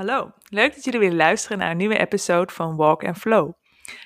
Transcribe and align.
Hallo, 0.00 0.32
leuk 0.48 0.74
dat 0.74 0.84
jullie 0.84 1.00
weer 1.00 1.12
luisteren 1.12 1.58
naar 1.58 1.70
een 1.70 1.76
nieuwe 1.76 1.98
episode 1.98 2.52
van 2.52 2.76
Walk 2.76 3.04
and 3.04 3.18
Flow. 3.18 3.52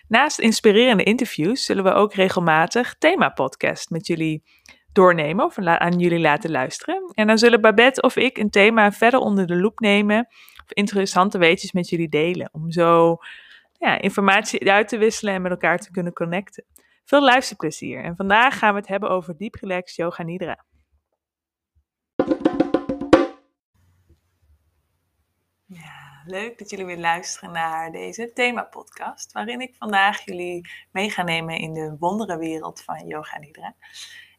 Naast 0.09 0.38
inspirerende 0.38 1.03
interviews 1.03 1.65
zullen 1.65 1.85
we 1.85 1.93
ook 1.93 2.15
regelmatig 2.15 2.95
thema-podcast 2.99 3.90
met 3.90 4.07
jullie 4.07 4.45
doornemen 4.93 5.44
of 5.44 5.58
aan 5.58 5.99
jullie 5.99 6.19
laten 6.19 6.51
luisteren. 6.51 7.12
En 7.15 7.26
dan 7.26 7.38
zullen 7.38 7.61
Babette 7.61 8.01
of 8.01 8.17
ik 8.17 8.38
een 8.38 8.51
thema 8.51 8.93
verder 8.93 9.21
onder 9.21 9.47
de 9.47 9.57
loep 9.57 9.79
nemen 9.79 10.26
of 10.65 10.72
interessante 10.72 11.38
weetjes 11.38 11.72
met 11.72 11.88
jullie 11.88 12.08
delen. 12.08 12.49
Om 12.53 12.71
zo 12.71 13.17
ja, 13.79 14.01
informatie 14.01 14.71
uit 14.71 14.88
te 14.88 14.99
wisselen 14.99 15.35
en 15.35 15.42
met 15.42 15.51
elkaar 15.51 15.79
te 15.79 15.90
kunnen 15.90 16.12
connecten. 16.12 16.65
Veel 17.05 17.23
luisterplezier. 17.23 18.05
En 18.05 18.16
vandaag 18.16 18.59
gaan 18.59 18.73
we 18.73 18.79
het 18.79 18.88
hebben 18.88 19.11
over 19.11 19.37
Deep 19.37 19.55
Relax 19.55 19.97
Yoga 19.97 20.23
Nidra. 20.23 20.65
Leuk 26.27 26.59
dat 26.59 26.70
jullie 26.70 26.87
weer 26.87 26.98
luisteren 26.98 27.52
naar 27.52 27.92
deze 27.92 28.33
thema-podcast, 28.33 29.33
waarin 29.33 29.60
ik 29.60 29.74
vandaag 29.78 30.24
jullie 30.24 30.69
mee 30.91 31.10
ga 31.10 31.23
nemen 31.23 31.59
in 31.59 31.73
de 31.73 31.97
wonderenwereld 31.98 32.83
van 32.83 33.06
Yoga 33.06 33.38
Nidra. 33.38 33.74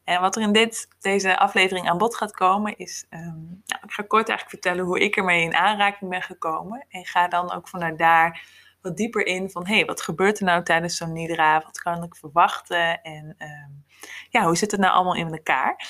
En 0.03 0.21
wat 0.21 0.35
er 0.35 0.41
in 0.41 0.51
dit, 0.51 0.87
deze 0.99 1.37
aflevering 1.37 1.89
aan 1.89 1.97
bod 1.97 2.15
gaat 2.15 2.31
komen 2.31 2.77
is, 2.77 3.05
um, 3.09 3.61
nou, 3.65 3.81
ik 3.83 3.91
ga 3.91 4.03
kort 4.03 4.29
eigenlijk 4.29 4.49
vertellen 4.49 4.85
hoe 4.85 4.99
ik 4.99 5.15
ermee 5.15 5.43
in 5.43 5.55
aanraking 5.55 6.09
ben 6.09 6.21
gekomen. 6.21 6.85
En 6.89 7.05
ga 7.05 7.27
dan 7.27 7.51
ook 7.51 7.67
vanuit 7.67 7.97
daar 7.97 8.47
wat 8.81 8.97
dieper 8.97 9.25
in 9.25 9.49
van, 9.49 9.67
hé, 9.67 9.75
hey, 9.75 9.85
wat 9.85 10.01
gebeurt 10.01 10.39
er 10.39 10.45
nou 10.45 10.63
tijdens 10.63 10.97
zo'n 10.97 11.13
Nidra? 11.13 11.61
Wat 11.61 11.81
kan 11.81 12.03
ik 12.03 12.15
verwachten? 12.15 13.01
En 13.01 13.35
um, 13.39 13.85
ja, 14.29 14.45
hoe 14.45 14.57
zit 14.57 14.71
het 14.71 14.79
nou 14.79 14.93
allemaal 14.93 15.15
in 15.15 15.31
elkaar? 15.31 15.87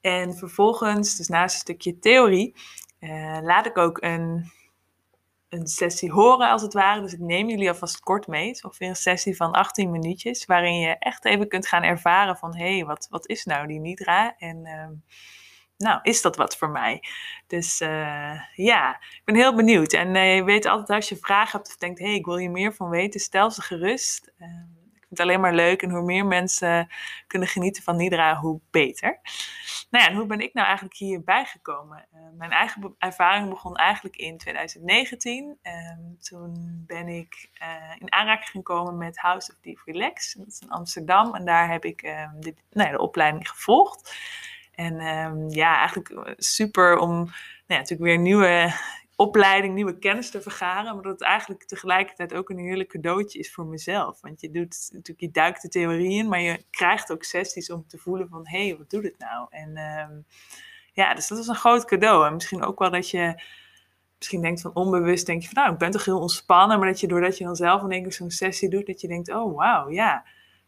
En 0.00 0.34
vervolgens, 0.34 1.16
dus 1.16 1.28
naast 1.28 1.54
een 1.54 1.60
stukje 1.60 1.98
theorie, 1.98 2.54
uh, 3.00 3.38
laat 3.42 3.66
ik 3.66 3.78
ook 3.78 4.02
een 4.02 4.52
een 5.54 5.66
sessie 5.66 6.12
horen 6.12 6.50
als 6.50 6.62
het 6.62 6.72
ware. 6.72 7.00
Dus 7.00 7.12
ik 7.12 7.18
neem 7.18 7.48
jullie 7.48 7.68
alvast 7.68 8.00
kort 8.00 8.26
mee. 8.26 8.46
Het 8.46 8.56
is 8.56 8.62
ongeveer 8.62 8.88
een 8.88 8.96
sessie 8.96 9.36
van 9.36 9.52
18 9.52 9.90
minuutjes. 9.90 10.44
Waarin 10.44 10.78
je 10.78 10.98
echt 10.98 11.24
even 11.24 11.48
kunt 11.48 11.66
gaan 11.66 11.82
ervaren 11.82 12.36
van... 12.36 12.56
hé, 12.56 12.74
hey, 12.76 12.84
wat, 12.84 13.06
wat 13.10 13.28
is 13.28 13.44
nou 13.44 13.66
die 13.66 13.80
Nidra? 13.80 14.36
En 14.38 14.66
uh, 14.66 14.88
nou, 15.76 15.98
is 16.02 16.22
dat 16.22 16.36
wat 16.36 16.56
voor 16.56 16.70
mij? 16.70 17.02
Dus 17.46 17.80
uh, 17.80 18.40
ja, 18.54 18.90
ik 19.00 19.22
ben 19.24 19.34
heel 19.34 19.54
benieuwd. 19.54 19.92
En 19.92 20.14
uh, 20.14 20.34
je 20.34 20.44
weet 20.44 20.66
altijd 20.66 20.98
als 20.98 21.08
je 21.08 21.16
vragen 21.16 21.58
hebt 21.58 21.68
of 21.68 21.76
denkt... 21.76 21.98
hé, 21.98 22.06
hey, 22.06 22.14
ik 22.14 22.24
wil 22.24 22.38
hier 22.38 22.50
meer 22.50 22.74
van 22.74 22.88
weten, 22.88 23.20
stel 23.20 23.50
ze 23.50 23.62
gerust. 23.62 24.32
Ehm, 24.38 24.73
alleen 25.20 25.40
maar 25.40 25.54
leuk. 25.54 25.82
En 25.82 25.90
hoe 25.90 26.02
meer 26.02 26.26
mensen 26.26 26.88
kunnen 27.26 27.48
genieten 27.48 27.82
van 27.82 27.96
Nidra, 27.96 28.36
hoe 28.36 28.60
beter. 28.70 29.20
Nou 29.90 30.04
ja, 30.04 30.10
en 30.10 30.16
hoe 30.16 30.26
ben 30.26 30.40
ik 30.40 30.54
nou 30.54 30.66
eigenlijk 30.66 30.96
hierbij 30.96 31.44
gekomen? 31.44 32.06
Uh, 32.14 32.20
mijn 32.38 32.50
eigen 32.50 32.94
ervaring 32.98 33.48
begon 33.48 33.76
eigenlijk 33.76 34.16
in 34.16 34.38
2019. 34.38 35.58
Um, 35.62 36.16
toen 36.20 36.84
ben 36.86 37.08
ik 37.08 37.50
uh, 37.62 37.68
in 37.98 38.12
aanraking 38.12 38.50
gekomen 38.50 38.98
met 38.98 39.18
House 39.18 39.52
of 39.52 39.58
Deep 39.60 39.82
Relax. 39.84 40.32
Dat 40.32 40.46
is 40.46 40.58
in 40.58 40.70
Amsterdam. 40.70 41.34
En 41.34 41.44
daar 41.44 41.70
heb 41.70 41.84
ik 41.84 42.02
um, 42.02 42.40
dit, 42.40 42.54
nou 42.70 42.88
ja, 42.88 42.96
de 42.96 43.02
opleiding 43.02 43.48
gevolgd. 43.48 44.16
En 44.74 45.00
um, 45.00 45.50
ja, 45.50 45.76
eigenlijk 45.76 46.34
super 46.36 46.98
om 46.98 47.10
nou 47.10 47.32
ja, 47.66 47.76
natuurlijk 47.76 48.10
weer 48.10 48.18
nieuwe 48.18 48.72
opleiding, 49.16 49.74
nieuwe 49.74 49.98
kennis 49.98 50.30
te 50.30 50.42
vergaren. 50.42 50.94
Maar 50.94 51.02
dat 51.02 51.12
het 51.12 51.22
eigenlijk 51.22 51.64
tegelijkertijd 51.64 52.34
ook 52.34 52.50
een 52.50 52.58
heerlijk 52.58 52.88
cadeautje 52.88 53.38
is 53.38 53.52
voor 53.52 53.66
mezelf. 53.66 54.20
Want 54.20 54.40
je 54.40 54.50
doet 54.50 54.88
natuurlijk, 54.92 55.20
je 55.20 55.30
duikt 55.30 55.62
de 55.62 55.68
theorie 55.68 56.18
in, 56.18 56.28
maar 56.28 56.40
je 56.40 56.64
krijgt 56.70 57.12
ook 57.12 57.24
sessies 57.24 57.70
om 57.70 57.86
te 57.86 57.98
voelen 57.98 58.28
van 58.28 58.48
hé, 58.48 58.66
hey, 58.66 58.76
wat 58.76 58.90
doet 58.90 59.04
het 59.04 59.18
nou? 59.18 59.46
En 59.50 59.78
um, 59.78 60.24
ja, 60.92 61.14
dus 61.14 61.28
dat 61.28 61.38
is 61.38 61.46
een 61.46 61.54
groot 61.54 61.84
cadeau. 61.84 62.26
En 62.26 62.34
misschien 62.34 62.64
ook 62.64 62.78
wel 62.78 62.90
dat 62.90 63.10
je 63.10 63.42
misschien 64.18 64.40
denkt 64.40 64.60
van 64.60 64.74
onbewust, 64.74 65.26
denk 65.26 65.42
je 65.42 65.48
van 65.48 65.62
nou, 65.62 65.72
ik 65.72 65.78
ben 65.78 65.90
toch 65.90 66.04
heel 66.04 66.20
ontspannen. 66.20 66.78
Maar 66.78 66.88
dat 66.88 67.00
je 67.00 67.08
doordat 67.08 67.38
je 67.38 67.44
dan 67.44 67.56
zelf 67.56 67.82
in 67.82 67.90
één 67.90 68.02
keer 68.02 68.12
zo'n 68.12 68.30
sessie 68.30 68.68
doet, 68.68 68.86
dat 68.86 69.00
je 69.00 69.08
denkt, 69.08 69.30
oh 69.30 69.56
wauw, 69.56 69.90
ja. 69.90 70.24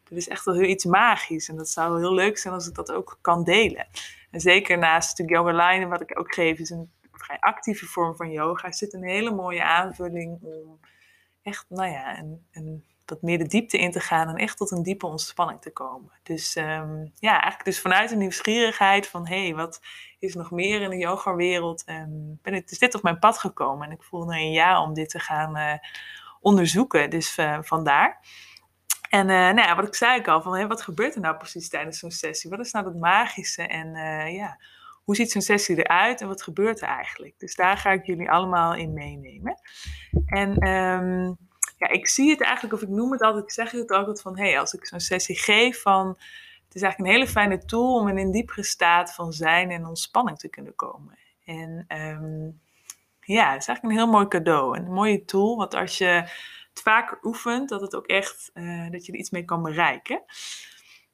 Dat 0.09 0.17
is 0.17 0.27
echt 0.27 0.45
wel 0.45 0.55
heel 0.55 0.69
iets 0.69 0.85
magisch. 0.85 1.49
En 1.49 1.55
dat 1.55 1.69
zou 1.69 1.99
heel 1.99 2.13
leuk 2.13 2.37
zijn 2.37 2.53
als 2.53 2.67
ik 2.67 2.75
dat 2.75 2.91
ook 2.91 3.17
kan 3.21 3.43
delen. 3.43 3.87
En 4.31 4.39
zeker 4.39 4.77
naast 4.77 5.17
de 5.17 5.25
yoga 5.25 5.69
line, 5.69 5.87
wat 5.87 6.01
ik 6.01 6.19
ook 6.19 6.33
geef, 6.33 6.59
is 6.59 6.69
een 6.69 6.91
vrij 7.17 7.37
actieve 7.39 7.85
vorm 7.85 8.15
van 8.15 8.31
yoga, 8.31 8.71
zit 8.71 8.93
een 8.93 9.03
hele 9.03 9.31
mooie 9.31 9.63
aanvulling 9.63 10.41
om 10.41 10.79
echt, 11.41 11.65
nou 11.69 11.91
ja, 11.91 12.17
een, 12.19 12.45
een, 12.51 12.85
meer 13.21 13.37
de 13.37 13.47
diepte 13.47 13.77
in 13.77 13.91
te 13.91 13.99
gaan 13.99 14.27
en 14.27 14.35
echt 14.35 14.57
tot 14.57 14.71
een 14.71 14.83
diepe 14.83 15.05
ontspanning 15.05 15.61
te 15.61 15.71
komen. 15.71 16.11
Dus 16.23 16.55
um, 16.55 17.11
ja, 17.19 17.31
eigenlijk 17.31 17.63
dus 17.63 17.81
vanuit 17.81 18.11
een 18.11 18.17
nieuwsgierigheid 18.17 19.07
van, 19.07 19.27
hé, 19.27 19.43
hey, 19.43 19.55
wat 19.55 19.81
is 20.19 20.35
nog 20.35 20.51
meer 20.51 20.81
in 20.81 20.89
de 20.89 20.97
yoga-wereld? 20.97 21.83
Um, 21.89 22.39
ben 22.41 22.53
ik, 22.53 22.69
is 22.69 22.79
dit 22.79 22.95
op 22.95 23.01
mijn 23.01 23.19
pad 23.19 23.37
gekomen 23.37 23.87
en 23.87 23.93
ik 23.93 24.03
voelde 24.03 24.33
een 24.33 24.51
ja 24.51 24.81
om 24.81 24.93
dit 24.93 25.09
te 25.09 25.19
gaan 25.19 25.57
uh, 25.57 25.73
onderzoeken. 26.41 27.09
Dus 27.09 27.37
uh, 27.37 27.57
vandaar. 27.61 28.19
En 29.09 29.29
uh, 29.29 29.35
nou 29.35 29.55
ja, 29.67 29.75
wat 29.75 29.87
ik 29.87 29.95
zei 29.95 30.19
ik 30.19 30.27
al, 30.27 30.41
van, 30.41 30.53
hey, 30.53 30.67
wat 30.67 30.81
gebeurt 30.81 31.15
er 31.15 31.21
nou 31.21 31.37
precies 31.37 31.69
tijdens 31.69 31.99
zo'n 31.99 32.11
sessie? 32.11 32.49
Wat 32.49 32.59
is 32.59 32.71
nou 32.71 32.85
het 32.85 32.99
magische? 32.99 33.63
En 33.63 33.95
ja, 34.33 34.59
hoe 35.07 35.15
ziet 35.15 35.31
zo'n 35.31 35.41
sessie 35.41 35.77
eruit 35.77 36.21
en 36.21 36.27
wat 36.27 36.43
gebeurt 36.43 36.81
er 36.81 36.87
eigenlijk? 36.87 37.39
Dus 37.39 37.55
daar 37.55 37.77
ga 37.77 37.91
ik 37.91 38.05
jullie 38.05 38.31
allemaal 38.31 38.75
in 38.75 38.93
meenemen. 38.93 39.59
En 40.25 40.67
um, 40.67 41.37
ja, 41.77 41.87
ik 41.87 42.07
zie 42.07 42.29
het 42.29 42.41
eigenlijk, 42.41 42.73
of 42.73 42.81
ik 42.81 42.89
noem 42.89 43.11
het 43.11 43.21
altijd, 43.21 43.43
ik 43.43 43.51
zeg 43.51 43.71
het 43.71 43.91
altijd 43.91 44.21
van, 44.21 44.37
hé, 44.37 44.49
hey, 44.49 44.59
als 44.59 44.73
ik 44.73 44.85
zo'n 44.85 44.99
sessie 44.99 45.37
geef 45.37 45.81
van, 45.81 46.07
het 46.65 46.75
is 46.75 46.81
eigenlijk 46.81 46.99
een 46.99 47.19
hele 47.19 47.31
fijne 47.31 47.65
tool 47.65 47.99
om 47.99 48.07
in 48.07 48.17
een 48.17 48.31
diepere 48.31 48.63
staat 48.63 49.13
van 49.13 49.33
zijn 49.33 49.71
en 49.71 49.85
ontspanning 49.85 50.37
te 50.37 50.49
kunnen 50.49 50.75
komen. 50.75 51.17
En 51.45 51.85
um, 51.87 52.61
ja, 53.21 53.51
het 53.51 53.61
is 53.61 53.67
eigenlijk 53.67 53.83
een 53.83 54.03
heel 54.03 54.11
mooi 54.11 54.27
cadeau, 54.27 54.77
een 54.77 54.91
mooie 54.91 55.25
tool, 55.25 55.57
want 55.57 55.73
als 55.73 55.97
je 55.97 56.05
het 56.69 56.81
vaker 56.83 57.17
oefent, 57.23 57.69
dat 57.69 57.81
het 57.81 57.95
ook 57.95 58.07
echt, 58.07 58.51
uh, 58.53 58.89
dat 58.89 59.05
je 59.05 59.11
er 59.11 59.17
iets 59.17 59.29
mee 59.29 59.45
kan 59.45 59.63
bereiken 59.63 60.23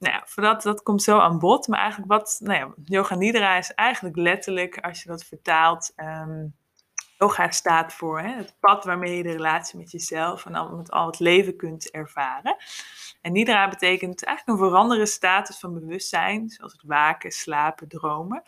nou 0.03 0.15
ja, 0.15 0.23
voordat, 0.25 0.61
dat 0.61 0.83
komt 0.83 1.03
zo 1.03 1.17
aan 1.17 1.39
bod. 1.39 1.67
Maar 1.67 1.79
eigenlijk 1.79 2.11
wat, 2.11 2.37
nou 2.43 2.59
ja, 2.59 2.73
yoga 2.85 3.15
nidra 3.15 3.57
is 3.57 3.73
eigenlijk 3.73 4.15
letterlijk, 4.15 4.77
als 4.77 5.03
je 5.03 5.09
dat 5.09 5.23
vertaalt, 5.23 5.93
um, 5.95 6.55
yoga 7.17 7.51
staat 7.51 7.93
voor 7.93 8.19
hè, 8.19 8.35
het 8.35 8.55
pad 8.59 8.83
waarmee 8.85 9.17
je 9.17 9.23
de 9.23 9.31
relatie 9.31 9.79
met 9.79 9.91
jezelf 9.91 10.45
en 10.45 10.75
met 10.77 10.91
al 10.91 11.05
het 11.05 11.19
leven 11.19 11.55
kunt 11.55 11.91
ervaren. 11.91 12.55
En 13.21 13.31
nidra 13.31 13.69
betekent 13.69 14.23
eigenlijk 14.23 14.59
een 14.59 14.67
veranderde 14.67 15.05
status 15.05 15.59
van 15.59 15.73
bewustzijn, 15.73 16.49
zoals 16.49 16.71
het 16.71 16.83
waken, 16.85 17.31
slapen, 17.31 17.87
dromen. 17.87 18.43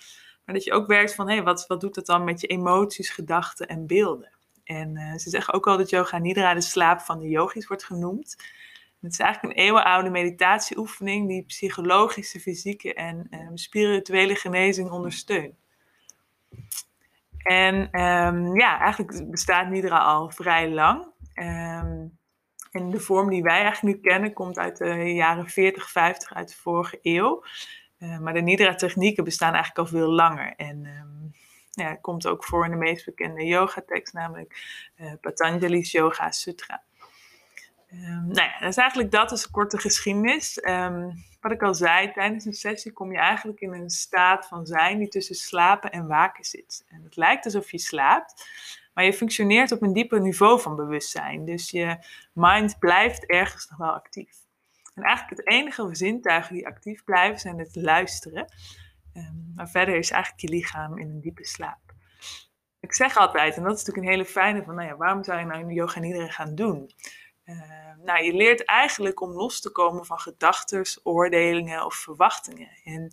Maar 0.45 0.55
dat 0.55 0.63
je 0.63 0.73
ook 0.73 0.87
werkt 0.87 1.16
van, 1.16 1.29
hé, 1.29 1.43
wat, 1.43 1.67
wat 1.67 1.81
doet 1.81 1.95
dat 1.95 2.05
dan 2.05 2.23
met 2.23 2.41
je 2.41 2.47
emoties, 2.47 3.09
gedachten 3.09 3.67
en 3.67 3.87
beelden? 3.87 4.33
En 4.63 4.95
uh, 4.95 5.17
ze 5.17 5.29
zeggen 5.29 5.53
ook 5.53 5.67
al 5.67 5.77
dat 5.77 5.89
yoga 5.89 6.17
nidra 6.17 6.53
de 6.53 6.61
slaap 6.61 6.99
van 6.99 7.19
de 7.19 7.27
yogis 7.27 7.67
wordt 7.67 7.83
genoemd. 7.83 8.35
Het 9.05 9.13
is 9.13 9.19
eigenlijk 9.19 9.57
een 9.57 9.63
eeuwenoude 9.63 10.09
meditatieoefening 10.09 11.27
die 11.27 11.43
psychologische, 11.43 12.39
fysieke 12.39 12.93
en 12.93 13.27
um, 13.31 13.57
spirituele 13.57 14.35
genezing 14.35 14.89
ondersteunt. 14.89 15.53
En 17.38 17.75
um, 18.01 18.55
ja, 18.55 18.79
eigenlijk 18.79 19.29
bestaat 19.31 19.69
Nidra 19.69 19.97
al 19.97 20.29
vrij 20.29 20.69
lang. 20.69 21.03
Um, 21.35 22.17
en 22.71 22.89
de 22.89 22.99
vorm 22.99 23.29
die 23.29 23.43
wij 23.43 23.61
eigenlijk 23.61 23.95
nu 23.95 24.09
kennen 24.09 24.33
komt 24.33 24.57
uit 24.57 24.77
de 24.77 25.13
jaren 25.13 25.49
40, 25.49 25.89
50 25.89 26.33
uit 26.33 26.47
de 26.47 26.55
vorige 26.55 26.99
eeuw. 27.01 27.43
Maar 28.19 28.33
de 28.33 28.41
Nidra-technieken 28.41 29.23
bestaan 29.23 29.53
eigenlijk 29.53 29.79
al 29.79 29.97
veel 29.97 30.09
langer. 30.09 30.53
En 30.55 30.87
ja, 31.72 31.95
komt 31.95 32.27
ook 32.27 32.43
voor 32.43 32.66
in 32.66 32.72
de 32.72 32.77
meest 32.77 33.05
bekende 33.05 33.45
yoga-tekst, 33.45 34.13
namelijk 34.13 34.55
uh, 34.97 35.13
Patanjali's 35.22 35.91
Yoga 35.91 36.31
Sutra. 36.31 36.83
Um, 38.03 38.28
nou 38.28 38.50
ja, 38.50 38.61
is 38.61 38.78
eigenlijk 38.78 39.11
dat, 39.11 39.31
is 39.31 39.44
een 39.44 39.51
korte 39.51 39.78
geschiedenis. 39.78 40.66
Um, 40.67 41.25
wat 41.41 41.51
ik 41.51 41.63
al 41.63 41.73
zei, 41.73 42.11
tijdens 42.11 42.45
een 42.45 42.53
sessie 42.53 42.91
kom 42.91 43.11
je 43.11 43.17
eigenlijk 43.17 43.59
in 43.59 43.73
een 43.73 43.89
staat 43.89 44.47
van 44.47 44.66
zijn 44.66 44.99
die 44.99 45.08
tussen 45.08 45.35
slapen 45.35 45.91
en 45.91 46.08
waken 46.08 46.43
zit. 46.43 46.85
En 46.87 47.03
het 47.03 47.16
lijkt 47.16 47.46
alsof 47.46 47.72
je 47.72 47.79
slaapt, 47.79 48.49
maar 48.93 49.05
je 49.05 49.14
functioneert 49.14 49.72
op 49.72 49.81
een 49.81 49.93
dieper 49.93 50.22
niveau 50.22 50.61
van 50.61 50.75
bewustzijn. 50.75 51.46
Dus 51.46 51.70
je 51.70 51.97
mind 52.34 52.79
blijft 52.79 53.25
ergens 53.25 53.70
nog 53.70 53.79
wel 53.79 53.93
actief. 53.93 54.35
En 54.93 55.03
eigenlijk 55.03 55.37
het 55.37 55.49
enige 55.49 55.90
zintuigen 55.91 56.53
die 56.53 56.67
actief 56.67 57.03
blijven 57.03 57.40
zijn 57.40 57.59
het 57.59 57.75
luisteren. 57.75 58.53
Um, 59.14 59.52
maar 59.55 59.70
verder 59.70 59.96
is 59.96 60.11
eigenlijk 60.11 60.41
je 60.41 60.49
lichaam 60.49 60.97
in 60.97 61.09
een 61.09 61.22
diepe 61.22 61.46
slaap. 61.46 61.93
Ik 62.79 62.93
zeg 62.93 63.17
altijd, 63.17 63.55
en 63.55 63.64
dat 63.64 63.72
is 63.72 63.78
natuurlijk 63.78 64.05
een 64.05 64.11
hele 64.11 64.25
fijne 64.25 64.64
van, 64.64 64.75
nou 64.75 64.87
ja, 64.87 64.96
waarom 64.96 65.23
zou 65.23 65.40
je 65.40 65.46
nou 65.46 65.73
yoga 65.73 65.99
nidra 65.99 66.28
gaan 66.28 66.55
doen? 66.55 66.91
Uh, 67.46 68.03
nou, 68.03 68.24
je 68.24 68.34
leert 68.34 68.66
eigenlijk 68.66 69.22
om 69.22 69.32
los 69.32 69.62
te 69.62 69.72
komen 69.72 70.06
van 70.06 70.20
gedachten, 70.20 70.86
oordelingen 71.03 71.86
of 71.86 71.96
verwachtingen. 71.96 72.70
En 72.84 73.12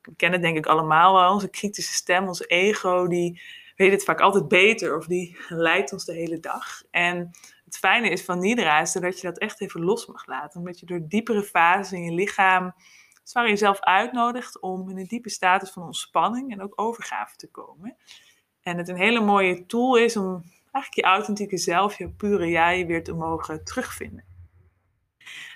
we 0.00 0.14
kennen 0.16 0.40
denk 0.40 0.56
ik 0.56 0.66
allemaal 0.66 1.14
wel, 1.14 1.32
onze 1.32 1.50
kritische 1.50 1.92
stem, 1.92 2.26
ons 2.26 2.48
ego, 2.48 3.06
die 3.06 3.40
weet 3.76 3.92
het 3.92 4.04
vaak 4.04 4.20
altijd 4.20 4.48
beter 4.48 4.96
of 4.96 5.06
die 5.06 5.36
leidt 5.48 5.92
ons 5.92 6.04
de 6.04 6.12
hele 6.12 6.40
dag. 6.40 6.82
En 6.90 7.30
het 7.64 7.78
fijne 7.78 8.08
is 8.08 8.24
van 8.24 8.38
Nidra 8.38 8.80
is 8.80 8.92
dat 8.92 9.20
je 9.20 9.26
dat 9.26 9.38
echt 9.38 9.60
even 9.60 9.84
los 9.84 10.06
mag 10.06 10.26
laten. 10.26 10.58
Omdat 10.58 10.80
je 10.80 10.86
door 10.86 11.00
diepere 11.08 11.42
fases 11.42 11.92
in 11.92 12.04
je 12.04 12.12
lichaam 12.12 12.74
zwaar 13.22 13.48
jezelf 13.48 13.80
uitnodigt 13.80 14.60
om 14.60 14.90
in 14.90 14.98
een 14.98 15.06
diepe 15.06 15.30
status 15.30 15.70
van 15.70 15.82
ontspanning 15.82 16.52
en 16.52 16.62
ook 16.62 16.80
overgave 16.80 17.36
te 17.36 17.50
komen. 17.50 17.96
En 18.62 18.78
het 18.78 18.88
een 18.88 18.96
hele 18.96 19.20
mooie 19.20 19.66
tool 19.66 19.96
is 19.96 20.16
om 20.16 20.42
eigenlijk 20.74 20.94
je 20.94 21.02
authentieke 21.02 21.58
zelf, 21.58 21.98
je 21.98 22.08
pure 22.08 22.48
jij 22.48 22.86
weer 22.86 23.04
te 23.04 23.14
mogen 23.14 23.64
terugvinden. 23.64 24.24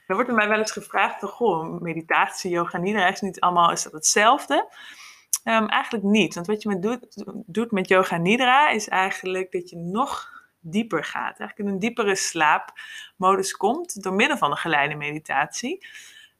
Er 0.06 0.14
wordt 0.14 0.28
er 0.28 0.36
mij 0.36 0.48
wel 0.48 0.58
eens 0.58 0.72
gevraagd, 0.72 1.22
goh, 1.22 1.80
meditatie, 1.80 2.50
yoga, 2.50 2.78
nidra 2.78 3.08
is 3.08 3.20
niet 3.20 3.40
allemaal, 3.40 3.72
is 3.72 3.82
dat 3.82 3.92
hetzelfde? 3.92 4.72
Um, 5.44 5.68
eigenlijk 5.68 6.04
niet, 6.04 6.34
want 6.34 6.46
wat 6.46 6.62
je 6.62 6.68
met 6.68 6.82
doet, 6.82 7.24
doet 7.46 7.70
met 7.70 7.88
yoga 7.88 8.16
nidra 8.16 8.68
is 8.68 8.88
eigenlijk 8.88 9.52
dat 9.52 9.70
je 9.70 9.76
nog 9.76 10.38
dieper 10.60 11.04
gaat. 11.04 11.38
Eigenlijk 11.38 11.58
in 11.58 11.66
een 11.66 11.78
diepere 11.78 12.16
slaapmodus 12.16 13.56
komt 13.56 14.02
door 14.02 14.12
middel 14.12 14.36
van 14.36 14.50
een 14.50 14.56
geleide 14.56 14.94
meditatie. 14.94 15.86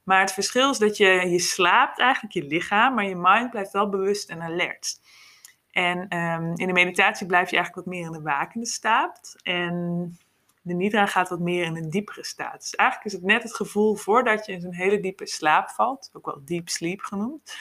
Maar 0.02 0.20
het 0.20 0.32
verschil 0.32 0.70
is 0.70 0.78
dat 0.78 0.96
je, 0.96 1.06
je 1.06 1.38
slaapt 1.38 1.98
eigenlijk 1.98 2.34
je 2.34 2.44
lichaam, 2.44 2.94
maar 2.94 3.04
je 3.04 3.16
mind 3.16 3.50
blijft 3.50 3.72
wel 3.72 3.88
bewust 3.88 4.30
en 4.30 4.42
alert. 4.42 5.00
En 5.78 6.16
um, 6.16 6.56
in 6.56 6.66
de 6.66 6.72
meditatie 6.72 7.26
blijf 7.26 7.50
je 7.50 7.56
eigenlijk 7.56 7.86
wat 7.86 7.94
meer 7.94 8.06
in 8.06 8.12
de 8.12 8.22
wakende 8.22 8.66
staat. 8.66 9.36
En 9.42 10.16
de 10.62 10.74
nidra 10.74 11.06
gaat 11.06 11.28
wat 11.28 11.40
meer 11.40 11.64
in 11.64 11.76
een 11.76 11.90
diepere 11.90 12.24
staat. 12.24 12.60
Dus 12.60 12.74
eigenlijk 12.74 13.10
is 13.10 13.14
het 13.14 13.28
net 13.28 13.42
het 13.42 13.54
gevoel 13.54 13.94
voordat 13.94 14.46
je 14.46 14.52
in 14.52 14.60
zo'n 14.60 14.74
hele 14.74 15.00
diepe 15.00 15.26
slaap 15.26 15.70
valt, 15.70 16.10
ook 16.12 16.26
wel 16.26 16.44
deep 16.44 16.68
sleep 16.68 17.00
genoemd. 17.00 17.56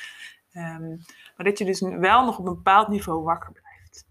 Um, 0.53 1.01
maar 1.35 1.45
dat 1.45 1.57
je 1.57 1.65
dus 1.65 1.81
wel 1.81 2.25
nog 2.25 2.39
op 2.39 2.47
een 2.47 2.53
bepaald 2.53 2.87
niveau 2.87 3.23
wakker 3.23 3.51
blijft. 3.51 4.05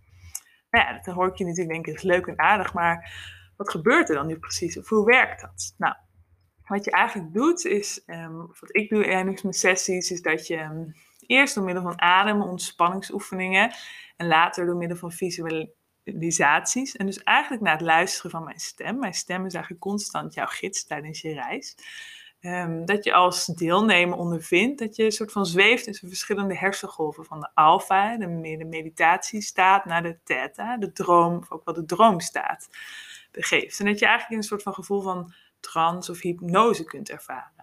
Nou 0.71 0.85
ja, 0.85 1.01
dat 1.03 1.15
hoor 1.15 1.29
ik 1.29 1.37
je 1.37 1.45
natuurlijk 1.45 1.73
denken, 1.73 1.95
is 1.95 2.03
leuk 2.03 2.27
en 2.27 2.39
aardig, 2.39 2.75
maar 2.75 3.13
wat 3.57 3.71
gebeurt 3.71 4.09
er 4.09 4.15
dan 4.15 4.27
nu 4.27 4.39
precies? 4.39 4.79
Of 4.79 4.89
hoe 4.89 5.05
werkt 5.05 5.41
dat? 5.41 5.75
Nou, 5.79 5.95
wat 6.67 6.85
je 6.85 6.91
eigenlijk 6.91 7.33
doet 7.33 7.65
is, 7.65 8.03
um, 8.07 8.47
wat 8.61 8.77
ik 8.77 8.89
doe 8.89 9.07
in 9.07 9.25
mijn 9.25 9.55
sessies, 9.55 10.11
is 10.11 10.23
dat 10.23 10.47
je 10.47 10.93
eerst 11.27 11.55
door 11.55 11.65
middel 11.65 11.83
van 11.83 12.01
adem, 12.01 12.43
ontspanningsoefeningen 12.43 13.75
en 14.17 14.27
later 14.27 14.67
door 14.67 14.77
middel 14.77 14.97
van 14.97 15.13
visualisaties. 15.13 16.97
En 16.97 17.07
dus 17.07 17.23
eigenlijk 17.23 17.63
na 17.63 17.73
het 17.73 17.81
luisteren 17.81 18.31
van 18.31 18.45
mijn 18.45 18.59
stem. 18.59 18.99
Mijn 18.99 19.15
stem 19.15 19.47
is 19.47 19.55
eigenlijk 19.55 19.83
constant 19.83 20.35
jouw 20.35 20.47
gids 20.47 20.85
tijdens 20.85 21.21
je 21.21 21.33
reis. 21.33 21.77
Um, 22.41 22.85
dat 22.85 23.05
je 23.05 23.13
als 23.13 23.47
deelnemer 23.47 24.19
ondervindt 24.19 24.79
dat 24.79 24.97
je 24.97 25.05
een 25.05 25.13
soort 25.13 25.33
van 25.33 25.47
zweeft 25.47 25.85
tussen 25.85 26.09
verschillende 26.09 26.57
hersengolven. 26.57 27.25
Van 27.25 27.41
de 27.41 27.51
alfa, 27.55 28.17
de 28.17 28.67
meditatiestaat, 28.69 29.85
naar 29.85 30.03
de 30.03 30.19
theta, 30.25 30.77
de 30.77 30.93
droom, 30.93 31.37
of 31.37 31.51
ook 31.51 31.65
wel 31.65 31.75
de 31.75 31.85
droomstaat 31.85 32.69
begeeft. 33.31 33.81
En 33.81 33.87
dat 33.87 33.99
je 33.99 34.07
eigenlijk 34.07 34.41
een 34.41 34.49
soort 34.49 34.63
van 34.63 34.75
gevoel 34.75 35.01
van 35.03 35.33
trance 35.61 36.11
of 36.11 36.21
hypnose 36.21 36.85
kunt 36.85 37.11
ervaren. 37.11 37.56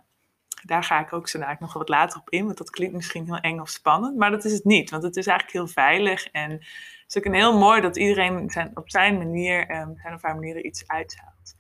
Daar 0.66 0.84
ga 0.84 1.00
ik 1.00 1.14
ook 1.14 1.28
zo 1.28 1.38
eigenlijk 1.38 1.74
nog 1.74 1.84
wat 1.84 1.90
later 1.90 2.20
op 2.20 2.30
in, 2.30 2.46
want 2.46 2.58
dat 2.58 2.70
klinkt 2.70 2.96
misschien 2.96 3.26
heel 3.26 3.38
eng 3.38 3.60
of 3.60 3.70
spannend, 3.70 4.18
maar 4.18 4.32
dat 4.32 4.46
is 4.46 4.54
het 4.54 4.64
niet, 4.64 4.90
want 4.90 5.04
het 5.04 5.16
is 5.16 5.28
eigenlijk 5.28 5.58
heel 5.58 5.74
veilig 5.74 6.28
en 6.32 6.52
het 6.52 7.06
is 7.08 7.18
ook 7.18 7.26
een 7.26 7.34
heel 7.34 7.58
mooi 7.58 7.82
dat 7.82 7.98
iedereen 7.98 8.50
zijn, 8.50 8.72
op 8.74 8.90
zijn 8.90 9.18
manier, 9.18 9.76
um, 9.76 9.98
zijn 10.02 10.14
of 10.14 10.22
haar 10.22 10.36
manier 10.36 10.56
er 10.56 10.66
iets 10.66 10.88
uithaalt. 10.88 11.56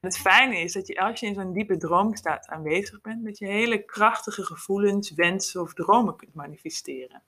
Het 0.00 0.18
fijne 0.18 0.58
is 0.58 0.72
dat 0.72 0.86
je 0.86 1.00
als 1.00 1.20
je 1.20 1.26
in 1.26 1.34
zo'n 1.34 1.52
diepe 1.52 1.76
droomstaat 1.76 2.46
aanwezig 2.46 3.00
bent, 3.00 3.24
dat 3.24 3.38
je 3.38 3.46
hele 3.46 3.84
krachtige 3.84 4.42
gevoelens, 4.42 5.14
wensen 5.14 5.60
of 5.60 5.74
dromen 5.74 6.16
kunt 6.16 6.34
manifesteren. 6.34 7.22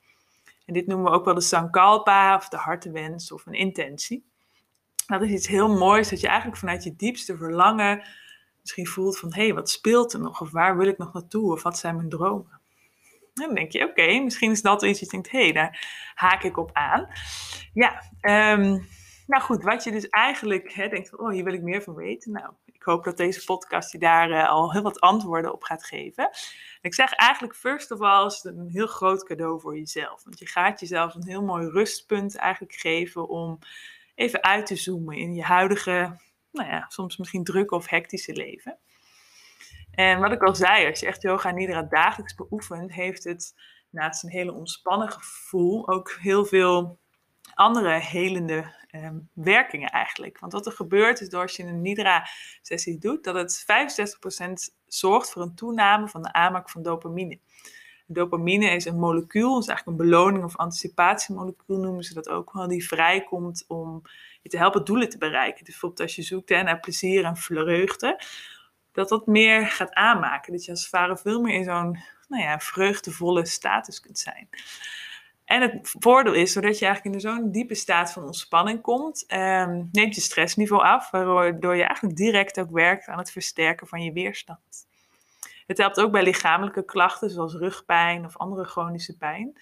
En 0.67 0.75
dit 0.75 0.87
noemen 0.87 1.11
we 1.11 1.17
ook 1.17 1.25
wel 1.25 1.35
de 1.35 1.41
sankalpa 1.41 2.37
of 2.37 2.49
de 2.49 2.57
hartewens 2.57 3.33
of 3.33 3.47
een 3.47 3.53
intentie. 3.53 4.27
Dat 5.07 5.23
is 5.23 5.31
iets 5.31 5.47
heel 5.47 5.77
moois 5.77 6.09
dat 6.09 6.21
je 6.21 6.27
eigenlijk 6.27 6.59
vanuit 6.59 6.85
je 6.85 6.97
diepste 6.97 7.37
verlangen 7.37 8.03
misschien 8.69 9.03
voelt 9.03 9.19
van 9.19 9.35
hé, 9.35 9.45
hey, 9.45 9.55
wat 9.55 9.71
speelt 9.71 10.13
er 10.13 10.21
nog? 10.21 10.41
Of 10.41 10.51
waar 10.51 10.77
wil 10.77 10.87
ik 10.87 10.99
nog 10.99 11.13
naartoe? 11.13 11.53
Of 11.53 11.63
wat 11.63 11.79
zijn 11.79 11.97
mijn 11.97 12.09
dromen? 12.09 12.61
En 13.35 13.45
dan 13.47 13.55
denk 13.55 13.73
je, 13.73 13.89
oké, 13.89 14.21
misschien 14.21 14.51
is 14.51 14.63
dat 14.63 14.83
iets 14.83 15.01
je 15.01 15.07
denkt, 15.07 15.31
hé, 15.31 15.43
hey, 15.43 15.53
daar 15.53 16.11
haak 16.15 16.43
ik 16.43 16.57
op 16.57 16.71
aan. 16.73 17.09
Ja, 17.73 18.03
um, 18.21 18.87
nou 19.27 19.43
goed, 19.43 19.63
wat 19.63 19.85
je 19.85 19.91
dus 19.91 20.09
eigenlijk 20.09 20.73
hè, 20.73 20.89
denkt, 20.89 21.17
oh, 21.17 21.31
hier 21.31 21.45
wil 21.45 21.53
ik 21.53 21.63
meer 21.63 21.83
van 21.83 21.95
weten. 21.95 22.33
Nou, 22.33 22.53
ik 22.65 22.83
hoop 22.83 23.05
dat 23.05 23.17
deze 23.17 23.45
podcast 23.45 23.93
je 23.93 23.99
daar 23.99 24.31
uh, 24.31 24.49
al 24.49 24.73
heel 24.73 24.83
wat 24.83 25.01
antwoorden 25.01 25.53
op 25.53 25.63
gaat 25.63 25.85
geven. 25.85 26.31
ik 26.81 26.95
zeg 26.95 27.13
eigenlijk, 27.13 27.57
first 27.57 27.91
of 27.91 28.01
all, 28.01 28.27
is 28.27 28.43
het 28.43 28.57
een 28.57 28.71
heel 28.71 28.87
groot 28.87 29.25
cadeau 29.25 29.61
voor 29.61 29.79
jezelf. 29.79 30.25
Want 30.25 30.39
je 30.39 30.47
gaat 30.47 30.81
jezelf 30.81 31.15
een 31.15 31.27
heel 31.27 31.43
mooi 31.43 31.69
rustpunt 31.69 32.37
eigenlijk 32.37 32.75
geven 32.75 33.29
om 33.29 33.59
even 34.15 34.43
uit 34.43 34.67
te 34.67 34.77
zoomen 34.77 35.17
in 35.17 35.35
je 35.35 35.43
huidige 35.43 36.17
nou 36.53 36.69
ja, 36.69 36.85
soms 36.89 37.17
misschien 37.17 37.45
drukke 37.45 37.75
of 37.75 37.89
hectische 37.89 38.33
leven. 38.33 38.79
En 39.91 40.21
wat 40.21 40.33
ik 40.33 40.43
al 40.43 40.55
zei, 40.55 40.89
als 40.89 41.01
je 41.01 41.07
echt 41.07 41.23
yoga 41.23 41.51
nidra 41.51 41.83
dagelijks 41.83 42.35
beoefent, 42.35 42.93
heeft 42.93 43.25
het 43.25 43.55
naast 43.91 44.23
een 44.23 44.31
hele 44.31 44.53
ontspannen 44.53 45.11
gevoel 45.11 45.89
ook 45.89 46.17
heel 46.21 46.45
veel 46.45 46.99
andere 47.55 47.91
helende 47.91 48.75
um, 48.95 49.29
werkingen 49.33 49.89
eigenlijk. 49.89 50.39
Want 50.39 50.53
wat 50.53 50.67
er 50.67 50.73
gebeurt 50.73 51.21
is 51.21 51.29
door 51.29 51.43
als 51.43 51.57
je 51.57 51.63
een 51.63 51.83
nidra-sessie 51.83 52.99
doet, 52.99 53.25
dat 53.25 53.35
het 53.35 53.65
65% 54.71 54.75
zorgt 54.87 55.31
voor 55.31 55.43
een 55.43 55.55
toename 55.55 56.09
van 56.09 56.23
de 56.23 56.33
aanmaak 56.33 56.71
van 56.71 56.83
dopamine. 56.83 57.39
Dopamine 58.07 58.71
is 58.71 58.85
een 58.85 58.99
molecuul, 58.99 59.59
is 59.59 59.67
eigenlijk 59.67 59.99
een 59.99 60.07
beloning 60.07 60.45
of 60.45 60.57
anticipatiemolecuul 60.57 61.79
noemen 61.79 62.05
ze 62.05 62.15
dat 62.15 62.29
ook 62.29 62.53
wel, 62.53 62.69
die 62.69 62.87
vrijkomt 62.87 63.65
om 63.67 64.03
te 64.49 64.57
helpen 64.57 64.85
doelen 64.85 65.09
te 65.09 65.19
bereiken. 65.19 65.65
Dus 65.65 65.73
bijvoorbeeld 65.73 66.01
als 66.01 66.17
je 66.17 66.23
zoekt 66.23 66.51
naar 66.51 66.81
plezier 66.81 67.25
en 67.25 67.37
vreugde, 67.37 68.21
dat 68.93 69.09
dat 69.09 69.27
meer 69.27 69.67
gaat 69.67 69.93
aanmaken. 69.93 70.53
Dat 70.53 70.65
je 70.65 70.71
als 70.71 70.89
veel 71.23 71.41
meer 71.41 71.55
in 71.55 71.65
zo'n 71.65 71.99
nou 72.29 72.43
ja, 72.43 72.59
vreugdevolle 72.59 73.47
status 73.47 74.01
kunt 74.01 74.19
zijn. 74.19 74.49
En 75.45 75.63
het 75.63 75.95
voordeel 75.99 76.33
is, 76.33 76.53
doordat 76.53 76.79
je 76.79 76.85
eigenlijk 76.85 77.15
in 77.15 77.21
zo'n 77.21 77.51
diepe 77.51 77.75
staat 77.75 78.13
van 78.13 78.25
ontspanning 78.25 78.81
komt, 78.81 79.27
ehm, 79.27 79.85
neemt 79.93 80.15
je 80.15 80.21
stressniveau 80.21 80.83
af, 80.83 81.11
waardoor 81.11 81.77
je 81.77 81.83
eigenlijk 81.83 82.17
direct 82.17 82.61
ook 82.61 82.71
werkt 82.71 83.07
aan 83.07 83.19
het 83.19 83.31
versterken 83.31 83.87
van 83.87 84.03
je 84.03 84.13
weerstand. 84.13 84.87
Het 85.67 85.79
helpt 85.79 86.01
ook 86.01 86.13
bij 86.13 86.23
lichamelijke 86.23 86.85
klachten, 86.85 87.31
zoals 87.31 87.55
rugpijn 87.55 88.25
of 88.25 88.37
andere 88.37 88.65
chronische 88.65 89.17
pijn. 89.17 89.59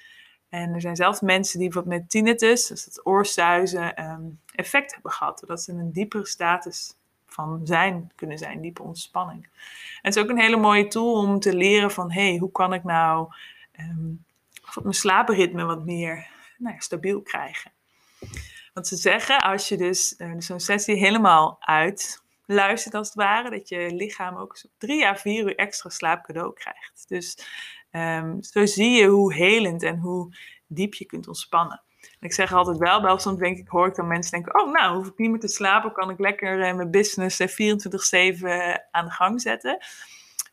En 0.48 0.74
er 0.74 0.80
zijn 0.80 0.96
zelfs 0.96 1.20
mensen 1.20 1.58
die 1.58 1.68
bijvoorbeeld 1.68 2.00
met 2.00 2.10
tinnitus, 2.10 2.66
dus 2.66 2.84
dat 2.84 3.06
oorzuizen, 3.06 4.04
um, 4.04 4.40
effect 4.54 4.94
hebben 4.94 5.12
gehad. 5.12 5.38
Doordat 5.38 5.62
ze 5.62 5.72
in 5.72 5.78
een 5.78 5.92
diepere 5.92 6.26
status 6.26 6.94
van 7.26 7.60
zijn 7.64 8.12
kunnen 8.14 8.38
zijn, 8.38 8.60
diepe 8.60 8.82
ontspanning. 8.82 9.42
En 9.42 9.50
het 10.02 10.16
is 10.16 10.22
ook 10.22 10.28
een 10.28 10.40
hele 10.40 10.56
mooie 10.56 10.88
tool 10.88 11.12
om 11.12 11.40
te 11.40 11.54
leren 11.54 11.90
van, 11.90 12.12
hé, 12.12 12.28
hey, 12.28 12.38
hoe 12.38 12.52
kan 12.52 12.72
ik 12.72 12.84
nou 12.84 13.28
um, 13.80 14.24
mijn 14.82 14.94
slaapritme 14.94 15.64
wat 15.64 15.84
meer 15.84 16.26
nou 16.58 16.74
ja, 16.74 16.80
stabiel 16.80 17.22
krijgen. 17.22 17.72
Want 18.74 18.86
ze 18.86 18.96
zeggen, 18.96 19.38
als 19.38 19.68
je 19.68 19.76
dus 19.76 20.14
uh, 20.18 20.34
zo'n 20.38 20.60
sessie 20.60 20.96
helemaal 20.96 21.56
uit 21.60 22.24
luistert 22.46 22.94
als 22.94 23.06
het 23.06 23.16
ware, 23.16 23.50
dat 23.50 23.68
je 23.68 23.94
lichaam 23.94 24.36
ook 24.36 24.56
drie 24.78 25.06
à 25.06 25.16
vier 25.16 25.44
uur 25.44 25.56
extra 25.56 25.90
slaap 25.90 26.24
cadeau 26.24 26.52
krijgt. 26.52 27.04
Dus 27.08 27.38
um, 27.96 28.42
zo 28.42 28.66
zie 28.66 28.90
je 28.90 29.06
hoe 29.06 29.34
helend 29.34 29.82
en 29.82 29.98
hoe 29.98 30.36
diep 30.66 30.94
je 30.94 31.04
kunt 31.04 31.28
ontspannen. 31.28 31.82
En 32.00 32.28
ik 32.28 32.32
zeg 32.32 32.52
altijd 32.52 32.78
wel, 32.78 33.02
wel 33.02 33.18
soms 33.18 33.38
denk 33.38 33.58
ik, 33.58 33.68
hoor 33.68 33.86
ik 33.86 33.94
dan 33.94 34.06
mensen 34.06 34.32
denken, 34.32 34.60
oh 34.60 34.72
nou, 34.72 34.96
hoef 34.96 35.06
ik 35.06 35.18
niet 35.18 35.30
meer 35.30 35.40
te 35.40 35.48
slapen, 35.48 35.92
kan 35.92 36.10
ik 36.10 36.18
lekker 36.18 36.68
uh, 36.68 36.74
mijn 36.74 36.90
business 36.90 37.42
24-7 37.42 37.44
uh, 37.46 38.74
aan 38.90 39.04
de 39.04 39.10
gang 39.10 39.40
zetten. 39.40 39.78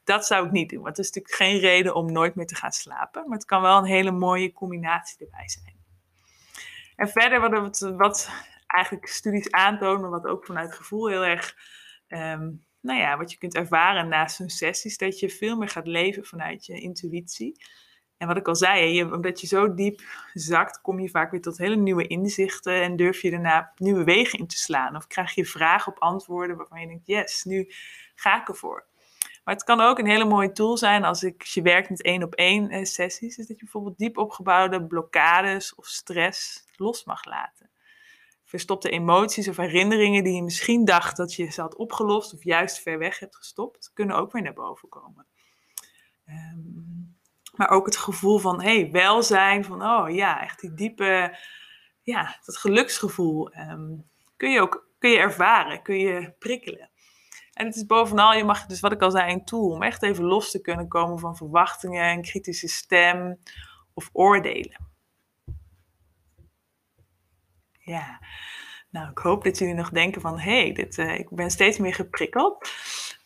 Dat 0.03 0.25
zou 0.25 0.45
ik 0.45 0.51
niet 0.51 0.69
doen, 0.69 0.81
want 0.81 0.97
het 0.97 1.05
is 1.05 1.11
natuurlijk 1.11 1.35
geen 1.35 1.59
reden 1.59 1.95
om 1.95 2.11
nooit 2.11 2.35
meer 2.35 2.47
te 2.47 2.55
gaan 2.55 2.71
slapen. 2.71 3.23
Maar 3.27 3.37
het 3.37 3.47
kan 3.47 3.61
wel 3.61 3.77
een 3.77 3.85
hele 3.85 4.11
mooie 4.11 4.53
combinatie 4.53 5.17
erbij 5.19 5.49
zijn. 5.49 5.75
En 6.95 7.07
verder 7.07 7.49
wat, 7.49 7.79
wat 7.79 8.29
eigenlijk 8.67 9.07
studies 9.07 9.51
aantonen, 9.51 10.09
wat 10.09 10.25
ook 10.25 10.45
vanuit 10.45 10.75
gevoel 10.75 11.07
heel 11.07 11.25
erg 11.25 11.55
um, 12.07 12.65
nou 12.83 12.99
ja, 12.99 13.17
wat 13.17 13.31
je 13.31 13.37
kunt 13.37 13.55
ervaren 13.55 14.07
naast 14.07 14.35
zo'n 14.35 14.49
sessies, 14.49 14.97
dat 14.97 15.19
je 15.19 15.29
veel 15.29 15.57
meer 15.57 15.69
gaat 15.69 15.87
leven 15.87 16.25
vanuit 16.25 16.65
je 16.65 16.79
intuïtie. 16.79 17.63
En 18.17 18.27
wat 18.27 18.37
ik 18.37 18.47
al 18.47 18.55
zei, 18.55 18.93
je, 18.93 19.13
omdat 19.13 19.41
je 19.41 19.47
zo 19.47 19.73
diep 19.73 20.01
zakt, 20.33 20.81
kom 20.81 20.99
je 20.99 21.09
vaak 21.09 21.31
weer 21.31 21.41
tot 21.41 21.57
hele 21.57 21.75
nieuwe 21.75 22.07
inzichten 22.07 22.81
en 22.81 22.95
durf 22.95 23.21
je 23.21 23.31
daarna 23.31 23.71
nieuwe 23.75 24.03
wegen 24.03 24.39
in 24.39 24.47
te 24.47 24.57
slaan. 24.57 24.95
Of 24.95 25.07
krijg 25.07 25.35
je 25.35 25.45
vragen 25.45 25.91
op 25.91 25.99
antwoorden 25.99 26.57
waarvan 26.57 26.81
je 26.81 26.87
denkt, 26.87 27.07
yes, 27.07 27.43
nu 27.43 27.71
ga 28.15 28.41
ik 28.41 28.47
ervoor. 28.47 28.85
Maar 29.43 29.53
het 29.53 29.63
kan 29.63 29.81
ook 29.81 29.99
een 29.99 30.07
hele 30.07 30.25
mooie 30.25 30.51
tool 30.51 30.77
zijn 30.77 31.03
als, 31.03 31.23
ik, 31.23 31.43
je 31.43 31.61
werkt 31.61 31.89
met 31.89 32.01
één 32.01 32.23
op 32.23 32.33
één 32.33 32.69
eh, 32.69 32.83
sessies, 32.83 33.37
is 33.37 33.47
dat 33.47 33.57
je 33.57 33.63
bijvoorbeeld 33.63 33.97
diep 33.97 34.17
opgebouwde 34.17 34.85
blokkades 34.85 35.75
of 35.75 35.85
stress 35.85 36.65
los 36.75 37.05
mag 37.05 37.25
laten 37.25 37.72
verstopte 38.53 38.89
emoties 38.89 39.47
of 39.47 39.57
herinneringen 39.57 40.23
die 40.23 40.35
je 40.35 40.43
misschien 40.43 40.85
dacht 40.85 41.17
dat 41.17 41.33
je 41.33 41.51
ze 41.51 41.61
had 41.61 41.75
opgelost 41.75 42.33
of 42.33 42.43
juist 42.43 42.79
ver 42.79 42.97
weg 42.97 43.19
hebt 43.19 43.35
gestopt, 43.35 43.91
kunnen 43.93 44.15
ook 44.15 44.31
weer 44.31 44.41
naar 44.41 44.53
boven 44.53 44.89
komen. 44.89 45.25
Ehm, 46.25 46.59
maar 47.55 47.69
ook 47.69 47.85
het 47.85 47.97
gevoel 47.97 48.37
van 48.39 48.61
hey, 48.61 48.91
welzijn, 48.91 49.65
van 49.65 49.83
oh 49.83 50.09
ja, 50.09 50.41
echt 50.41 50.59
die 50.59 50.73
diepe, 50.73 51.37
ja, 52.01 52.39
dat 52.45 52.57
geluksgevoel 52.57 53.51
ehm, 53.51 53.95
kun 54.37 54.51
je 54.51 54.61
ook 54.61 54.87
kun 54.99 55.09
je 55.09 55.17
ervaren, 55.17 55.81
kun 55.81 55.97
je 55.97 56.33
prikkelen. 56.39 56.89
En 57.53 57.65
het 57.65 57.75
is 57.75 57.85
bovenal, 57.85 58.33
je 58.33 58.43
mag 58.43 58.65
dus 58.65 58.79
wat 58.79 58.91
ik 58.91 59.01
al 59.01 59.11
zei, 59.11 59.31
een 59.31 59.45
tool 59.45 59.69
om 59.69 59.83
echt 59.83 60.03
even 60.03 60.23
los 60.23 60.51
te 60.51 60.61
kunnen 60.61 60.87
komen 60.87 61.19
van 61.19 61.35
verwachtingen, 61.35 62.03
en 62.03 62.21
kritische 62.21 62.67
stem 62.67 63.39
of 63.93 64.09
oordelen. 64.11 64.92
Ja. 67.83 68.19
Nou, 68.89 69.09
ik 69.09 69.17
hoop 69.17 69.43
dat 69.43 69.57
jullie 69.57 69.73
nog 69.73 69.89
denken 69.89 70.21
van, 70.21 70.39
hé, 70.39 70.61
hey, 70.61 70.73
dit, 70.73 70.97
uh, 70.97 71.19
ik 71.19 71.29
ben 71.29 71.51
steeds 71.51 71.77
meer 71.77 71.93
geprikkeld. 71.93 72.69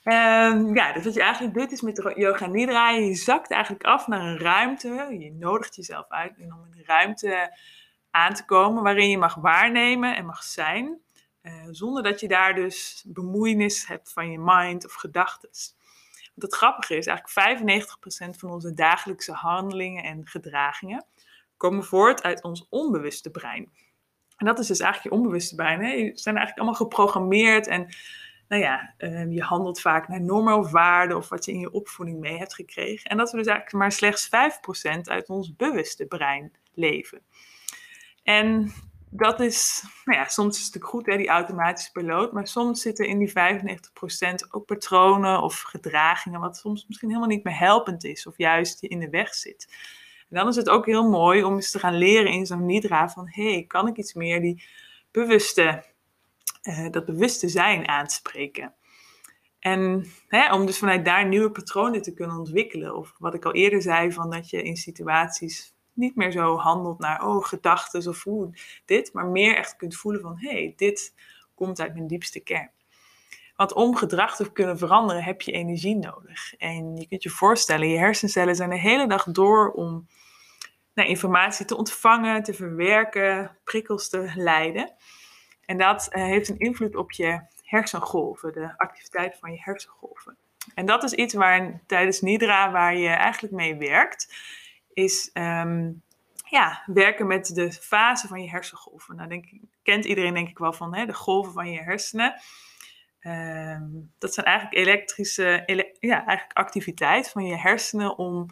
Um, 0.04 0.76
ja, 0.76 0.94
dus 0.94 1.04
wat 1.04 1.14
je 1.14 1.22
eigenlijk 1.22 1.54
doet 1.54 1.72
is 1.72 1.82
met 1.82 2.14
yoga 2.16 2.46
nidra, 2.46 2.90
je 2.90 3.16
zakt 3.16 3.52
eigenlijk 3.52 3.84
af 3.84 4.08
naar 4.08 4.22
een 4.22 4.40
ruimte. 4.40 5.16
Je 5.20 5.34
nodigt 5.34 5.76
jezelf 5.76 6.06
uit 6.08 6.38
om 6.38 6.44
in 6.44 6.52
een 6.52 6.86
ruimte 6.86 7.58
aan 8.12 8.34
te 8.34 8.46
komen 8.46 8.84
waarin 8.84 9.10
je 9.10 9.18
mag 9.18 9.36
waarnemen 9.36 10.16
en 10.16 10.26
mag 10.26 10.44
zijn. 10.44 11.00
Uh, 11.42 11.54
zonder 11.72 12.04
dat 12.04 12.20
je 12.20 12.28
daar 12.28 12.56
dus 12.56 13.04
bemoeienis 13.08 13.88
hebt 13.88 14.14
van 14.14 14.32
je 14.32 14.40
mind 14.40 14.86
of 14.86 14.94
gedachten. 14.94 15.50
Want 16.36 16.52
het 16.52 16.56
grappige 16.56 16.96
is, 16.98 17.06
eigenlijk 17.06 17.88
95% 18.36 18.40
van 18.40 18.50
onze 18.50 18.74
dagelijkse 18.74 19.32
handelingen 19.32 20.04
en 20.04 20.28
gedragingen 20.28 21.06
komen 21.58 21.84
voort 21.84 22.24
uit 22.24 22.44
ons 22.44 22.66
onbewuste 22.70 23.32
brein. 23.32 23.72
En 24.38 24.46
dat 24.46 24.60
is 24.60 24.68
dus 24.68 24.80
eigenlijk 24.80 25.14
je 25.14 25.22
onbewuste 25.22 25.56
brein. 25.56 25.80
Hè? 25.80 25.92
Je 25.92 26.12
zijn 26.14 26.36
eigenlijk 26.36 26.58
allemaal 26.58 26.88
geprogrammeerd 26.88 27.68
en 27.68 27.88
nou 28.48 28.62
ja, 28.62 28.94
uh, 28.98 29.32
je 29.32 29.42
handelt 29.42 29.82
vaak 29.82 30.08
naar 30.08 30.22
normen 30.22 30.58
of 30.58 30.72
waarden 30.72 31.18
of 31.18 31.30
wat 31.30 31.46
je 31.46 31.52
in 31.52 31.60
je 31.60 31.72
opvoeding 31.72 32.20
mee 32.20 32.38
hebt 32.38 32.54
gekregen. 32.54 33.10
En 33.10 33.18
dat 33.18 33.32
we 33.32 33.38
dus 33.38 33.48
eigenlijk 33.48 33.78
maar 33.78 33.92
slechts 33.92 34.28
5% 34.28 35.02
uit 35.04 35.30
ons 35.30 35.56
bewuste 35.56 36.06
brein 36.06 36.52
leven. 36.74 37.22
En 38.24 38.74
dat 39.10 39.40
is, 39.40 39.84
nou 40.06 40.20
ja, 40.20 40.28
soms 40.28 40.58
is 40.58 40.66
het 40.66 40.74
natuurlijk 40.74 40.94
goed, 40.94 41.06
hè, 41.06 41.18
die 41.18 41.28
automatische 41.28 41.92
piloot, 41.92 42.32
maar 42.32 42.48
soms 42.48 42.82
zitten 42.82 43.08
in 43.08 43.18
die 43.20 43.30
95% 43.30 43.34
ook 44.50 44.66
patronen 44.66 45.42
of 45.42 45.62
gedragingen, 45.62 46.40
wat 46.40 46.58
soms 46.58 46.86
misschien 46.88 47.10
helemaal 47.10 47.30
niet 47.30 47.44
meer 47.44 47.58
helpend 47.58 48.04
is 48.04 48.28
of 48.28 48.38
juist 48.38 48.84
in 48.84 49.00
de 49.00 49.10
weg 49.10 49.34
zit. 49.34 49.68
En 50.30 50.36
dan 50.36 50.48
is 50.48 50.56
het 50.56 50.70
ook 50.70 50.86
heel 50.86 51.10
mooi 51.10 51.44
om 51.44 51.56
eens 51.56 51.72
te 51.72 51.80
gaan 51.80 51.98
leren 51.98 52.32
in 52.32 52.46
zo'n 52.46 52.66
nidra 52.66 53.10
van, 53.10 53.28
hé, 53.30 53.52
hey, 53.52 53.64
kan 53.68 53.88
ik 53.88 53.98
iets 53.98 54.14
meer 54.14 54.42
die 54.42 54.64
bewuste, 55.12 55.84
uh, 56.64 56.90
dat 56.90 57.06
bewuste 57.06 57.48
zijn 57.48 57.88
aanspreken? 57.88 58.74
En 59.60 60.06
hè, 60.28 60.54
om 60.54 60.66
dus 60.66 60.78
vanuit 60.78 61.06
daar 61.06 61.28
nieuwe 61.28 61.52
patronen 61.52 62.02
te 62.02 62.14
kunnen 62.14 62.38
ontwikkelen. 62.38 62.96
Of 62.96 63.16
wat 63.18 63.34
ik 63.34 63.46
al 63.46 63.54
eerder 63.54 63.82
zei, 63.82 64.12
van 64.12 64.30
dat 64.30 64.50
je 64.50 64.64
in 64.64 64.76
situaties 64.76 65.74
niet 65.94 66.16
meer 66.16 66.32
zo 66.32 66.58
handelt 66.58 67.00
naar, 67.00 67.28
oh, 67.28 67.46
gedachten 67.46 68.08
of 68.08 68.24
hoe 68.24 68.50
dit, 68.86 69.14
maar 69.14 69.26
meer 69.26 69.56
echt 69.56 69.76
kunt 69.76 69.96
voelen 69.96 70.22
van, 70.22 70.38
hé, 70.40 70.50
hey, 70.50 70.74
dit 70.76 71.14
komt 71.56 71.80
uit 71.80 71.94
mijn 71.94 72.08
diepste 72.08 72.40
kern. 72.40 72.72
Want 73.58 73.74
om 73.74 73.96
gedrag 73.96 74.36
te 74.36 74.52
kunnen 74.52 74.78
veranderen 74.78 75.24
heb 75.24 75.42
je 75.42 75.52
energie 75.52 75.96
nodig. 75.96 76.54
En 76.54 76.96
je 76.96 77.08
kunt 77.08 77.24
je 77.24 77.30
voorstellen, 77.30 77.90
je 77.90 77.98
hersencellen 77.98 78.56
zijn 78.56 78.70
de 78.70 78.80
hele 78.80 79.08
dag 79.08 79.24
door 79.24 79.72
om 79.72 80.08
nou, 80.94 81.10
informatie 81.10 81.66
te 81.66 81.78
ontvangen, 81.78 82.44
te 82.44 82.54
verwerken, 82.54 83.58
prikkels 83.64 84.10
te 84.10 84.32
leiden. 84.36 84.94
En 85.66 85.78
dat 85.78 86.10
uh, 86.12 86.24
heeft 86.24 86.50
een 86.50 86.60
invloed 86.60 86.96
op 86.96 87.12
je 87.12 87.42
hersengolven, 87.64 88.54
de 88.54 88.78
activiteit 88.78 89.38
van 89.40 89.52
je 89.52 89.62
hersengolven. 89.62 90.38
En 90.76 90.86
dat 90.86 91.04
is 91.04 91.14
iets 91.14 91.34
waar 91.34 91.82
tijdens 91.86 92.22
Nidra, 92.22 92.72
waar 92.72 92.98
je 92.98 93.10
eigenlijk 93.10 93.54
mee 93.54 93.76
werkt, 93.76 94.36
is 94.94 95.30
um, 95.34 96.02
ja, 96.50 96.84
werken 96.86 97.28
met 97.28 97.56
de 97.56 97.72
fase 97.72 98.28
van 98.28 98.42
je 98.42 98.50
hersengolven. 98.50 99.16
Nou, 99.16 99.30
denk, 99.30 99.46
kent 99.84 100.06
iedereen 100.06 100.34
denk 100.34 100.50
ik 100.50 100.58
wel 100.58 100.74
van 100.74 100.96
hè, 100.96 101.06
de 101.06 101.14
golven 101.14 101.54
van 101.54 101.72
je 101.72 101.82
hersenen. 101.82 102.42
Um, 103.28 104.14
dat 104.18 104.34
zijn 104.34 104.46
eigenlijk 104.46 104.78
elektrische 104.88 105.64
ja, 106.00 106.26
eigenlijk 106.26 106.58
activiteit 106.58 107.30
van 107.30 107.46
je 107.46 107.58
hersenen 107.58 108.18
om 108.18 108.50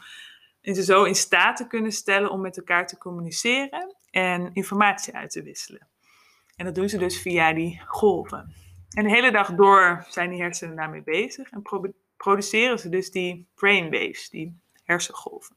ze 0.62 0.84
zo 0.84 1.04
in 1.04 1.16
staat 1.16 1.58
te 1.58 1.68
kunnen 1.68 1.92
stellen 1.92 2.30
om 2.30 2.42
met 2.42 2.58
elkaar 2.58 2.88
te 2.88 2.98
communiceren 2.98 3.96
en 4.10 4.54
informatie 4.54 5.16
uit 5.16 5.32
te 5.32 5.44
wisselen. 5.44 5.88
En 6.56 6.66
dat 6.66 6.76
doen 6.76 6.90
ze 6.90 6.98
dus 6.98 7.22
via 7.22 7.54
die 7.54 7.82
golven. 7.86 8.54
En 8.90 9.04
de 9.04 9.10
hele 9.10 9.32
dag 9.32 9.56
door 9.56 10.06
zijn 10.10 10.30
die 10.30 10.42
hersenen 10.42 10.76
daarmee 10.76 11.04
bezig 11.04 11.50
en 11.50 11.62
produceren 12.18 12.80
ze 12.80 12.90
dus 12.90 13.12
die 13.12 13.48
brainwaves, 13.56 14.30
die 14.30 14.60
hersengolven. 14.84 15.56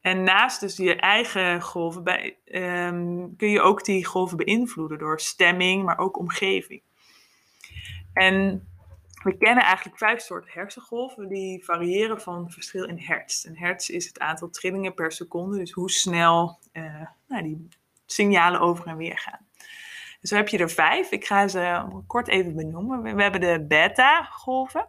En 0.00 0.22
naast 0.22 0.60
dus 0.60 0.76
je 0.76 0.96
eigen 0.96 1.62
golven 1.62 2.04
bij, 2.04 2.38
um, 2.44 3.36
kun 3.36 3.50
je 3.50 3.60
ook 3.60 3.84
die 3.84 4.04
golven 4.04 4.36
beïnvloeden 4.36 4.98
door 4.98 5.20
stemming, 5.20 5.84
maar 5.84 5.98
ook 5.98 6.18
omgeving. 6.18 6.82
En 8.18 8.68
we 9.22 9.36
kennen 9.36 9.64
eigenlijk 9.64 9.98
vijf 9.98 10.20
soorten 10.20 10.50
hersengolven 10.52 11.28
die 11.28 11.64
variëren 11.64 12.20
van 12.20 12.50
verschil 12.50 12.84
in 12.84 12.98
hertz. 12.98 13.44
En 13.44 13.58
hertz 13.58 13.88
is 13.88 14.06
het 14.06 14.18
aantal 14.18 14.50
trillingen 14.50 14.94
per 14.94 15.12
seconde, 15.12 15.58
dus 15.58 15.70
hoe 15.70 15.90
snel 15.90 16.58
uh, 16.72 17.06
nou, 17.28 17.42
die 17.42 17.68
signalen 18.06 18.60
over 18.60 18.86
en 18.86 18.96
weer 18.96 19.18
gaan. 19.18 19.46
Zo 20.22 20.36
heb 20.36 20.48
je 20.48 20.58
er 20.58 20.70
vijf. 20.70 21.10
Ik 21.10 21.26
ga 21.26 21.48
ze 21.48 21.84
kort 22.06 22.28
even 22.28 22.54
benoemen. 22.54 23.02
We, 23.02 23.22
hebben 23.22 23.40
de 23.40 23.64
beta-golven. 23.68 24.88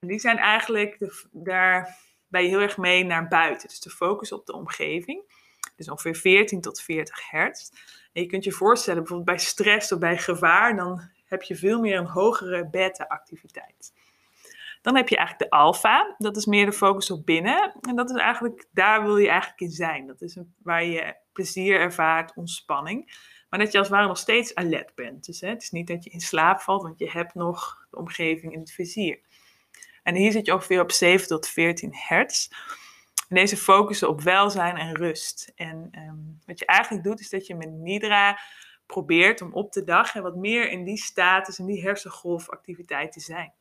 Die 0.00 0.18
zijn 0.18 0.38
eigenlijk, 0.38 0.98
de, 0.98 1.24
daar 1.30 1.98
ben 2.28 2.44
heel 2.44 2.60
erg 2.60 2.76
mee 2.76 3.04
naar 3.04 3.28
buiten. 3.28 3.68
Dus 3.68 3.80
de 3.80 3.90
focus 3.90 4.32
op 4.32 4.46
de 4.46 4.52
omgeving. 4.52 5.22
Dus 5.76 5.90
ongeveer 5.90 6.16
14 6.16 6.60
tot 6.60 6.80
40 6.80 7.30
hertz. 7.30 7.70
En 8.12 8.22
je 8.22 8.28
kunt 8.28 8.44
je 8.44 8.52
voorstellen, 8.52 9.00
bijvoorbeeld 9.00 9.36
bij 9.36 9.46
stress 9.46 9.92
of 9.92 9.98
bij 9.98 10.18
gevaar, 10.18 10.76
dan 10.76 11.10
heb 11.32 11.42
je 11.42 11.56
veel 11.56 11.80
meer 11.80 11.98
een 11.98 12.06
hogere 12.06 12.68
beta-activiteit. 12.68 13.92
Dan 14.82 14.96
heb 14.96 15.08
je 15.08 15.16
eigenlijk 15.16 15.50
de 15.50 15.56
alfa, 15.56 16.14
dat 16.18 16.36
is 16.36 16.46
meer 16.46 16.66
de 16.66 16.72
focus 16.72 17.10
op 17.10 17.26
binnen. 17.26 17.72
En 17.80 17.96
dat 17.96 18.10
is 18.10 18.16
eigenlijk, 18.16 18.66
daar 18.72 19.04
wil 19.04 19.16
je 19.16 19.28
eigenlijk 19.28 19.60
in 19.60 19.70
zijn. 19.70 20.06
Dat 20.06 20.20
is 20.20 20.36
een, 20.36 20.54
waar 20.62 20.84
je 20.84 21.14
plezier 21.32 21.80
ervaart, 21.80 22.32
ontspanning. 22.34 23.30
Maar 23.48 23.58
dat 23.58 23.72
je 23.72 23.78
als 23.78 23.86
het 23.86 23.96
ware 23.96 24.08
nog 24.08 24.18
steeds 24.18 24.54
alert 24.54 24.94
bent. 24.94 25.24
Dus 25.24 25.40
hè, 25.40 25.48
het 25.48 25.62
is 25.62 25.70
niet 25.70 25.86
dat 25.86 26.04
je 26.04 26.10
in 26.10 26.20
slaap 26.20 26.60
valt, 26.60 26.82
want 26.82 26.98
je 26.98 27.10
hebt 27.10 27.34
nog 27.34 27.86
de 27.90 27.96
omgeving 27.96 28.52
in 28.52 28.60
het 28.60 28.72
vizier. 28.72 29.20
En 30.02 30.14
hier 30.14 30.32
zit 30.32 30.46
je 30.46 30.52
ongeveer 30.52 30.80
op 30.80 30.92
7 30.92 31.26
tot 31.26 31.48
14 31.48 31.90
hertz. 31.94 32.48
Deze 33.28 33.56
focussen 33.56 34.08
op 34.08 34.20
welzijn 34.20 34.76
en 34.76 34.96
rust. 34.96 35.52
En 35.54 35.90
um, 36.08 36.40
wat 36.46 36.58
je 36.58 36.66
eigenlijk 36.66 37.04
doet, 37.04 37.20
is 37.20 37.30
dat 37.30 37.46
je 37.46 37.54
met 37.54 37.70
Nidra 37.70 38.38
probeert 38.86 39.40
om 39.40 39.52
op 39.52 39.72
de 39.72 39.84
dag 39.84 40.12
wat 40.12 40.36
meer 40.36 40.70
in 40.70 40.84
die 40.84 40.96
status, 40.96 41.58
in 41.58 41.66
die 41.66 41.82
hersengolfactiviteit 41.82 43.12
te 43.12 43.20
zijn. 43.20 43.52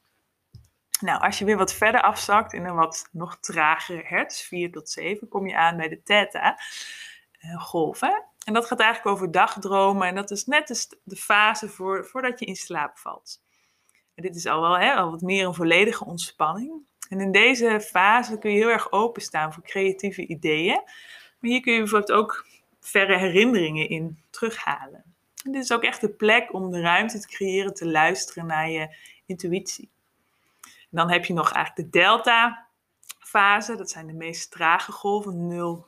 Nou, 1.02 1.22
als 1.22 1.40
je 1.40 1.46
weer 1.46 1.58
wat 1.58 1.74
verder 1.74 2.02
afzakt 2.02 2.54
in 2.54 2.66
een 2.66 2.76
wat 2.76 3.10
nog 3.12 3.40
tragere 3.40 4.04
hertz, 4.06 4.42
4 4.42 4.72
tot 4.72 4.90
7, 4.90 5.28
kom 5.28 5.48
je 5.48 5.56
aan 5.56 5.78
bij 5.78 5.90
de 5.90 6.04
theta-golven. 6.04 8.10
Eh, 8.10 8.16
en 8.46 8.54
dat 8.54 8.66
gaat 8.66 8.80
eigenlijk 8.80 9.16
over 9.16 9.32
dagdromen 9.32 10.08
en 10.08 10.16
dat 10.16 10.32
is 10.32 10.46
net 10.46 10.98
de 11.04 11.16
fase 11.16 11.70
voor, 11.70 12.06
voordat 12.06 12.40
je 12.40 12.46
in 12.46 12.56
slaap 12.56 12.98
valt. 12.98 13.42
En 14.16 14.24
dit 14.24 14.36
is 14.36 14.46
al 14.46 14.62
wel 14.62 14.80
hè, 14.80 14.94
al 14.94 15.12
wat 15.12 15.22
meer 15.22 15.46
een 15.46 15.54
volledige 15.54 16.06
ontspanning. 16.06 16.90
En 17.10 17.20
in 17.20 17.32
deze 17.32 17.82
fase 17.82 18.38
kun 18.38 18.52
je 18.52 18.58
heel 18.58 18.70
erg 18.70 18.92
openstaan 18.92 19.54
voor 19.54 19.64
creatieve 19.64 20.28
ideeën. 20.28 20.82
Maar 21.40 21.50
hier 21.50 21.62
kun 21.62 21.74
je 21.74 21.80
bijvoorbeeld 21.80 22.12
ook 22.12 22.46
verre 22.80 23.18
herinneringen 23.18 23.90
in 23.90 24.24
terughalen. 24.30 25.11
Dit 25.44 25.64
is 25.64 25.72
ook 25.72 25.84
echt 25.84 26.02
de 26.02 26.10
plek 26.10 26.54
om 26.54 26.72
de 26.72 26.82
ruimte 26.82 27.20
te 27.20 27.28
creëren, 27.28 27.74
te 27.74 27.88
luisteren 27.88 28.46
naar 28.46 28.70
je 28.70 28.96
intuïtie. 29.26 29.90
En 30.64 30.98
dan 30.98 31.12
heb 31.12 31.26
je 31.26 31.34
nog 31.34 31.52
eigenlijk 31.52 31.92
de 31.92 32.00
delta 32.00 32.68
fase. 33.20 33.76
Dat 33.76 33.90
zijn 33.90 34.08
de 34.08 34.14
meest 34.14 34.52
trage 34.52 34.92
golven, 34.92 35.86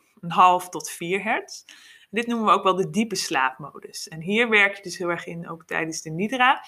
0,5 0.64 0.70
tot 0.70 0.90
4 0.90 1.24
hertz. 1.24 1.64
Dit 2.10 2.28
noemen 2.28 2.46
we 2.46 2.52
ook 2.52 2.64
wel 2.64 2.76
de 2.76 2.90
diepe 2.90 3.16
slaapmodus. 3.16 4.08
En 4.08 4.22
hier 4.22 4.50
werk 4.50 4.76
je 4.76 4.82
dus 4.82 4.98
heel 4.98 5.10
erg 5.10 5.26
in, 5.26 5.50
ook 5.50 5.66
tijdens 5.66 6.02
de 6.02 6.10
nidra. 6.10 6.64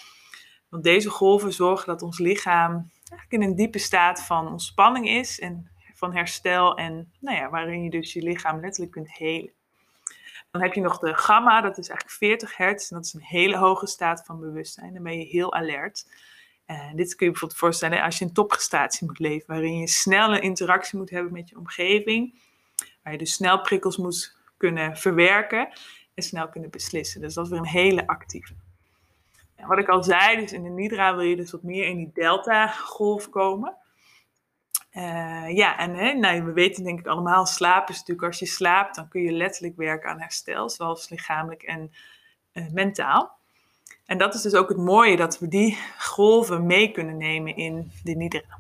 Want 0.70 0.84
deze 0.84 1.10
golven 1.10 1.54
zorgen 1.54 1.88
dat 1.88 2.02
ons 2.02 2.20
lichaam 2.20 2.92
eigenlijk 3.10 3.32
in 3.32 3.42
een 3.42 3.56
diepe 3.56 3.80
staat 3.80 4.22
van 4.22 4.48
ontspanning 4.48 5.10
is 5.10 5.40
en 5.40 5.72
van 5.94 6.16
herstel. 6.16 6.78
En 6.78 7.12
nou 7.20 7.38
ja, 7.38 7.50
waarin 7.50 7.84
je 7.84 7.90
dus 7.90 8.14
je 8.14 8.22
lichaam 8.22 8.60
letterlijk 8.60 8.92
kunt 8.92 9.18
helen. 9.18 9.54
Dan 10.56 10.64
heb 10.64 10.74
je 10.74 10.82
nog 10.82 11.00
de 11.00 11.14
gamma, 11.14 11.62
dat 11.62 11.78
is 11.78 11.90
eigenlijk 11.90 12.18
40 12.18 12.58
hertz. 12.58 12.92
En 12.92 12.96
dat 12.96 13.06
is 13.06 13.14
een 13.14 13.22
hele 13.22 13.58
hoge 13.58 13.88
staat 13.88 14.24
van 14.26 14.40
bewustzijn. 14.40 14.94
Dan 14.94 15.04
ben 15.04 15.18
je 15.18 15.26
heel 15.26 15.54
alert. 15.54 16.08
Uh, 16.68 16.94
dit 16.94 17.16
kun 17.16 17.26
je 17.26 17.32
bijvoorbeeld 17.32 17.60
voorstellen 17.60 18.02
als 18.02 18.18
je 18.18 18.26
een 18.26 18.34
topprestatie 18.34 19.08
moet 19.08 19.20
leven, 19.20 19.48
waarin 19.48 19.80
je 19.80 19.88
snelle 19.88 20.40
interactie 20.40 20.98
moet 20.98 21.10
hebben 21.10 21.34
met 21.34 21.50
je 21.50 21.58
omgeving. 21.58 22.34
Waar 23.04 23.14
je 23.14 23.20
dus 23.20 23.34
snel 23.34 23.62
prikkels 23.62 23.98
moet 23.98 24.38
kunnen 24.58 24.98
verwerken 24.98 25.68
en 26.14 26.24
snel 26.24 26.50
kunnen 26.50 26.70
beslissen. 26.70 27.22
Dus 27.22 27.34
dat 27.34 27.46
is 27.46 27.52
weer 27.52 27.60
een 27.60 27.66
hele 27.66 28.08
actieve. 28.08 28.54
En 29.56 29.68
wat 29.68 29.78
ik 29.78 29.90
al 29.90 30.04
zei, 30.04 30.38
dus 30.40 30.54
in 30.54 30.64
de 30.64 30.70
Nidra 30.70 31.16
wil 31.16 31.26
je 31.26 31.36
dus 31.36 31.52
wat 31.52 31.64
meer 31.64 31.88
in 31.88 31.98
die 31.98 32.12
delta-golf 32.14 33.30
komen. 33.30 33.76
Uh, 34.98 35.56
ja, 35.56 35.78
en 35.78 35.96
hè, 35.96 36.14
nou, 36.14 36.44
we 36.44 36.52
weten 36.52 36.84
denk 36.84 37.00
ik 37.00 37.08
allemaal, 37.08 37.46
slaap 37.46 37.90
is 37.90 37.98
natuurlijk 37.98 38.28
als 38.28 38.40
je 38.40 38.46
slaapt, 38.46 38.96
dan 38.96 39.08
kun 39.08 39.22
je 39.22 39.32
letterlijk 39.32 39.76
werken 39.78 40.10
aan 40.10 40.20
herstel, 40.20 40.70
zowel 40.70 41.00
lichamelijk 41.10 41.64
en 41.64 41.92
uh, 42.54 42.72
mentaal. 42.72 43.38
En 44.06 44.18
dat 44.18 44.34
is 44.34 44.42
dus 44.42 44.54
ook 44.54 44.70
het 44.70 44.78
mooie, 44.78 45.18
dat 45.18 45.40
we 45.40 45.48
die 45.48 45.78
golven 45.98 46.66
mee 46.66 46.92
kunnen 46.92 47.18
nemen 47.18 47.56
in 47.56 47.92
de 48.04 48.16
Nidra. 48.16 48.60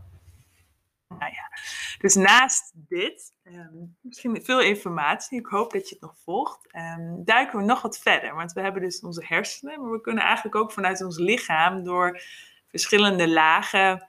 Nou 1.07 1.31
ja, 1.31 1.59
Dus 1.99 2.15
naast 2.15 2.71
dit, 2.73 3.33
ehm, 3.43 3.75
misschien 4.01 4.43
veel 4.43 4.61
informatie, 4.61 5.39
ik 5.39 5.45
hoop 5.45 5.71
dat 5.71 5.89
je 5.89 5.95
het 5.95 6.03
nog 6.03 6.15
volgt, 6.23 6.71
ehm, 6.71 7.23
duiken 7.23 7.59
we 7.59 7.65
nog 7.65 7.81
wat 7.81 7.99
verder. 7.99 8.35
Want 8.35 8.53
we 8.53 8.61
hebben 8.61 8.81
dus 8.81 8.99
onze 8.99 9.25
hersenen, 9.25 9.81
maar 9.81 9.91
we 9.91 10.01
kunnen 10.01 10.23
eigenlijk 10.23 10.55
ook 10.55 10.71
vanuit 10.71 11.03
ons 11.03 11.17
lichaam 11.17 11.83
door 11.83 12.21
verschillende 12.67 13.27
lagen 13.27 14.07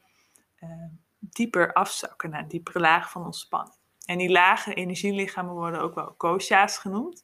ehm, 0.59 0.89
dieper 1.19 1.73
afzakken 1.73 2.31
naar 2.31 2.43
een 2.43 2.49
diepere 2.49 2.81
laag 2.81 3.11
van 3.11 3.25
ontspanning. 3.25 3.77
En 4.05 4.19
die 4.19 4.31
lage 4.31 4.75
energielichamen 4.75 5.55
worden 5.55 5.81
ook 5.81 5.95
wel 5.95 6.15
kosha's 6.17 6.79
genoemd. 6.79 7.23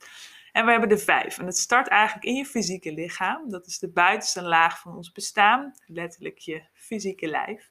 En 0.52 0.64
we 0.64 0.70
hebben 0.70 0.90
er 0.90 0.98
vijf. 0.98 1.38
En 1.38 1.46
het 1.46 1.58
start 1.58 1.88
eigenlijk 1.88 2.26
in 2.26 2.34
je 2.34 2.46
fysieke 2.46 2.92
lichaam. 2.92 3.50
Dat 3.50 3.66
is 3.66 3.78
de 3.78 3.92
buitenste 3.92 4.42
laag 4.42 4.80
van 4.80 4.96
ons 4.96 5.12
bestaan, 5.12 5.74
letterlijk 5.86 6.38
je 6.38 6.62
fysieke 6.72 7.26
lijf. 7.26 7.70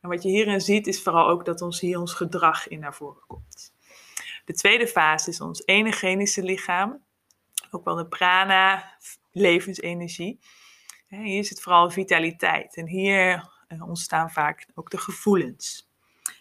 En 0.00 0.08
wat 0.08 0.22
je 0.22 0.28
hierin 0.28 0.60
ziet 0.60 0.86
is 0.86 1.02
vooral 1.02 1.28
ook 1.28 1.44
dat 1.44 1.60
ons 1.60 1.80
hier 1.80 1.98
ons 1.98 2.14
gedrag 2.14 2.68
in 2.68 2.78
naar 2.78 2.94
voren 2.94 3.22
komt. 3.26 3.74
De 4.44 4.54
tweede 4.54 4.86
fase 4.86 5.30
is 5.30 5.40
ons 5.40 5.62
energetische 5.64 6.42
lichaam, 6.42 7.04
ook 7.70 7.84
wel 7.84 7.94
de 7.94 8.06
prana, 8.06 8.96
levensenergie. 9.32 10.40
Hier 11.08 11.44
zit 11.44 11.60
vooral 11.60 11.90
vitaliteit 11.90 12.76
en 12.76 12.86
hier 12.86 13.50
ontstaan 13.82 14.30
vaak 14.30 14.66
ook 14.74 14.90
de 14.90 14.98
gevoelens. 14.98 15.90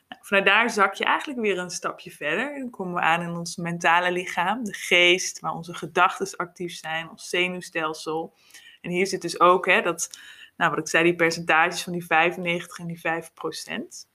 Nou, 0.10 0.22
vanuit 0.26 0.46
daar 0.46 0.70
zak 0.70 0.94
je 0.94 1.04
eigenlijk 1.04 1.40
weer 1.40 1.58
een 1.58 1.70
stapje 1.70 2.12
verder. 2.12 2.60
Dan 2.60 2.70
komen 2.70 2.94
we 2.94 3.00
aan 3.00 3.22
in 3.22 3.36
ons 3.36 3.56
mentale 3.56 4.12
lichaam, 4.12 4.64
de 4.64 4.74
geest, 4.74 5.40
waar 5.40 5.54
onze 5.54 5.74
gedachten 5.74 6.38
actief 6.38 6.74
zijn, 6.74 7.10
ons 7.10 7.30
zenuwstelsel. 7.30 8.34
En 8.82 8.92
hier 8.92 9.08
zit 9.08 9.22
dus 9.22 9.40
ook 9.40 9.66
hè, 9.66 9.82
dat 9.82 10.10
nou, 10.58 10.70
wat 10.70 10.80
ik 10.80 10.88
zei, 10.88 11.04
die 11.04 11.16
percentages 11.16 11.84
van 11.84 11.94
die 11.94 12.06
95 12.06 12.80
en 12.80 12.88
die 12.88 13.00
5 13.00 13.34
procent. 13.34 14.10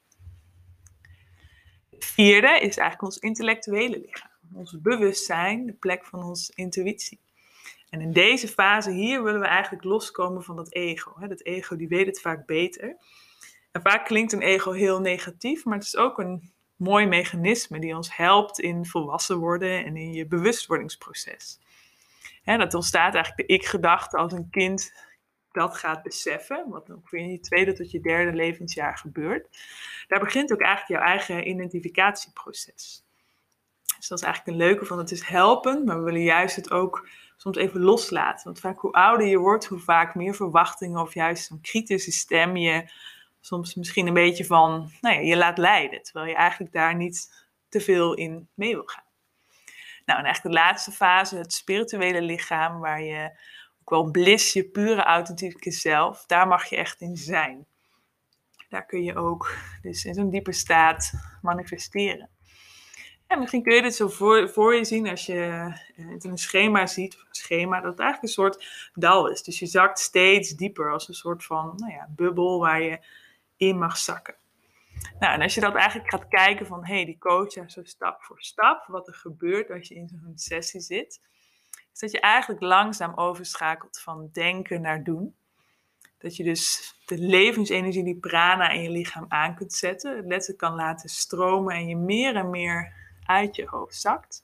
Het 1.90 2.04
vierde 2.04 2.48
is 2.48 2.76
eigenlijk 2.76 3.02
ons 3.02 3.18
intellectuele 3.18 4.00
lichaam. 4.00 4.30
Ons 4.54 4.80
bewustzijn, 4.80 5.66
de 5.66 5.72
plek 5.72 6.04
van 6.04 6.22
onze 6.22 6.52
intuïtie. 6.54 7.20
En 7.92 8.00
in 8.00 8.12
deze 8.12 8.48
fase 8.48 8.90
hier 8.90 9.22
willen 9.22 9.40
we 9.40 9.46
eigenlijk 9.46 9.84
loskomen 9.84 10.42
van 10.42 10.56
dat 10.56 10.72
ego. 10.72 11.26
Dat 11.28 11.42
ego 11.42 11.76
die 11.76 11.88
weet 11.88 12.06
het 12.06 12.20
vaak 12.20 12.46
beter. 12.46 12.96
En 13.72 13.82
vaak 13.82 14.04
klinkt 14.04 14.32
een 14.32 14.42
ego 14.42 14.72
heel 14.72 15.00
negatief, 15.00 15.64
maar 15.64 15.74
het 15.74 15.86
is 15.86 15.96
ook 15.96 16.18
een 16.18 16.52
mooi 16.76 17.06
mechanisme 17.06 17.78
die 17.80 17.96
ons 17.96 18.16
helpt 18.16 18.60
in 18.60 18.86
volwassen 18.86 19.38
worden 19.38 19.84
en 19.84 19.96
in 19.96 20.12
je 20.12 20.26
bewustwordingsproces. 20.26 21.58
dat 22.44 22.74
ontstaat 22.74 23.14
eigenlijk 23.14 23.48
de 23.48 23.54
ik-gedachte 23.54 24.16
als 24.16 24.32
een 24.32 24.50
kind 24.50 24.92
dat 25.50 25.76
gaat 25.76 26.02
beseffen, 26.02 26.64
wat 26.68 26.90
ongeveer 26.90 27.18
in 27.18 27.30
je 27.30 27.40
tweede 27.40 27.72
tot 27.72 27.90
je 27.90 28.00
derde 28.00 28.36
levensjaar 28.36 28.98
gebeurt, 28.98 29.58
daar 30.08 30.20
begint 30.20 30.52
ook 30.52 30.60
eigenlijk 30.60 31.00
jouw 31.00 31.10
eigen 31.10 31.48
identificatieproces. 31.48 33.04
Dus 33.96 34.08
dat 34.08 34.18
is 34.18 34.24
eigenlijk 34.24 34.46
een 34.46 34.66
leuke 34.66 34.84
van 34.84 34.98
het 34.98 35.10
is 35.10 35.22
helpen, 35.22 35.84
maar 35.84 35.98
we 35.98 36.04
willen 36.04 36.22
juist 36.22 36.56
het 36.56 36.70
ook 36.70 37.08
soms 37.42 37.56
even 37.56 37.80
loslaten. 37.80 38.44
Want 38.44 38.60
vaak 38.60 38.78
hoe 38.78 38.92
ouder 38.92 39.26
je 39.26 39.38
wordt, 39.38 39.66
hoe 39.66 39.78
vaak 39.78 40.14
meer 40.14 40.34
verwachtingen 40.34 41.00
of 41.00 41.14
juist 41.14 41.50
een 41.50 41.60
kritische 41.60 42.12
stem 42.12 42.56
je 42.56 42.90
soms 43.40 43.74
misschien 43.74 44.06
een 44.06 44.14
beetje 44.14 44.44
van, 44.44 44.90
nou 45.00 45.14
ja, 45.14 45.20
je 45.20 45.36
laat 45.36 45.58
leiden, 45.58 46.02
terwijl 46.02 46.26
je 46.26 46.34
eigenlijk 46.34 46.72
daar 46.72 46.96
niet 46.96 47.46
te 47.68 47.80
veel 47.80 48.14
in 48.14 48.48
mee 48.54 48.74
wil 48.74 48.86
gaan. 48.86 49.04
Nou, 50.04 50.18
en 50.18 50.24
eigenlijk 50.24 50.54
de 50.54 50.62
laatste 50.62 50.90
fase, 50.90 51.36
het 51.36 51.52
spirituele 51.52 52.22
lichaam, 52.22 52.80
waar 52.80 53.02
je 53.02 53.38
ook 53.80 53.90
wel 53.90 54.10
bliss, 54.10 54.52
je 54.52 54.64
pure 54.64 55.02
authentieke 55.02 55.70
zelf, 55.70 56.26
daar 56.26 56.46
mag 56.46 56.64
je 56.64 56.76
echt 56.76 57.00
in 57.00 57.16
zijn. 57.16 57.66
Daar 58.68 58.86
kun 58.86 59.02
je 59.02 59.16
ook 59.16 59.56
dus 59.80 60.04
in 60.04 60.14
zo'n 60.14 60.30
diepe 60.30 60.52
staat 60.52 61.12
manifesteren. 61.40 62.28
En 63.32 63.38
misschien 63.38 63.62
kun 63.62 63.74
je 63.74 63.82
dit 63.82 63.94
zo 63.94 64.08
voor, 64.08 64.74
je 64.74 64.84
zien 64.84 65.08
als 65.08 65.26
je 65.26 65.40
eh, 65.44 65.74
het 66.08 66.24
in 66.24 66.30
een 66.30 66.38
schema 66.38 66.86
ziet, 66.86 67.14
een 67.14 67.26
schema, 67.30 67.80
dat 67.80 67.90
het 67.90 68.00
eigenlijk 68.00 68.22
een 68.22 68.42
soort 68.42 68.90
dal 68.94 69.28
is. 69.30 69.42
Dus 69.42 69.58
je 69.58 69.66
zakt 69.66 69.98
steeds 69.98 70.50
dieper 70.50 70.92
als 70.92 71.08
een 71.08 71.14
soort 71.14 71.44
van 71.44 71.72
nou 71.76 71.92
ja, 71.92 72.08
bubbel 72.16 72.58
waar 72.58 72.82
je 72.82 73.04
in 73.56 73.78
mag 73.78 73.96
zakken. 73.96 74.34
Nou, 75.18 75.34
en 75.34 75.42
als 75.42 75.54
je 75.54 75.60
dat 75.60 75.74
eigenlijk 75.74 76.10
gaat 76.10 76.28
kijken 76.28 76.66
van, 76.66 76.84
hé, 76.84 76.94
hey, 76.94 77.04
die 77.04 77.18
coach, 77.18 77.52
zo 77.52 77.80
stap 77.82 78.22
voor 78.22 78.40
stap, 78.40 78.84
wat 78.86 79.08
er 79.08 79.14
gebeurt 79.14 79.70
als 79.70 79.88
je 79.88 79.94
in 79.94 80.08
zo'n 80.08 80.32
sessie 80.34 80.80
zit, 80.80 81.20
is 81.92 81.98
dat 81.98 82.10
je 82.10 82.20
eigenlijk 82.20 82.62
langzaam 82.62 83.14
overschakelt 83.14 84.00
van 84.00 84.28
denken 84.32 84.80
naar 84.80 85.04
doen. 85.04 85.34
Dat 86.18 86.36
je 86.36 86.44
dus 86.44 86.94
de 87.06 87.18
levensenergie, 87.18 88.04
die 88.04 88.18
prana 88.18 88.68
in 88.68 88.82
je 88.82 88.90
lichaam 88.90 89.24
aan 89.28 89.54
kunt 89.54 89.72
zetten, 89.72 90.16
het 90.16 90.26
letterlijk 90.26 90.58
kan 90.58 90.74
laten 90.74 91.08
stromen 91.08 91.74
en 91.74 91.88
je 91.88 91.96
meer 91.96 92.36
en 92.36 92.50
meer 92.50 93.00
uit 93.26 93.56
je 93.56 93.66
hoofd 93.66 94.00
zakt. 94.00 94.42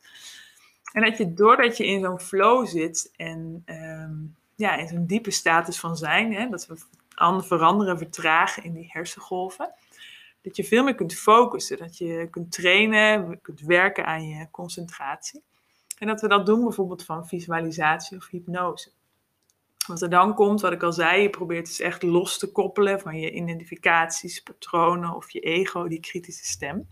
En 0.92 1.02
dat 1.02 1.16
je 1.16 1.34
doordat 1.34 1.76
je 1.76 1.86
in 1.86 2.00
zo'n 2.00 2.20
flow 2.20 2.66
zit 2.66 3.12
en 3.16 3.62
ehm, 3.64 4.14
ja, 4.54 4.76
in 4.76 4.88
zo'n 4.88 5.06
diepe 5.06 5.30
status 5.30 5.80
van 5.80 5.96
zijn, 5.96 6.34
hè, 6.34 6.48
dat 6.48 6.66
we 6.66 6.76
veranderen, 7.42 7.98
vertragen 7.98 8.64
in 8.64 8.72
die 8.72 8.90
hersengolven, 8.92 9.74
dat 10.42 10.56
je 10.56 10.64
veel 10.64 10.84
meer 10.84 10.94
kunt 10.94 11.14
focussen, 11.14 11.78
dat 11.78 11.98
je 11.98 12.28
kunt 12.30 12.52
trainen, 12.52 13.40
kunt 13.40 13.60
werken 13.60 14.06
aan 14.06 14.28
je 14.28 14.50
concentratie. 14.50 15.42
En 15.98 16.06
dat 16.06 16.20
we 16.20 16.28
dat 16.28 16.46
doen 16.46 16.62
bijvoorbeeld 16.62 17.04
van 17.04 17.26
visualisatie 17.26 18.16
of 18.16 18.28
hypnose. 18.28 18.90
Wat 19.86 20.02
er 20.02 20.10
dan 20.10 20.34
komt, 20.34 20.60
wat 20.60 20.72
ik 20.72 20.82
al 20.82 20.92
zei, 20.92 21.22
je 21.22 21.30
probeert 21.30 21.66
dus 21.66 21.80
echt 21.80 22.02
los 22.02 22.38
te 22.38 22.52
koppelen 22.52 23.00
van 23.00 23.20
je 23.20 23.30
identificaties, 23.30 24.40
patronen 24.40 25.14
of 25.14 25.30
je 25.30 25.40
ego, 25.40 25.88
die 25.88 26.00
kritische 26.00 26.46
stem. 26.46 26.88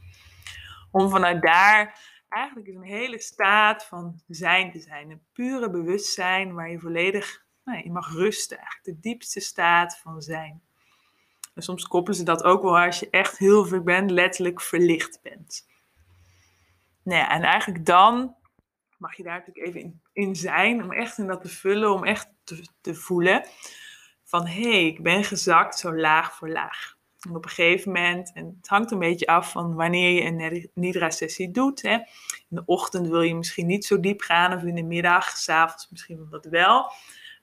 Om 0.96 1.11
vanuit 1.11 1.42
daar 1.42 2.00
eigenlijk 2.28 2.68
een 2.68 2.82
hele 2.82 3.20
staat 3.20 3.85
van 3.85 4.20
zijn 4.26 4.72
te 4.72 4.80
zijn. 4.80 5.11
Een 5.11 5.26
pure 5.32 5.70
bewustzijn 5.70 6.54
waar 6.54 6.70
je 6.70 6.78
volledig 6.78 7.44
nou, 7.64 7.82
je 7.82 7.90
mag 7.90 8.12
rusten. 8.12 8.59
Eigenlijk 8.59 8.85
de 8.85 9.09
diepste 9.09 9.40
staat 9.40 9.98
van 9.98 10.22
zijn. 10.22 10.62
En 11.54 11.62
soms 11.62 11.87
koppelen 11.87 12.18
ze 12.18 12.24
dat 12.24 12.42
ook 12.42 12.62
wel 12.62 12.78
als 12.78 13.00
je 13.00 13.11
echt 13.11 13.38
heel 13.38 13.64
veel 13.64 13.82
bent, 13.82 14.11
letterlijk 14.11 14.61
verlicht 14.61 15.18
bent. 15.22 15.68
Nou 17.02 17.18
ja, 17.18 17.30
en 17.30 17.42
eigenlijk 17.42 17.87
dan 17.87 18.35
mag 18.98 19.16
je 19.16 19.22
daar 19.22 19.38
natuurlijk 19.38 19.66
even 19.66 19.80
in, 19.80 20.00
in, 20.12 20.37
zijn, 20.37 20.82
om 20.82 20.92
echt 20.92 21.18
in 21.18 21.26
dat 21.26 21.42
te 21.42 21.48
vullen, 21.48 21.92
om 21.92 22.04
echt 22.04 22.28
te, 22.44 22.66
te 22.80 22.94
voelen 22.94 23.44
van 24.24 24.46
hé, 24.46 24.62
hey, 24.62 24.87
ik 24.87 25.02
ben 25.02 25.24
gezakt 25.24 25.78
zo 25.78 25.94
laag 25.94 26.35
voor 26.35 26.48
laag. 26.48 26.95
En 27.28 27.36
op 27.36 27.44
een 27.44 27.50
gegeven 27.50 27.92
moment, 27.92 28.32
en 28.34 28.56
het 28.60 28.68
hangt 28.68 28.90
een 28.90 28.98
beetje 28.98 29.26
af 29.26 29.50
van 29.50 29.74
wanneer 29.74 30.10
je 30.10 30.22
een 30.22 30.70
Nidra-sessie 30.74 31.50
doet. 31.50 31.82
Hè. 31.82 31.92
In 31.92 32.04
de 32.48 32.62
ochtend 32.66 33.08
wil 33.08 33.22
je 33.22 33.34
misschien 33.34 33.66
niet 33.66 33.84
zo 33.84 34.00
diep 34.00 34.20
gaan, 34.20 34.52
of 34.52 34.62
in 34.62 34.74
de 34.74 34.82
middag, 34.82 35.28
s'avonds 35.28 35.88
misschien 35.90 36.28
wat 36.30 36.44
wel. 36.44 36.92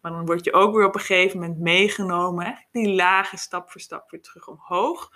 Maar 0.01 0.11
dan 0.11 0.25
word 0.25 0.43
je 0.43 0.53
ook 0.53 0.75
weer 0.75 0.85
op 0.85 0.95
een 0.95 1.01
gegeven 1.01 1.39
moment 1.39 1.59
meegenomen, 1.59 2.65
die 2.71 2.89
lage 2.89 3.37
stap 3.37 3.71
voor 3.71 3.81
stap 3.81 4.11
weer 4.11 4.21
terug 4.21 4.47
omhoog. 4.47 5.11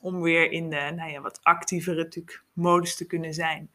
Om 0.00 0.22
weer 0.22 0.50
in 0.50 0.70
de 0.70 0.92
nou 0.96 1.10
ja, 1.10 1.20
wat 1.20 1.40
actievere 1.42 2.02
natuurlijk, 2.02 2.44
modus 2.52 2.96
te 2.96 3.06
kunnen 3.06 3.34
zijn 3.34 3.70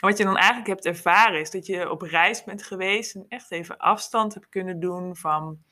wat 0.00 0.18
je 0.18 0.24
dan 0.24 0.36
eigenlijk 0.36 0.66
hebt 0.66 0.84
ervaren 0.84 1.40
is 1.40 1.50
dat 1.50 1.66
je 1.66 1.90
op 1.90 2.02
reis 2.02 2.44
bent 2.44 2.62
geweest 2.62 3.14
en 3.14 3.24
echt 3.28 3.50
even 3.50 3.78
afstand 3.78 4.34
hebt 4.34 4.48
kunnen 4.48 4.80
doen 4.80 5.16
van 5.16 5.62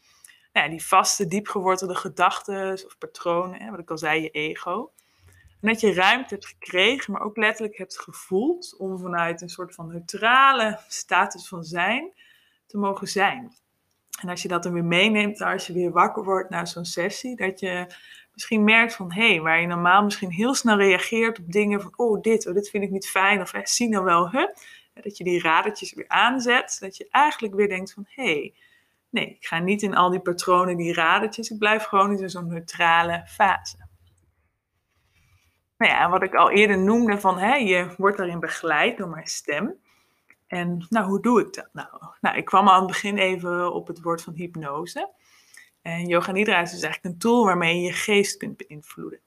nou 0.59 0.71
die 0.71 0.87
vaste, 0.87 1.27
diepgewortelde 1.27 1.94
gedachten 1.94 2.73
of 2.73 2.99
patronen, 2.99 3.62
hè, 3.62 3.71
wat 3.71 3.79
ik 3.79 3.90
al 3.90 3.99
zei, 3.99 4.23
je 4.23 4.31
ego. 4.31 4.90
En 5.61 5.68
dat 5.68 5.81
je 5.81 5.92
ruimte 5.92 6.35
hebt 6.35 6.47
gekregen, 6.47 7.12
maar 7.12 7.23
ook 7.23 7.37
letterlijk 7.37 7.79
hebt 7.79 8.01
gevoeld 8.01 8.75
om 8.79 8.99
vanuit 8.99 9.40
een 9.40 9.49
soort 9.49 9.75
van 9.75 9.88
neutrale 9.88 10.79
status 10.88 11.49
van 11.49 11.64
zijn 11.64 12.12
te 12.66 12.79
mogen 12.79 13.09
zijn. 13.09 13.53
En 14.21 14.29
als 14.29 14.42
je 14.42 14.49
dat 14.49 14.62
dan 14.62 14.73
weer 14.73 14.85
meeneemt 14.85 15.40
als 15.40 15.66
je 15.66 15.73
weer 15.73 15.90
wakker 15.90 16.25
wordt 16.25 16.51
na 16.51 16.64
zo'n 16.64 16.85
sessie, 16.85 17.37
dat 17.37 17.61
je 17.61 17.87
misschien 18.33 18.64
merkt 18.64 18.94
van 18.94 19.12
hé, 19.12 19.29
hey, 19.29 19.40
waar 19.40 19.61
je 19.61 19.66
normaal 19.66 20.03
misschien 20.03 20.31
heel 20.31 20.55
snel 20.55 20.77
reageert 20.77 21.38
op 21.38 21.53
dingen 21.53 21.81
van 21.81 21.92
oh 21.97 22.23
dit, 22.23 22.47
oh 22.47 22.55
dit 22.55 22.71
vind 22.71 22.85
ik 22.85 22.90
niet 22.90 23.09
fijn 23.09 23.40
of 23.40 23.53
zie 23.62 23.88
nou 23.88 24.05
wel, 24.05 24.31
hè, 24.31 24.47
dat 25.03 25.16
je 25.16 25.25
die 25.25 25.40
radertjes 25.40 25.92
weer 25.92 26.09
aanzet, 26.09 26.77
dat 26.81 26.97
je 26.97 27.09
eigenlijk 27.11 27.55
weer 27.55 27.68
denkt 27.68 27.92
van 27.92 28.07
hé, 28.09 28.33
hey, 28.33 28.55
nee, 29.11 29.27
ik 29.27 29.47
ga 29.47 29.59
niet 29.59 29.83
in 29.83 29.94
al 29.94 30.11
die 30.11 30.21
patronen, 30.21 30.77
die 30.77 30.94
radertjes, 30.94 31.51
ik 31.51 31.59
blijf 31.59 31.85
gewoon 31.85 32.18
in 32.18 32.31
zo'n 32.31 32.49
neutrale 32.49 33.25
fase. 33.27 33.87
Nou 35.77 35.92
ja, 35.92 36.11
wat 36.11 36.23
ik 36.23 36.35
al 36.35 36.51
eerder 36.51 36.79
noemde 36.79 37.21
van 37.21 37.38
hè, 37.38 37.55
je 37.55 37.94
wordt 37.97 38.16
daarin 38.16 38.40
begeleid 38.40 38.99
door 38.99 39.09
mijn 39.09 39.27
stem. 39.27 39.75
En 40.47 40.87
nou, 40.88 41.07
hoe 41.07 41.23
doe 41.23 41.40
ik 41.40 41.55
dat 41.55 41.68
nou? 41.73 41.88
Nou, 42.21 42.37
ik 42.37 42.44
kwam 42.44 42.68
al 42.68 42.75
aan 42.75 42.79
het 42.79 42.87
begin 42.87 43.18
even 43.18 43.73
op 43.73 43.87
het 43.87 44.03
woord 44.03 44.23
van 44.23 44.35
hypnose. 44.35 45.12
En 45.83 46.07
yoga 46.07 46.33
nidra 46.33 46.61
is 46.61 46.71
dus 46.71 46.83
eigenlijk 46.83 47.14
een 47.14 47.21
tool 47.21 47.44
waarmee 47.44 47.77
je 47.77 47.83
je 47.83 47.92
geest 47.92 48.37
kunt 48.37 48.57
beïnvloeden. 48.57 49.21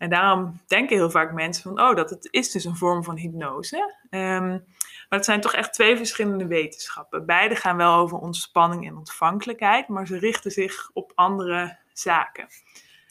En 0.00 0.10
daarom 0.10 0.60
denken 0.66 0.96
heel 0.96 1.10
vaak 1.10 1.32
mensen 1.32 1.62
van, 1.62 1.80
oh, 1.80 1.96
dat 1.96 2.10
het 2.10 2.28
is 2.30 2.50
dus 2.50 2.64
een 2.64 2.76
vorm 2.76 3.04
van 3.04 3.16
hypnose. 3.16 3.94
Um, 4.10 4.64
maar 5.08 5.18
het 5.18 5.24
zijn 5.24 5.40
toch 5.40 5.54
echt 5.54 5.72
twee 5.72 5.96
verschillende 5.96 6.46
wetenschappen. 6.46 7.26
Beide 7.26 7.56
gaan 7.56 7.76
wel 7.76 7.94
over 7.94 8.18
ontspanning 8.18 8.86
en 8.86 8.96
ontvankelijkheid, 8.96 9.88
maar 9.88 10.06
ze 10.06 10.18
richten 10.18 10.50
zich 10.50 10.90
op 10.92 11.12
andere 11.14 11.78
zaken. 11.92 12.46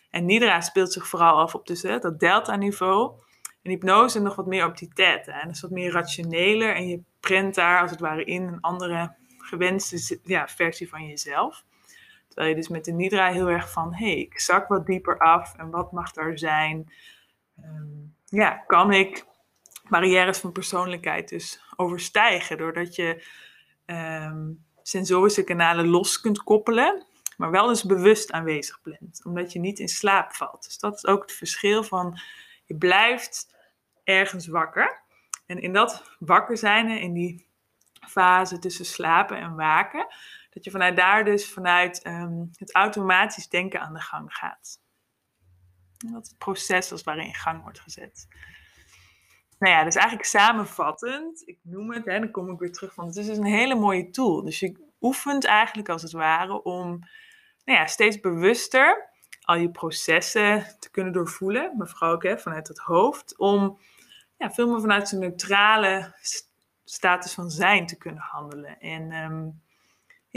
En 0.09 0.25
Nidra 0.25 0.61
speelt 0.61 0.93
zich 0.93 1.07
vooral 1.07 1.39
af 1.39 1.55
op 1.55 1.67
dus, 1.67 1.81
hè, 1.81 1.99
dat 1.99 2.19
delta-niveau, 2.19 3.13
En 3.61 3.71
hypnose 3.71 4.21
nog 4.21 4.35
wat 4.35 4.47
meer 4.47 4.65
op 4.65 4.77
die 4.77 4.93
theta. 4.93 5.41
En 5.41 5.47
dat 5.47 5.55
is 5.55 5.61
wat 5.61 5.71
meer 5.71 5.91
rationeler. 5.91 6.75
En 6.75 6.87
je 6.87 7.01
prent 7.19 7.55
daar 7.55 7.81
als 7.81 7.91
het 7.91 7.99
ware 7.99 8.23
in 8.23 8.43
een 8.43 8.61
andere 8.61 9.15
gewenste 9.37 10.19
ja, 10.23 10.47
versie 10.47 10.89
van 10.89 11.07
jezelf. 11.07 11.63
Terwijl 12.39 12.57
je 12.57 12.63
dus 12.63 12.73
met 12.73 12.85
de 12.85 12.91
nidra 12.91 13.31
heel 13.31 13.49
erg 13.49 13.71
van, 13.71 13.93
hé, 13.93 14.05
hey, 14.05 14.19
ik 14.19 14.39
zak 14.39 14.67
wat 14.67 14.85
dieper 14.85 15.17
af 15.17 15.55
en 15.55 15.69
wat 15.69 15.91
mag 15.91 16.11
daar 16.11 16.37
zijn? 16.37 16.93
Ehm, 17.57 17.87
ja, 18.25 18.63
kan 18.67 18.91
ik 18.91 19.25
barrières 19.89 20.37
van 20.37 20.51
persoonlijkheid 20.51 21.29
dus 21.29 21.61
overstijgen 21.75 22.57
doordat 22.57 22.95
je 22.95 23.25
um, 23.85 24.65
sensorische 24.81 25.43
kanalen 25.43 25.87
los 25.87 26.21
kunt 26.21 26.43
koppelen, 26.43 27.05
maar 27.37 27.51
wel 27.51 27.67
dus 27.67 27.83
bewust 27.83 28.31
aanwezig 28.31 28.81
bent, 28.81 29.21
omdat 29.23 29.51
je 29.51 29.59
niet 29.59 29.79
in 29.79 29.89
slaap 29.89 30.33
valt. 30.33 30.63
Dus 30.63 30.79
dat 30.79 30.95
is 30.95 31.05
ook 31.05 31.21
het 31.21 31.31
verschil 31.31 31.83
van 31.83 32.19
je 32.65 32.75
blijft 32.75 33.55
ergens 34.03 34.47
wakker. 34.47 35.01
En 35.45 35.61
in 35.61 35.73
dat 35.73 36.15
wakker 36.19 36.57
zijn, 36.57 36.89
in 36.89 37.13
die 37.13 37.47
fase 38.07 38.59
tussen 38.59 38.85
slapen 38.85 39.37
en 39.37 39.55
waken, 39.55 40.07
dat 40.59 40.71
je 40.73 40.79
vanuit 40.79 40.97
daar 40.97 41.25
dus 41.25 41.51
vanuit 41.51 42.01
ehm, 42.01 42.45
het 42.53 42.75
automatisch 42.75 43.47
denken 43.47 43.81
aan 43.81 43.93
de 43.93 43.99
gang 43.99 44.33
gaat. 44.33 44.81
Dat 45.97 46.27
het 46.27 46.37
proces 46.37 46.91
als 46.91 47.03
ware 47.03 47.25
in 47.25 47.33
gang 47.33 47.61
wordt 47.61 47.79
gezet. 47.79 48.27
Nou 49.59 49.73
ja, 49.73 49.83
dus 49.83 49.95
eigenlijk 49.95 50.27
samenvattend, 50.27 51.47
ik 51.47 51.59
noem 51.61 51.93
het, 51.93 52.05
hè, 52.05 52.19
dan 52.19 52.31
kom 52.31 52.51
ik 52.51 52.59
weer 52.59 52.71
terug 52.71 52.93
van, 52.93 53.05
het 53.05 53.15
is 53.15 53.25
dus 53.25 53.37
een 53.37 53.45
hele 53.45 53.75
mooie 53.75 54.09
tool. 54.09 54.43
Dus 54.43 54.59
je 54.59 54.87
oefent 55.01 55.45
eigenlijk 55.45 55.89
als 55.89 56.01
het 56.01 56.11
ware 56.11 56.63
om 56.63 56.99
nou 57.63 57.79
ja, 57.79 57.85
steeds 57.85 58.19
bewuster 58.19 59.09
al 59.41 59.55
je 59.55 59.71
processen 59.71 60.75
te 60.79 60.91
kunnen 60.91 61.13
doorvoelen, 61.13 61.73
vooral 61.77 62.13
ook 62.13 62.23
hè, 62.23 62.37
vanuit 62.37 62.67
het 62.67 62.79
hoofd, 62.79 63.37
om 63.37 63.79
ja, 64.37 64.51
veel 64.51 64.69
meer 64.69 64.81
vanuit 64.81 65.07
zijn 65.07 65.21
neutrale 65.21 66.15
status 66.83 67.33
van 67.33 67.49
zijn 67.49 67.85
te 67.85 67.97
kunnen 67.97 68.23
handelen. 68.23 68.79
En 68.79 69.11
um, 69.11 69.61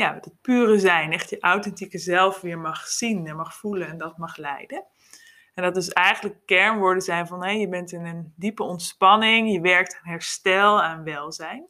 ja, 0.03 0.15
het 0.15 0.41
pure 0.41 0.79
zijn, 0.79 1.13
echt 1.13 1.31
je 1.31 1.41
authentieke 1.41 1.99
zelf 1.99 2.41
weer 2.41 2.59
mag 2.59 2.87
zien 2.87 3.27
en 3.27 3.37
mag 3.37 3.55
voelen 3.55 3.89
en 3.89 3.99
dat 3.99 4.19
mag 4.19 4.37
leiden. 4.37 4.85
En 5.55 5.63
dat 5.63 5.75
dus 5.75 5.89
eigenlijk 5.89 6.37
kernwoorden 6.47 7.03
zijn 7.03 7.27
van 7.27 7.45
hé, 7.45 7.51
je 7.51 7.69
bent 7.69 7.93
in 7.93 8.05
een 8.05 8.33
diepe 8.37 8.63
ontspanning, 8.63 9.53
je 9.53 9.61
werkt 9.61 9.95
aan 9.95 10.11
herstel, 10.11 10.83
aan 10.83 11.05
welzijn. 11.05 11.67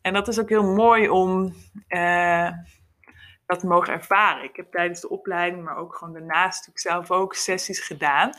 En 0.00 0.12
dat 0.12 0.28
is 0.28 0.40
ook 0.40 0.48
heel 0.48 0.74
mooi 0.74 1.08
om 1.08 1.54
uh, 1.88 2.50
dat 3.46 3.60
te 3.60 3.66
mogen 3.66 3.92
ervaren. 3.92 4.44
Ik 4.44 4.56
heb 4.56 4.70
tijdens 4.70 5.00
de 5.00 5.08
opleiding, 5.08 5.64
maar 5.64 5.76
ook 5.76 5.94
gewoon 5.94 6.14
daarnaast 6.14 6.66
natuurlijk 6.66 7.06
zelf 7.06 7.10
ook 7.10 7.34
sessies 7.34 7.80
gedaan. 7.80 8.30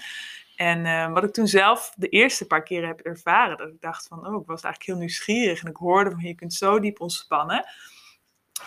En 0.56 0.86
uh, 0.86 1.14
wat 1.14 1.24
ik 1.24 1.34
toen 1.34 1.48
zelf 1.48 1.94
de 1.96 2.10
eerste 2.10 2.48
paar 2.48 2.64
keren 2.64 2.88
heb 2.88 3.00
ervaren, 3.00 3.58
dat 3.58 3.68
ik 3.68 3.82
dacht 3.82 4.08
van, 4.08 4.28
oh, 4.28 4.42
ik 4.42 4.48
was 4.48 4.62
eigenlijk 4.62 4.84
heel 4.84 4.98
nieuwsgierig. 4.98 5.64
En 5.64 5.70
ik 5.70 5.76
hoorde 5.76 6.12
van, 6.12 6.20
je 6.20 6.36
kunt 6.36 6.54
zo 6.54 6.80
diep 6.80 7.02
ontspannen. 7.02 7.66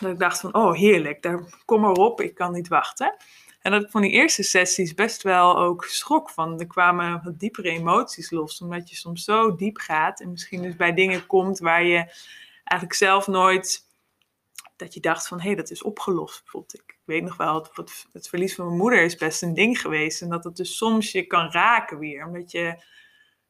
Dat 0.00 0.10
ik 0.10 0.18
dacht 0.18 0.40
van, 0.40 0.54
oh, 0.54 0.74
heerlijk, 0.74 1.22
daar, 1.22 1.62
kom 1.64 1.80
maar 1.80 1.92
op, 1.92 2.20
ik 2.20 2.34
kan 2.34 2.52
niet 2.52 2.68
wachten. 2.68 3.16
En 3.62 3.72
dat 3.72 3.82
ik 3.82 3.90
van 3.90 4.02
die 4.02 4.10
eerste 4.10 4.42
sessies 4.42 4.94
best 4.94 5.22
wel 5.22 5.58
ook 5.58 5.84
schrok 5.84 6.30
van. 6.30 6.60
Er 6.60 6.66
kwamen 6.66 7.20
wat 7.24 7.38
diepere 7.38 7.68
emoties 7.68 8.30
los, 8.30 8.60
omdat 8.60 8.88
je 8.90 8.96
soms 8.96 9.24
zo 9.24 9.54
diep 9.54 9.76
gaat 9.78 10.20
en 10.20 10.30
misschien 10.30 10.62
dus 10.62 10.76
bij 10.76 10.94
dingen 10.94 11.26
komt 11.26 11.58
waar 11.58 11.84
je 11.84 11.96
eigenlijk 12.64 12.94
zelf 12.94 13.26
nooit, 13.26 13.86
dat 14.76 14.94
je 14.94 15.00
dacht 15.00 15.28
van, 15.28 15.40
hé, 15.40 15.46
hey, 15.46 15.56
dat 15.56 15.70
is 15.70 15.82
opgelost. 15.82 16.42
Bijvoorbeeld, 16.42 16.74
ik 16.74 16.98
weet 17.04 17.22
nog 17.22 17.36
wel, 17.36 17.68
het, 17.72 18.06
het 18.12 18.28
verlies 18.28 18.54
van 18.54 18.66
mijn 18.66 18.78
moeder 18.78 19.02
is 19.02 19.16
best 19.16 19.42
een 19.42 19.54
ding 19.54 19.80
geweest. 19.80 20.22
En 20.22 20.28
dat 20.28 20.44
het 20.44 20.56
dus 20.56 20.76
soms 20.76 21.12
je 21.12 21.26
kan 21.26 21.50
raken 21.50 21.98
weer, 21.98 22.26
omdat 22.26 22.50
je, 22.50 22.82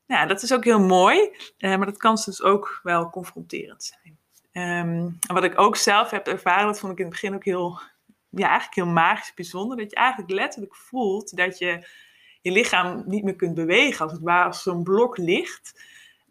ja, 0.07 0.27
dat 0.27 0.43
is 0.43 0.53
ook 0.53 0.65
heel 0.65 0.81
mooi, 0.81 1.31
eh, 1.59 1.77
maar 1.77 1.87
dat 1.87 1.97
kan 1.97 2.19
dus 2.25 2.43
ook 2.43 2.81
wel 2.83 3.11
confronterend 3.11 3.85
zijn. 3.85 4.19
Um, 4.53 5.19
en 5.29 5.35
wat 5.35 5.45
ik 5.45 5.61
ook 5.61 5.77
zelf 5.77 6.11
heb 6.11 6.27
ervaren, 6.27 6.67
dat 6.67 6.81
vond 6.81 6.93
ik 6.93 6.99
in 6.99 7.05
het 7.05 7.13
begin 7.13 7.35
ook 7.35 7.45
heel 7.45 7.81
ja, 8.31 8.49
eigenlijk 8.49 8.75
heel 8.75 8.87
magisch 8.87 9.35
bijzonder. 9.35 9.77
Dat 9.77 9.91
je 9.91 9.97
eigenlijk 9.97 10.31
letterlijk 10.31 10.77
voelt 10.77 11.37
dat 11.37 11.59
je 11.59 11.87
je 12.41 12.51
lichaam 12.51 13.03
niet 13.07 13.25
meer 13.25 13.37
kunt 13.37 13.55
bewegen. 13.55 14.05
Als 14.05 14.13
het 14.13 14.23
ware 14.23 14.47
als 14.47 14.63
zo'n 14.63 14.83
blok 14.83 15.17
ligt. 15.17 15.83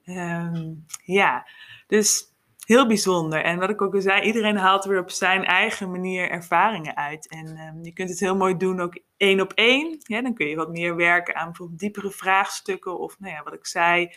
Ehm, 0.06 0.74
ja, 1.04 1.48
dus 1.88 2.32
heel 2.66 2.88
bijzonder. 2.88 3.44
En 3.44 3.60
wat 3.60 3.70
ik 3.70 3.82
ook 3.82 3.94
al 3.94 4.02
zei, 4.02 4.22
iedereen 4.22 4.58
haalt 4.58 4.86
weer 4.86 5.00
op 5.00 5.10
zijn 5.10 5.46
eigen 5.46 5.92
manier 5.92 6.30
ervaringen 6.30 6.96
uit. 6.96 7.30
En 7.30 7.48
um, 7.48 7.84
je 7.84 7.94
kunt 7.94 8.10
het 8.10 8.20
heel 8.20 8.36
mooi 8.36 8.58
doen 8.58 8.80
ook 8.80 9.00
één 9.18 9.42
op 9.42 9.54
één. 9.54 10.00
Dan 10.04 10.34
kun 10.34 10.48
je 10.48 10.56
wat 10.56 10.70
meer 10.70 10.96
werken 10.96 11.36
aan 11.36 11.46
bijvoorbeeld 11.46 11.80
diepere 11.80 12.12
vraagstukken. 12.12 13.00
Of 13.00 13.20
nou 13.20 13.34
ja, 13.34 13.44
wat 13.44 13.54
ik 13.54 13.66
zei, 13.66 14.16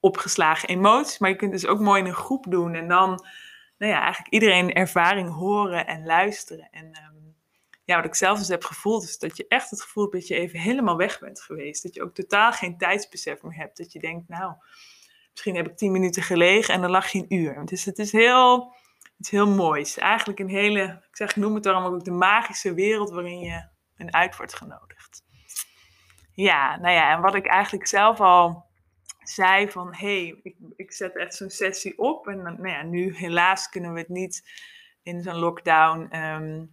opgeslagen 0.00 0.68
emoties. 0.68 1.18
Maar 1.18 1.30
je 1.30 1.36
kunt 1.36 1.52
dus 1.52 1.66
ook 1.66 1.80
mooi 1.80 2.00
in 2.00 2.06
een 2.06 2.14
groep 2.14 2.46
doen. 2.48 2.74
En 2.74 2.88
dan 2.88 3.24
nou 3.78 3.92
ja, 3.92 4.00
eigenlijk 4.00 4.32
iedereen 4.32 4.72
ervaring 4.72 5.34
horen 5.34 5.86
en 5.86 6.06
luisteren. 6.06 6.68
En 6.70 6.84
um, 6.84 7.36
ja, 7.84 7.96
wat 7.96 8.04
ik 8.04 8.14
zelf 8.14 8.38
dus 8.38 8.48
heb 8.48 8.64
gevoeld, 8.64 9.02
is 9.02 9.18
dat 9.18 9.36
je 9.36 9.46
echt 9.48 9.70
het 9.70 9.82
gevoel 9.82 10.02
hebt 10.02 10.14
dat 10.16 10.26
je 10.26 10.34
even 10.34 10.58
helemaal 10.58 10.96
weg 10.96 11.18
bent 11.18 11.40
geweest. 11.40 11.82
Dat 11.82 11.94
je 11.94 12.02
ook 12.02 12.14
totaal 12.14 12.52
geen 12.52 12.78
tijdsbesef 12.78 13.42
meer 13.42 13.54
hebt. 13.54 13.76
Dat 13.76 13.92
je 13.92 13.98
denkt, 13.98 14.28
nou, 14.28 14.52
misschien 15.30 15.56
heb 15.56 15.66
ik 15.66 15.76
tien 15.76 15.92
minuten 15.92 16.22
gelegen 16.22 16.74
en 16.74 16.80
dan 16.80 16.90
lag 16.90 17.08
je 17.08 17.18
een 17.18 17.34
uur. 17.34 17.64
Dus 17.64 17.84
het 17.84 17.98
is 17.98 18.12
heel, 18.12 18.74
het 19.16 19.26
is 19.26 19.30
heel 19.30 19.48
moois. 19.48 19.98
Eigenlijk 19.98 20.38
een 20.38 20.48
hele, 20.48 20.82
ik 20.82 21.16
zeg, 21.16 21.36
noem 21.36 21.54
het 21.54 21.62
daarom 21.62 21.84
ook 21.84 22.04
de 22.04 22.10
magische 22.10 22.74
wereld 22.74 23.10
waarin 23.10 23.40
je 23.40 23.68
een 23.96 24.14
uit 24.14 24.36
wordt 24.36 24.54
genodigd. 24.54 25.22
Ja, 26.32 26.76
nou 26.76 26.94
ja, 26.94 27.12
en 27.12 27.20
wat 27.20 27.34
ik 27.34 27.46
eigenlijk 27.46 27.86
zelf 27.86 28.20
al 28.20 28.67
zei 29.28 29.70
van 29.70 29.94
hé, 29.94 30.26
hey, 30.26 30.40
ik, 30.42 30.56
ik 30.76 30.92
zet 30.92 31.16
echt 31.16 31.34
zo'n 31.34 31.50
sessie 31.50 31.98
op. 31.98 32.26
En 32.26 32.42
nou 32.42 32.68
ja, 32.68 32.82
nu 32.82 33.16
helaas 33.16 33.68
kunnen 33.68 33.92
we 33.92 33.98
het 33.98 34.08
niet 34.08 34.50
in 35.02 35.22
zo'n 35.22 35.38
lockdown 35.38 36.06
ehm, 36.10 36.64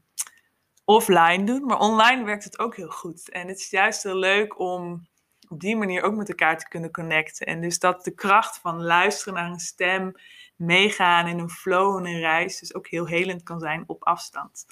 offline 0.86 1.44
doen. 1.44 1.65
Maar 1.65 1.80
online 1.80 2.24
werkt 2.24 2.44
het 2.44 2.60
ook 2.60 2.76
heel 2.76 2.89
goed. 2.89 3.30
En 3.30 3.48
het 3.48 3.58
is 3.58 3.70
juist 3.70 4.04
heel 4.04 4.18
leuk 4.18 4.60
om 4.60 5.08
op 5.50 5.60
die 5.60 5.76
manier 5.76 6.02
ook 6.02 6.15
met 6.15 6.30
elkaar 6.30 6.58
te 6.58 6.68
kunnen 6.68 6.91
connecten. 6.91 7.46
En 7.46 7.62
dus 7.62 7.80
dat 7.80 8.04
de 8.04 8.13
kracht 8.13 8.60
van 8.60 8.84
luisteren 8.84 9.34
naar 9.34 9.52
een 9.52 9.60
stem, 9.60 10.12
meegaan 10.56 11.28
in 11.28 11.39
een 11.39 11.50
flow 11.50 11.98
en 11.98 12.06
een 12.06 12.20
reis, 12.20 12.60
dus 12.60 12.74
ook 12.74 12.88
heel 12.88 13.08
helend 13.08 13.44
kan 13.44 13.60
zijn 13.60 13.84
op 13.88 14.04
afstand. 14.04 14.65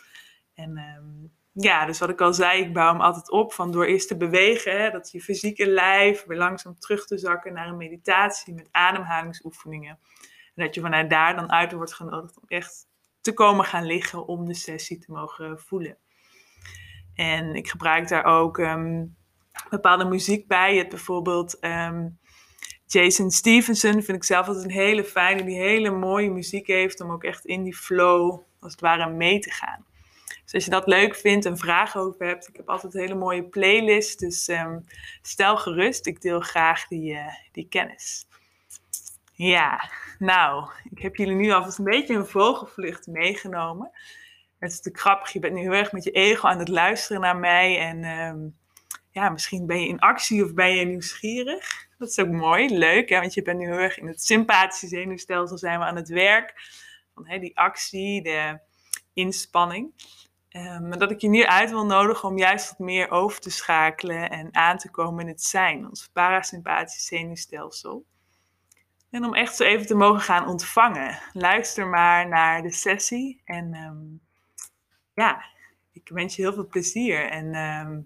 En 0.54 0.78
um, 0.78 1.32
ja, 1.53 1.85
dus 1.85 1.99
wat 1.99 2.09
ik 2.09 2.21
al 2.21 2.33
zei, 2.33 2.61
ik 2.61 2.73
bouw 2.73 2.91
hem 2.91 3.01
altijd 3.01 3.31
op 3.31 3.53
van 3.53 3.71
door 3.71 3.85
eerst 3.85 4.07
te 4.07 4.17
bewegen, 4.17 4.81
hè, 4.81 4.89
dat 4.89 5.11
je 5.11 5.21
fysieke 5.21 5.67
lijf 5.67 6.25
weer 6.25 6.37
langzaam 6.37 6.79
terug 6.79 7.05
te 7.05 7.17
zakken 7.17 7.53
naar 7.53 7.67
een 7.67 7.77
meditatie 7.77 8.53
met 8.53 8.67
ademhalingsoefeningen. 8.71 9.99
En 10.55 10.65
dat 10.65 10.75
je 10.75 10.81
vanuit 10.81 11.09
daar 11.09 11.35
dan 11.35 11.51
uit 11.51 11.71
wordt 11.71 11.93
genodigd 11.93 12.39
om 12.41 12.47
echt 12.47 12.87
te 13.21 13.33
komen 13.33 13.65
gaan 13.65 13.85
liggen 13.85 14.27
om 14.27 14.45
de 14.45 14.53
sessie 14.53 14.99
te 14.99 15.11
mogen 15.11 15.59
voelen. 15.59 15.97
En 17.13 17.55
ik 17.55 17.67
gebruik 17.67 18.07
daar 18.07 18.25
ook 18.25 18.57
um, 18.57 19.15
bepaalde 19.69 20.05
muziek 20.05 20.47
bij. 20.47 20.77
Het 20.77 20.89
bijvoorbeeld 20.89 21.57
um, 21.63 22.19
Jason 22.85 23.31
Stevenson 23.31 23.91
vind 23.91 24.17
ik 24.17 24.23
zelf 24.23 24.47
altijd 24.47 24.65
een 24.65 24.71
hele 24.71 25.03
fijne, 25.03 25.43
die 25.43 25.57
hele 25.57 25.89
mooie 25.91 26.31
muziek 26.31 26.67
heeft 26.67 27.01
om 27.01 27.11
ook 27.11 27.23
echt 27.23 27.45
in 27.45 27.63
die 27.63 27.75
flow 27.75 28.41
als 28.59 28.71
het 28.71 28.81
ware 28.81 29.09
mee 29.09 29.39
te 29.39 29.51
gaan. 29.51 29.85
Dus 30.43 30.53
als 30.53 30.65
je 30.65 30.69
dat 30.69 30.88
leuk 30.88 31.15
vindt 31.15 31.45
en 31.45 31.58
vragen 31.58 32.01
over 32.01 32.25
hebt, 32.25 32.47
ik 32.47 32.56
heb 32.56 32.69
altijd 32.69 32.93
een 32.93 32.99
hele 32.99 33.15
mooie 33.15 33.43
playlist. 33.43 34.19
Dus 34.19 34.47
um, 34.47 34.86
stel 35.21 35.58
gerust, 35.58 36.06
ik 36.06 36.21
deel 36.21 36.39
graag 36.39 36.88
die, 36.88 37.13
uh, 37.13 37.27
die 37.51 37.67
kennis. 37.69 38.27
Ja, 39.34 39.89
nou, 40.19 40.69
ik 40.91 41.01
heb 41.01 41.15
jullie 41.15 41.36
nu 41.36 41.51
alvast 41.51 41.77
een 41.77 41.84
beetje 41.84 42.15
een 42.15 42.27
vogelvlucht 42.27 43.08
meegenomen. 43.08 43.91
Het 44.60 44.71
is 44.71 44.82
te 44.82 44.89
grappig, 44.93 45.34
je 45.34 45.39
bent 45.39 45.53
nu 45.53 45.62
heel 45.62 45.71
erg 45.71 45.91
met 45.91 46.03
je 46.03 46.12
ego 46.12 46.47
aan 46.47 46.60
het 46.60 46.67
luisteren 46.67 47.21
naar 47.21 47.38
mij. 47.38 47.79
En 47.79 48.03
um, 48.03 48.58
ja, 49.12 49.29
misschien 49.29 49.65
ben 49.65 49.79
je 49.79 49.88
in 49.88 49.99
actie 49.99 50.43
of 50.43 50.53
ben 50.53 50.75
je 50.75 50.86
nieuwsgierig. 50.86 51.88
Dat 51.97 52.10
is 52.10 52.19
ook 52.19 52.32
mooi, 52.32 52.77
leuk, 52.77 53.10
want 53.10 53.34
je 53.34 53.41
bent 53.41 53.60
nu 53.60 53.65
heel 53.65 53.77
erg 53.77 53.97
in 53.97 54.08
het 54.08 54.23
sympathische 54.23 54.88
zenuwstelsel 54.88 55.58
zijn 55.58 55.79
we 55.79 55.86
aan 55.86 55.95
het 55.95 56.10
werk. 56.10 56.53
Van, 57.13 57.27
hè, 57.27 57.39
die 57.39 57.58
actie, 57.58 58.21
de 58.21 58.60
inspanning. 59.13 59.93
Um, 60.55 60.97
dat 60.97 61.11
ik 61.11 61.21
je 61.21 61.29
nu 61.29 61.45
uit 61.45 61.69
wil 61.69 61.85
nodigen 61.85 62.29
om 62.29 62.37
juist 62.37 62.69
wat 62.69 62.79
meer 62.79 63.11
over 63.11 63.39
te 63.39 63.49
schakelen 63.49 64.29
en 64.29 64.55
aan 64.55 64.77
te 64.77 64.91
komen 64.91 65.21
in 65.21 65.27
het 65.27 65.43
zijn, 65.43 65.87
ons 65.87 66.09
parasympathische 66.13 67.01
zenuwstelsel. 67.01 68.05
En 69.09 69.25
om 69.25 69.33
echt 69.33 69.55
zo 69.55 69.63
even 69.63 69.85
te 69.85 69.95
mogen 69.95 70.21
gaan 70.21 70.47
ontvangen. 70.47 71.19
Luister 71.33 71.87
maar 71.87 72.27
naar 72.27 72.61
de 72.61 72.71
sessie 72.71 73.41
en 73.45 73.75
um, 73.75 74.21
ja, 75.13 75.45
ik 75.91 76.09
wens 76.09 76.35
je 76.35 76.41
heel 76.41 76.53
veel 76.53 76.67
plezier. 76.67 77.29
En 77.29 77.55
um, 77.55 78.05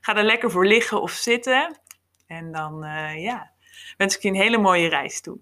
ga 0.00 0.16
er 0.16 0.24
lekker 0.24 0.50
voor 0.50 0.66
liggen 0.66 1.02
of 1.02 1.10
zitten. 1.10 1.80
En 2.26 2.52
dan 2.52 2.84
uh, 2.84 3.22
ja, 3.22 3.50
wens 3.96 4.16
ik 4.16 4.22
je 4.22 4.28
een 4.28 4.34
hele 4.34 4.58
mooie 4.58 4.88
reis 4.88 5.20
toe. 5.20 5.38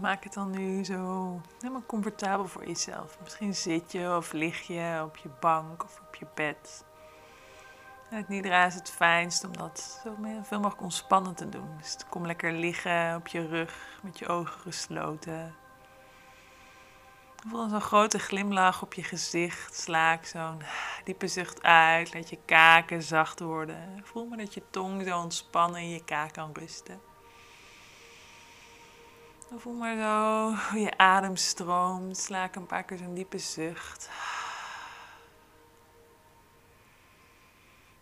Maak 0.00 0.24
het 0.24 0.32
dan 0.32 0.50
nu 0.50 0.84
zo 0.84 1.40
helemaal 1.60 1.86
comfortabel 1.86 2.48
voor 2.48 2.66
jezelf. 2.66 3.18
Misschien 3.22 3.54
zit 3.54 3.92
je 3.92 4.16
of 4.16 4.32
lig 4.32 4.66
je 4.66 5.00
op 5.04 5.16
je 5.16 5.28
bank 5.40 5.84
of 5.84 6.00
op 6.08 6.14
je 6.14 6.26
bed. 6.34 6.84
Het 8.08 8.28
nidra 8.28 8.66
is 8.66 8.74
het 8.74 8.90
fijnst 8.90 9.44
om 9.44 9.56
dat 9.56 10.00
zo 10.04 10.14
veel 10.42 10.58
mogelijk 10.58 10.82
ontspannen 10.82 11.34
te 11.34 11.48
doen. 11.48 11.76
Dus 11.78 11.96
kom 12.08 12.26
lekker 12.26 12.52
liggen 12.52 13.16
op 13.16 13.26
je 13.26 13.46
rug 13.46 14.00
met 14.02 14.18
je 14.18 14.26
ogen 14.26 14.60
gesloten. 14.60 15.54
Voel 17.48 17.68
zo'n 17.68 17.80
grote 17.80 18.18
glimlach 18.18 18.82
op 18.82 18.94
je 18.94 19.02
gezicht. 19.02 19.74
Slaak 19.74 20.24
zo'n 20.24 20.62
diepe 21.04 21.26
zucht 21.26 21.62
uit. 21.62 22.14
Laat 22.14 22.30
je 22.30 22.38
kaken 22.44 23.02
zacht 23.02 23.40
worden. 23.40 24.00
Voel 24.02 24.26
maar 24.26 24.38
dat 24.38 24.54
je 24.54 24.62
tong 24.70 25.06
zo 25.06 25.18
ontspannen 25.18 25.80
in 25.80 25.90
je 25.90 26.04
kaak 26.04 26.32
kan 26.32 26.50
rusten. 26.52 27.07
Voel 29.56 29.74
maar 29.74 29.96
zo 29.96 30.54
hoe 30.70 30.80
je 30.80 30.98
adem 30.98 31.36
stroomt. 31.36 32.18
Slaak 32.18 32.54
een 32.54 32.66
paar 32.66 32.82
keer 32.82 32.98
zo'n 32.98 33.14
diepe 33.14 33.38
zucht. 33.38 34.10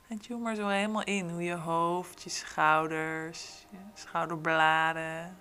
En 0.09 0.19
tune 0.19 0.41
maar 0.41 0.55
zo 0.55 0.69
helemaal 0.69 1.05
in 1.05 1.31
hoe 1.31 1.43
je 1.43 1.55
hoofd, 1.55 2.23
je 2.23 2.31
schouders, 2.31 3.67
je 3.71 3.77
schouderbladen, 3.95 5.39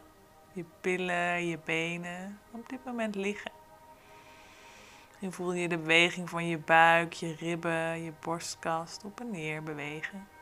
je 0.54 0.66
billen, 0.82 1.46
je 1.46 1.60
benen 1.66 2.40
op 2.52 2.70
dit 2.70 2.86
moment 2.86 3.16
liggen. 3.16 3.52
Misschien 5.08 5.32
voel 5.32 5.54
je 5.54 5.68
de 5.68 5.78
beweging 5.78 6.30
van 6.30 6.48
je 6.48 6.58
buik, 6.58 7.14
je 7.14 7.36
ribben, 7.36 8.04
je 8.04 8.14
borstkast 8.20 9.04
op 9.04 9.20
en 9.20 9.32
neer 9.32 9.64
bewegen. 9.64 10.35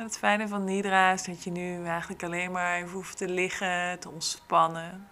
Het 0.00 0.18
fijne 0.18 0.48
van 0.48 0.64
Nidra 0.64 1.12
is 1.12 1.22
dat 1.22 1.44
je 1.44 1.50
nu 1.50 1.86
eigenlijk 1.86 2.22
alleen 2.22 2.52
maar 2.52 2.76
even 2.76 2.90
hoeft 2.90 3.16
te 3.16 3.28
liggen, 3.28 3.98
te 3.98 4.10
ontspannen 4.10 5.08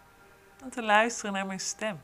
en 0.63 0.71
te 0.71 0.83
luisteren 0.83 1.33
naar 1.33 1.47
mijn 1.47 1.61
stem. 1.61 2.01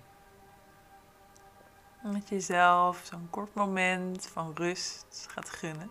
En 2.03 2.12
je 2.12 2.20
jezelf 2.27 3.01
zo'n 3.05 3.31
kort 3.31 3.55
moment 3.55 4.27
van 4.27 4.53
rust 4.55 5.27
gaat 5.31 5.51
gunnen. 5.51 5.90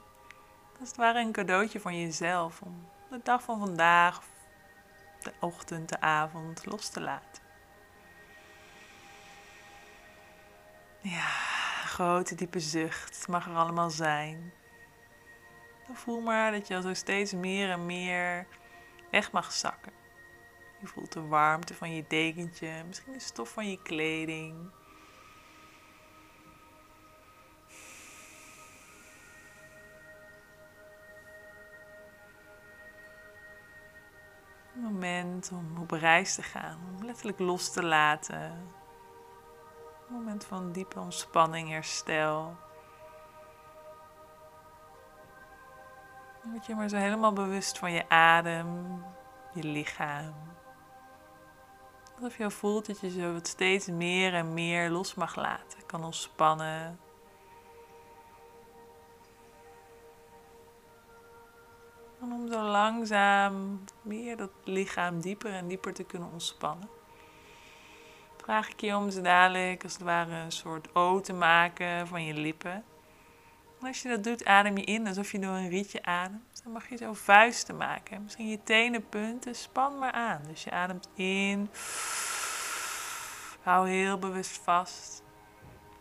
Dat 0.71 0.81
is 0.81 0.87
het 0.87 0.97
ware 0.97 1.19
een 1.19 1.31
cadeautje 1.31 1.79
van 1.79 1.99
jezelf 1.99 2.61
om 2.61 2.89
de 3.09 3.19
dag 3.23 3.43
van 3.43 3.59
vandaag, 3.59 4.21
de 5.19 5.33
ochtend, 5.39 5.89
de 5.89 6.01
avond 6.01 6.65
los 6.65 6.89
te 6.89 7.01
laten. 7.01 7.43
Ja, 11.01 11.27
grote 11.85 12.35
diepe 12.35 12.59
zucht. 12.59 13.27
Mag 13.27 13.47
er 13.47 13.55
allemaal 13.55 13.89
zijn. 13.89 14.53
Voel 15.91 16.21
maar 16.21 16.51
dat 16.51 16.67
je 16.67 16.75
al 16.75 16.81
zo 16.81 16.93
steeds 16.93 17.33
meer 17.33 17.69
en 17.69 17.85
meer 17.85 18.47
weg 19.11 19.31
mag 19.31 19.51
zakken. 19.51 19.91
Je 20.81 20.87
voelt 20.87 21.11
de 21.11 21.27
warmte 21.27 21.73
van 21.73 21.95
je 21.95 22.05
dekentje, 22.07 22.83
misschien 22.87 23.13
de 23.13 23.19
stof 23.19 23.49
van 23.49 23.69
je 23.69 23.81
kleding. 23.81 24.71
Moment 34.73 35.51
om 35.51 35.77
op 35.77 35.91
reis 35.91 36.35
te 36.35 36.41
gaan, 36.43 36.79
om 36.97 37.05
letterlijk 37.05 37.39
los 37.39 37.71
te 37.71 37.83
laten. 37.83 38.71
Moment 40.09 40.45
van 40.45 40.71
diepe 40.71 40.99
ontspanning, 40.99 41.69
herstel. 41.69 42.57
Word 46.51 46.65
je 46.65 46.75
maar 46.75 46.89
zo 46.89 46.97
helemaal 46.97 47.33
bewust 47.33 47.77
van 47.77 47.91
je 47.91 48.09
adem, 48.09 49.03
je 49.53 49.63
lichaam. 49.63 50.33
Alsof 52.15 52.37
je 52.37 52.51
voelt 52.51 52.85
dat 52.85 52.99
je 52.99 53.09
zo 53.09 53.33
wat 53.33 53.47
steeds 53.47 53.87
meer 53.87 54.33
en 54.33 54.53
meer 54.53 54.89
los 54.89 55.13
mag 55.13 55.35
laten, 55.35 55.85
kan 55.85 56.03
ontspannen. 56.03 56.99
En 62.21 62.31
om 62.31 62.47
zo 62.51 62.61
langzaam 62.61 63.83
meer 64.01 64.37
dat 64.37 64.51
lichaam 64.63 65.21
dieper 65.21 65.53
en 65.53 65.67
dieper 65.67 65.93
te 65.93 66.03
kunnen 66.03 66.31
ontspannen. 66.31 66.89
Vraag 68.37 68.69
ik 68.69 68.81
je 68.81 68.95
om 68.95 69.09
ze 69.09 69.21
dadelijk 69.21 69.83
als 69.83 69.93
het 69.93 70.01
ware 70.01 70.35
een 70.35 70.51
soort 70.51 70.95
O 70.95 71.19
te 71.19 71.33
maken 71.33 72.07
van 72.07 72.23
je 72.23 72.33
lippen. 72.33 72.83
En 73.83 73.89
als 73.89 74.01
je 74.01 74.09
dat 74.09 74.23
doet, 74.23 74.45
adem 74.45 74.77
je 74.77 74.83
in 74.83 75.07
alsof 75.07 75.31
je 75.31 75.39
door 75.39 75.55
een 75.55 75.69
rietje 75.69 76.03
ademt. 76.03 76.61
Dan 76.63 76.71
mag 76.71 76.89
je 76.89 76.97
zo 76.97 77.13
vuisten 77.13 77.77
maken. 77.77 78.23
Misschien 78.23 78.49
je 78.49 78.63
tenenpunten, 78.63 79.55
span 79.55 79.99
maar 79.99 80.11
aan. 80.11 80.41
Dus 80.47 80.63
je 80.63 80.71
ademt 80.71 81.09
in. 81.15 81.69
Hou 83.61 83.89
heel 83.89 84.17
bewust 84.17 84.57
vast. 84.63 85.23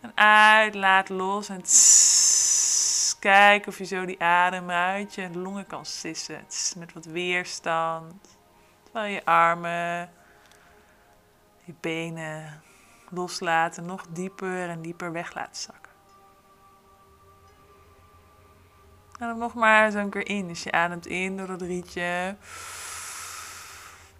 En 0.01 0.11
uit, 0.15 0.75
laat 0.75 1.09
los. 1.09 1.49
En 1.49 1.61
kijk 3.19 3.67
of 3.67 3.77
je 3.77 3.85
zo 3.85 4.05
die 4.05 4.21
adem 4.21 4.69
uit 4.69 5.15
je 5.15 5.29
longen 5.29 5.67
kan 5.67 5.85
sissen. 5.85 6.45
Met 6.77 6.93
wat 6.93 7.05
weerstand. 7.05 8.37
Terwijl 8.83 9.13
je 9.13 9.25
armen, 9.25 10.09
je 11.63 11.73
benen 11.79 12.61
loslaten, 13.09 13.85
nog 13.85 14.07
dieper 14.07 14.69
en 14.69 14.81
dieper 14.81 15.11
weg 15.11 15.33
laten 15.33 15.61
zakken. 15.61 15.82
Adem 19.23 19.37
nog 19.37 19.53
maar 19.53 19.91
zo 19.91 19.97
een 19.97 20.09
keer 20.09 20.27
in. 20.27 20.47
Dus 20.47 20.63
je 20.63 20.71
ademt 20.71 21.07
in 21.07 21.37
door 21.37 21.47
dat 21.47 21.61
rietje. 21.61 22.35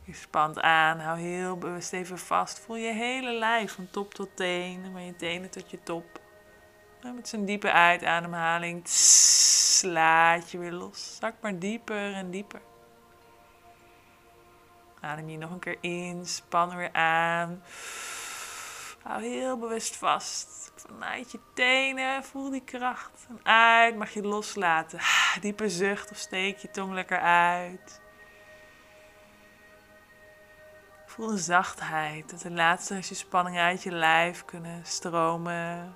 Je 0.03 0.13
spant 0.13 0.61
aan. 0.61 0.99
Hou 0.99 1.19
heel 1.19 1.57
bewust 1.57 1.93
even 1.93 2.17
vast. 2.17 2.59
Voel 2.59 2.75
je 2.75 2.93
hele 2.93 3.31
lijf 3.31 3.73
van 3.73 3.87
top 3.91 4.13
tot 4.13 4.29
teen. 4.35 4.85
Van 4.91 5.05
je 5.05 5.15
tenen 5.15 5.49
tot 5.49 5.71
je 5.71 5.83
top. 5.83 6.21
En 7.01 7.15
met 7.15 7.27
zo'n 7.27 7.45
diepe 7.45 7.71
uitademhaling 7.71 8.81
slaat 8.87 10.51
je 10.51 10.57
weer 10.57 10.71
los. 10.71 11.17
Zak 11.19 11.33
maar 11.41 11.59
dieper 11.59 12.13
en 12.13 12.31
dieper. 12.31 12.61
Adem 15.01 15.29
je 15.29 15.37
nog 15.37 15.51
een 15.51 15.59
keer 15.59 15.77
in. 15.81 16.25
Span 16.25 16.75
weer 16.75 16.93
aan. 16.93 17.63
Hou 19.03 19.21
heel 19.21 19.57
bewust 19.57 19.95
vast. 19.95 20.71
Vanuit 20.75 21.31
je 21.31 21.39
tenen, 21.53 22.23
voel 22.23 22.49
die 22.49 22.63
kracht. 22.63 23.25
En 23.29 23.39
uit 23.43 23.95
mag 23.95 24.09
je 24.09 24.21
loslaten. 24.21 24.99
Diepe 25.41 25.69
zucht 25.69 26.11
of 26.11 26.17
steek 26.17 26.57
je 26.57 26.71
tong 26.71 26.93
lekker 26.93 27.19
uit. 27.19 28.01
Voel 31.05 31.27
de 31.27 31.37
zachtheid. 31.37 32.29
Dat 32.29 32.41
de 32.41 32.51
laatste 32.51 32.95
je 32.95 33.01
spanning 33.01 33.57
uit 33.57 33.83
je 33.83 33.91
lijf 33.91 34.45
kunnen 34.45 34.85
stromen. 34.85 35.95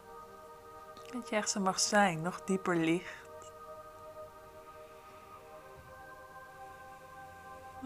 Dat 1.13 1.29
je 1.29 1.35
echt 1.35 1.49
zo 1.49 1.59
mag 1.59 1.79
zijn, 1.79 2.21
nog 2.21 2.41
dieper 2.43 2.75
licht. 2.75 3.25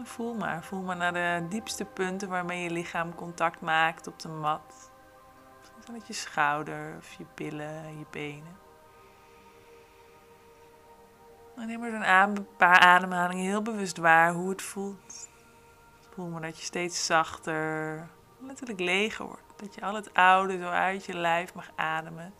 voel 0.04 0.34
maar, 0.34 0.64
voel 0.64 0.82
maar 0.82 0.96
naar 0.96 1.12
de 1.12 1.46
diepste 1.48 1.84
punten 1.84 2.28
waarmee 2.28 2.62
je 2.62 2.70
lichaam 2.70 3.14
contact 3.14 3.60
maakt 3.60 4.06
op 4.06 4.18
de 4.18 4.28
mat. 4.28 4.91
Misschien 5.82 6.00
met 6.00 6.16
je 6.16 6.22
schouder 6.30 6.96
of 6.98 7.12
je 7.12 7.24
billen, 7.34 7.98
je 7.98 8.04
benen. 8.10 8.56
En 11.56 11.66
neem 11.66 11.80
maar 11.80 12.28
een 12.28 12.46
paar 12.56 12.78
ademhalingen 12.78 13.44
heel 13.44 13.62
bewust 13.62 13.96
waar 13.96 14.32
hoe 14.32 14.50
het 14.50 14.62
voelt. 14.62 15.28
Voel 16.14 16.28
maar 16.28 16.40
dat 16.40 16.58
je 16.58 16.64
steeds 16.64 17.06
zachter, 17.06 18.08
letterlijk 18.38 18.80
leger 18.80 19.26
wordt. 19.26 19.42
Dat 19.56 19.74
je 19.74 19.80
al 19.80 19.94
het 19.94 20.14
oude 20.14 20.58
zo 20.58 20.68
uit 20.68 21.04
je 21.04 21.14
lijf 21.14 21.54
mag 21.54 21.70
ademen. 21.74 22.34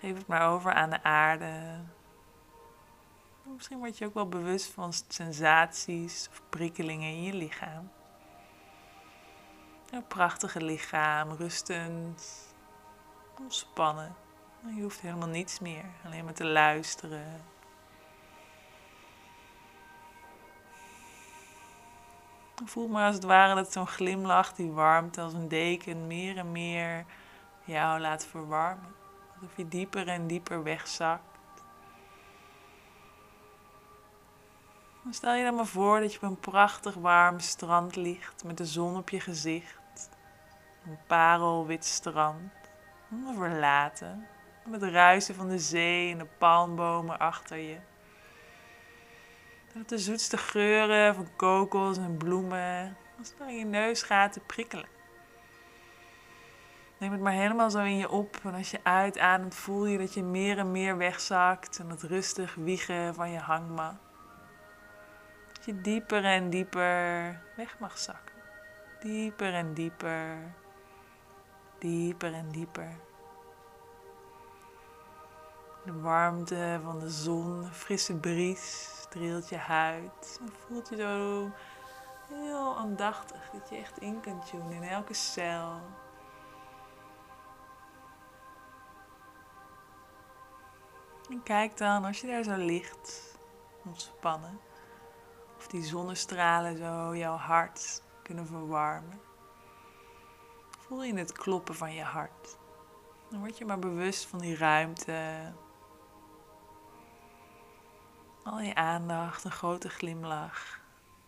Geef 0.00 0.16
het 0.16 0.26
maar 0.26 0.48
over 0.48 0.72
aan 0.72 0.90
de 0.90 1.02
aarde. 1.02 1.80
Misschien 3.42 3.78
word 3.78 3.98
je 3.98 4.06
ook 4.06 4.14
wel 4.14 4.28
bewust 4.28 4.66
van 4.72 4.92
sensaties 5.08 6.28
of 6.30 6.42
prikkelingen 6.48 7.08
in 7.08 7.22
je 7.22 7.34
lichaam. 7.34 7.90
Een 9.92 10.06
prachtige 10.06 10.64
lichaam, 10.64 11.32
rustend, 11.32 12.24
ontspannen. 13.38 14.14
Je 14.74 14.82
hoeft 14.82 15.00
helemaal 15.00 15.28
niets 15.28 15.58
meer, 15.58 15.84
alleen 16.04 16.24
maar 16.24 16.34
te 16.34 16.44
luisteren. 16.44 17.42
Voel 22.64 22.88
maar 22.88 23.06
als 23.06 23.14
het 23.14 23.24
ware 23.24 23.54
dat 23.54 23.72
zo'n 23.72 23.86
glimlach, 23.86 24.52
die 24.52 24.70
warmte 24.70 25.20
als 25.20 25.32
een 25.32 25.48
deken, 25.48 26.06
meer 26.06 26.36
en 26.36 26.52
meer 26.52 27.04
jou 27.64 28.00
laat 28.00 28.26
verwarmen. 28.26 28.94
Alsof 29.34 29.56
je 29.56 29.68
dieper 29.68 30.08
en 30.08 30.26
dieper 30.26 30.62
wegzakt. 30.62 31.22
stel 35.10 35.34
je 35.34 35.44
dan 35.44 35.54
maar 35.54 35.66
voor 35.66 36.00
dat 36.00 36.12
je 36.12 36.18
op 36.18 36.28
een 36.28 36.40
prachtig 36.40 36.94
warm 36.94 37.40
strand 37.40 37.96
ligt 37.96 38.44
met 38.44 38.58
de 38.58 38.66
zon 38.66 38.96
op 38.96 39.10
je 39.10 39.20
gezicht. 39.20 39.81
Een 40.86 40.98
parelwit 41.06 41.84
strand, 41.84 42.52
verlaten, 43.34 44.26
met 44.64 44.80
het 44.80 44.92
ruisen 44.92 45.34
van 45.34 45.48
de 45.48 45.58
zee 45.58 46.12
en 46.12 46.18
de 46.18 46.26
palmbomen 46.38 47.18
achter 47.18 47.56
je. 47.56 47.78
Dat 49.74 49.88
de 49.88 49.98
zoetste 49.98 50.36
geuren 50.36 51.14
van 51.14 51.28
kokos 51.36 51.98
en 51.98 52.16
bloemen 52.16 52.96
als 53.18 53.34
het 53.38 53.50
je 53.50 53.64
neusgaten 53.64 54.46
prikkelen. 54.46 54.88
Neem 57.02 57.12
het 57.12 57.20
maar 57.20 57.32
helemaal 57.32 57.70
zo 57.70 57.78
in 57.78 57.96
je 57.96 58.08
op. 58.10 58.36
En 58.42 58.54
als 58.54 58.70
je 58.70 58.80
uitademt, 58.82 59.54
voel 59.54 59.86
je 59.86 59.98
dat 59.98 60.14
je 60.14 60.22
meer 60.22 60.58
en 60.58 60.70
meer 60.70 60.96
wegzakt. 60.96 61.78
En 61.78 61.90
het 61.90 62.02
rustig 62.02 62.54
wiegen 62.54 63.14
van 63.14 63.30
je 63.30 63.38
hangmat. 63.38 63.94
Dat 65.52 65.64
je 65.64 65.80
dieper 65.80 66.24
en 66.24 66.50
dieper 66.50 67.40
weg 67.56 67.78
mag 67.78 67.98
zakken. 67.98 68.34
Dieper 69.00 69.54
en 69.54 69.74
dieper. 69.74 70.36
Dieper 71.82 72.34
en 72.34 72.50
dieper. 72.50 72.96
De 75.84 76.00
warmte 76.00 76.80
van 76.82 76.98
de 76.98 77.10
zon, 77.10 77.62
de 77.62 77.72
frisse 77.72 78.16
bries 78.16 79.00
streelt 79.00 79.48
je 79.48 79.56
huid. 79.56 80.38
En 80.40 80.52
voelt 80.52 80.88
je 80.88 80.96
zo 80.96 81.50
heel 82.28 82.76
aandachtig 82.76 83.50
dat 83.50 83.68
je 83.68 83.76
echt 83.76 83.98
in 83.98 84.20
kunt 84.20 84.46
tunen 84.46 84.72
in 84.72 84.82
elke 84.82 85.14
cel. 85.14 85.80
En 91.30 91.42
kijk 91.42 91.76
dan 91.76 92.04
als 92.04 92.20
je 92.20 92.26
daar 92.26 92.42
zo 92.42 92.56
ligt, 92.56 93.38
ontspannen, 93.84 94.60
of 95.56 95.66
die 95.66 95.84
zonnestralen 95.84 96.76
zo 96.76 97.16
jouw 97.16 97.36
hart 97.36 98.02
kunnen 98.22 98.46
verwarmen. 98.46 99.31
Voel 100.92 101.04
je 101.04 101.14
het 101.14 101.32
kloppen 101.32 101.74
van 101.74 101.94
je 101.94 102.02
hart. 102.02 102.58
Dan 103.30 103.40
word 103.40 103.58
je 103.58 103.64
maar 103.64 103.78
bewust 103.78 104.26
van 104.26 104.38
die 104.38 104.56
ruimte. 104.56 105.52
Al 108.44 108.60
je 108.60 108.74
aandacht, 108.74 109.44
een 109.44 109.50
grote 109.50 109.88
glimlach. 109.88 110.80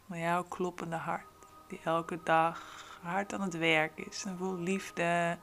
Van 0.08 0.18
jouw 0.18 0.42
kloppende 0.42 0.96
hart. 0.96 1.46
Die 1.68 1.80
elke 1.84 2.20
dag 2.22 2.84
hard 3.02 3.32
aan 3.32 3.40
het 3.40 3.56
werk 3.56 3.98
is. 3.98 4.24
En 4.24 4.36
vol 4.36 4.56
liefde 4.56 5.38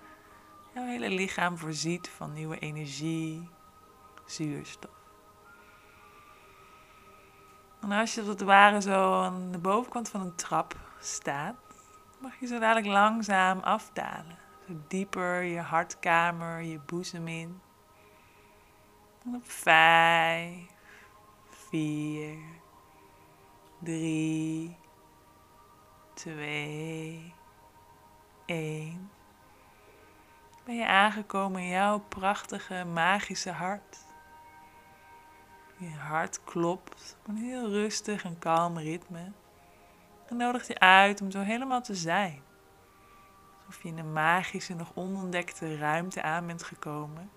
jouw 0.74 0.86
hele 0.86 1.10
lichaam 1.10 1.58
voorziet 1.58 2.10
van 2.10 2.34
nieuwe 2.34 2.60
energie, 2.60 3.50
zuurstof. 4.26 4.92
En 7.82 7.92
als 7.92 8.14
je 8.14 8.20
als 8.20 8.30
het 8.30 8.42
ware 8.42 8.82
zo 8.82 9.22
aan 9.22 9.52
de 9.52 9.60
bovenkant 9.60 10.10
van 10.10 10.22
een 10.22 10.36
trap 10.36 10.76
staat, 11.00 11.71
mag 12.22 12.40
je 12.40 12.48
zo 12.48 12.60
dadelijk 12.60 12.88
langzaam 12.88 13.60
afdalen. 13.60 14.38
Zo 14.68 14.74
dieper 14.88 15.42
je 15.42 15.60
hartkamer, 15.60 16.62
je 16.62 16.80
boezem 16.80 17.28
in. 17.28 17.62
En 19.26 19.36
op 19.36 19.52
vijf, 19.52 20.66
vier, 21.50 22.38
drie, 23.80 24.78
twee, 26.14 27.34
één. 28.46 29.12
Ben 30.64 30.76
je 30.76 30.88
aangekomen 30.88 31.62
in 31.62 31.68
jouw 31.68 32.00
prachtige, 32.00 32.86
magische 32.86 33.52
hart. 33.52 34.06
Je 35.78 35.90
hart 35.90 36.44
klopt 36.44 37.18
op 37.20 37.28
een 37.28 37.36
heel 37.36 37.70
rustig 37.70 38.24
en 38.24 38.40
kalm 38.40 38.78
ritme. 38.78 39.32
Nodigt 40.38 40.68
je 40.68 40.80
uit 40.80 41.22
om 41.22 41.32
zo 41.32 41.40
helemaal 41.40 41.82
te 41.82 41.96
zijn. 41.96 42.42
Alsof 43.58 43.84
je 43.84 43.90
in 43.90 43.98
een 43.98 44.14
magische, 44.14 44.74
nog 44.74 44.92
onontdekte 44.96 45.78
ruimte 45.78 46.22
aan 46.22 46.48
bent 46.48 46.64
gekomen. 46.64 47.32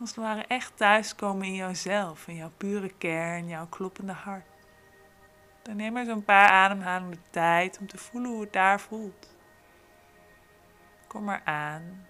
Als 0.00 0.08
het 0.10 0.18
ware 0.18 0.44
echt 0.46 0.76
thuiskomen 0.76 1.46
in 1.46 1.54
jouzelf, 1.54 2.28
in 2.28 2.36
jouw 2.36 2.52
pure 2.56 2.92
kern, 2.98 3.48
jouw 3.48 3.66
kloppende 3.66 4.12
hart. 4.12 4.46
Dan 5.62 5.76
neem 5.76 5.92
maar 5.92 6.04
zo'n 6.04 6.24
paar 6.24 6.48
ademhalingen 6.48 7.10
de 7.10 7.30
tijd 7.30 7.78
om 7.78 7.86
te 7.86 7.98
voelen 7.98 8.30
hoe 8.30 8.40
het 8.40 8.52
daar 8.52 8.80
voelt. 8.80 9.36
Kom 11.06 11.24
maar 11.24 11.42
aan. 11.44 12.06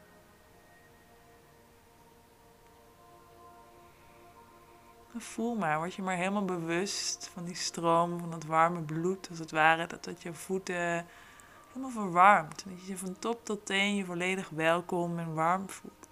Voel 5.21 5.55
maar, 5.55 5.79
word 5.79 5.95
je 5.95 6.03
maar 6.03 6.17
helemaal 6.17 6.45
bewust 6.45 7.31
van 7.33 7.45
die 7.45 7.55
stroom, 7.55 8.19
van 8.19 8.31
dat 8.31 8.45
warme 8.45 8.81
bloed, 8.81 9.29
als 9.31 9.39
het 9.39 9.51
ware, 9.51 9.87
dat 9.87 10.05
dat 10.05 10.23
je 10.23 10.35
voeten 10.35 11.07
helemaal 11.69 11.91
verwarmt. 11.91 12.65
Dat 12.65 12.81
je 12.81 12.87
je 12.87 12.99
van 12.99 13.19
top 13.19 13.45
tot 13.45 13.67
teen 13.67 13.95
je 13.95 14.05
volledig 14.05 14.49
welkom 14.49 15.19
en 15.19 15.35
warm 15.35 15.71
voelt. 15.71 16.09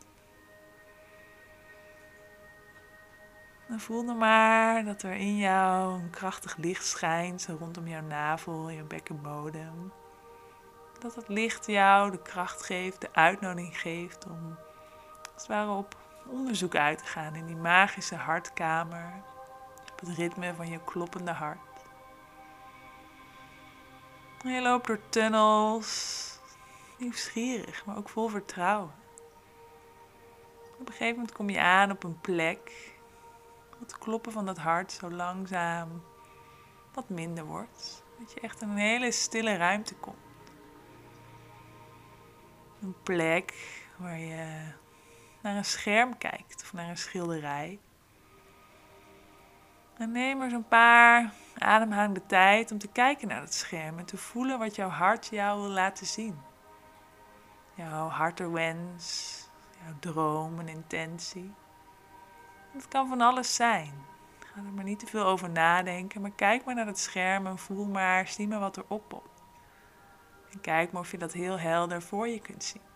En 3.69 3.81
voel 3.81 4.07
dan 4.07 4.19
maar 4.19 4.85
dat 4.85 5.03
er 5.03 5.13
in 5.13 5.37
jou 5.37 6.01
een 6.01 6.11
krachtig 6.11 6.57
licht 6.57 6.87
schijnt, 6.87 7.49
rondom 7.59 7.89
jouw 7.89 8.03
navel, 8.03 8.69
je 8.69 8.83
bekkenbodem. 8.83 9.93
Dat 10.99 11.15
het 11.15 11.29
licht 11.29 11.67
jou 11.67 12.11
de 12.11 12.23
kracht 12.23 12.63
geeft, 12.63 13.01
de 13.01 13.09
uitnodiging 13.13 13.81
geeft 13.81 14.27
om 14.27 14.59
als 15.35 15.43
het 15.43 15.47
ware 15.47 15.71
op 15.71 15.97
onderzoek 16.31 16.77
uit 16.77 16.99
te 16.99 17.05
gaan 17.05 17.35
in 17.35 17.47
die 17.47 17.57
magische 17.57 18.15
hartkamer. 18.15 19.23
Op 19.93 20.01
het 20.01 20.09
ritme 20.09 20.55
van 20.55 20.69
je 20.69 20.85
kloppende 20.85 21.31
hart. 21.31 21.59
Je 24.43 24.61
loopt 24.61 24.87
door 24.87 25.01
tunnels, 25.09 26.39
nieuwsgierig, 26.99 27.85
maar 27.87 27.97
ook 27.97 28.09
vol 28.09 28.29
vertrouwen. 28.29 28.95
Op 30.79 30.87
een 30.87 30.93
gegeven 30.93 31.15
moment 31.15 31.33
kom 31.33 31.51
je 31.51 31.61
aan 31.61 31.91
op 31.91 32.05
een 32.05 32.21
plek. 32.21 32.93
Het 33.79 33.99
kloppen 33.99 34.33
van 34.33 34.47
dat 34.47 34.59
hart 34.59 34.93
zo 34.93 35.11
langzaam 35.11 36.03
wat 36.95 37.09
minder 37.09 37.45
wordt. 37.45 38.03
Dat 38.19 38.33
je 38.33 38.41
echt 38.41 38.63
in 38.63 38.69
een 38.69 38.77
hele 38.77 39.13
stille 39.13 39.57
ruimte 39.57 39.95
komt. 39.95 40.17
Een 42.83 42.95
plek 43.03 43.55
waar 43.97 44.19
je 44.19 44.73
naar 45.41 45.57
een 45.57 45.65
scherm 45.65 46.19
kijkt 46.19 46.63
of 46.63 46.73
naar 46.73 46.89
een 46.89 46.97
schilderij. 46.97 47.79
En 49.97 50.13
neem 50.13 50.43
er 50.43 50.51
zo'n 50.51 50.69
paar 50.69 51.33
ademhalingen 51.59 52.15
de 52.15 52.27
tijd 52.27 52.73
om 52.73 52.79
te 52.79 52.89
kijken 52.89 53.29
naar 53.29 53.41
het 53.41 53.55
scherm 53.55 53.99
en 53.99 54.05
te 54.05 54.17
voelen 54.17 54.59
wat 54.59 54.77
jouw 54.77 54.89
hart 54.89 55.27
jou 55.27 55.61
wil 55.61 55.71
laten 55.71 56.07
zien. 56.07 56.39
Jouw 57.75 58.09
hartenwens, 58.09 59.37
jouw 59.85 59.95
droom 60.01 60.59
en 60.59 60.69
intentie. 60.69 61.53
Het 62.73 62.89
kan 62.89 63.09
van 63.09 63.21
alles 63.21 63.55
zijn. 63.55 63.93
Ga 64.39 64.61
er 64.61 64.73
maar 64.73 64.85
niet 64.85 64.99
te 64.99 65.07
veel 65.07 65.25
over 65.25 65.51
nadenken, 65.51 66.21
maar 66.21 66.31
kijk 66.31 66.65
maar 66.65 66.75
naar 66.75 66.87
het 66.87 66.99
scherm 66.99 67.47
en 67.47 67.59
voel 67.59 67.85
maar, 67.85 68.29
zie 68.29 68.49
maar 68.49 68.61
wat 68.61 68.77
er 68.77 68.85
oppopt. 68.89 69.43
En 70.53 70.61
kijk 70.61 70.93
maar 70.93 71.03
of 71.03 71.11
je 71.11 71.19
dat 71.19 71.33
heel 71.33 71.59
helder 71.59 72.03
voor 72.03 72.29
je 72.29 72.41
kunt 72.41 72.65
zien. 72.65 72.90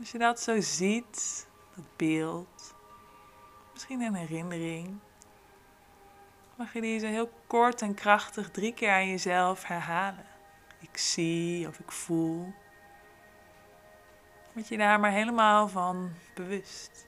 Als 0.00 0.10
je 0.10 0.18
dat 0.18 0.40
zo 0.40 0.60
ziet, 0.60 1.46
dat 1.74 1.84
beeld, 1.96 2.74
misschien 3.72 4.00
een 4.00 4.14
herinnering, 4.14 4.98
mag 6.56 6.72
je 6.72 6.80
die 6.80 6.98
zo 6.98 7.06
heel 7.06 7.30
kort 7.46 7.82
en 7.82 7.94
krachtig 7.94 8.50
drie 8.50 8.74
keer 8.74 8.90
aan 8.90 9.08
jezelf 9.08 9.64
herhalen. 9.64 10.26
Ik 10.80 10.96
zie 10.96 11.68
of 11.68 11.78
ik 11.78 11.92
voel. 11.92 12.52
Word 14.52 14.68
je 14.68 14.76
daar 14.76 15.00
maar 15.00 15.12
helemaal 15.12 15.68
van 15.68 16.12
bewust. 16.34 17.06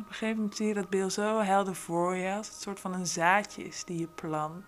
Op 0.00 0.08
een 0.08 0.12
gegeven 0.12 0.36
moment 0.36 0.56
zie 0.56 0.66
je 0.66 0.74
dat 0.74 0.90
beeld 0.90 1.12
zo 1.12 1.40
helder 1.40 1.74
voor 1.74 2.14
je, 2.14 2.34
als 2.34 2.48
het 2.48 2.60
soort 2.60 2.80
van 2.80 2.92
een 2.94 3.06
zaadje 3.06 3.64
is 3.64 3.84
die 3.84 3.98
je 3.98 4.06
plant. 4.06 4.64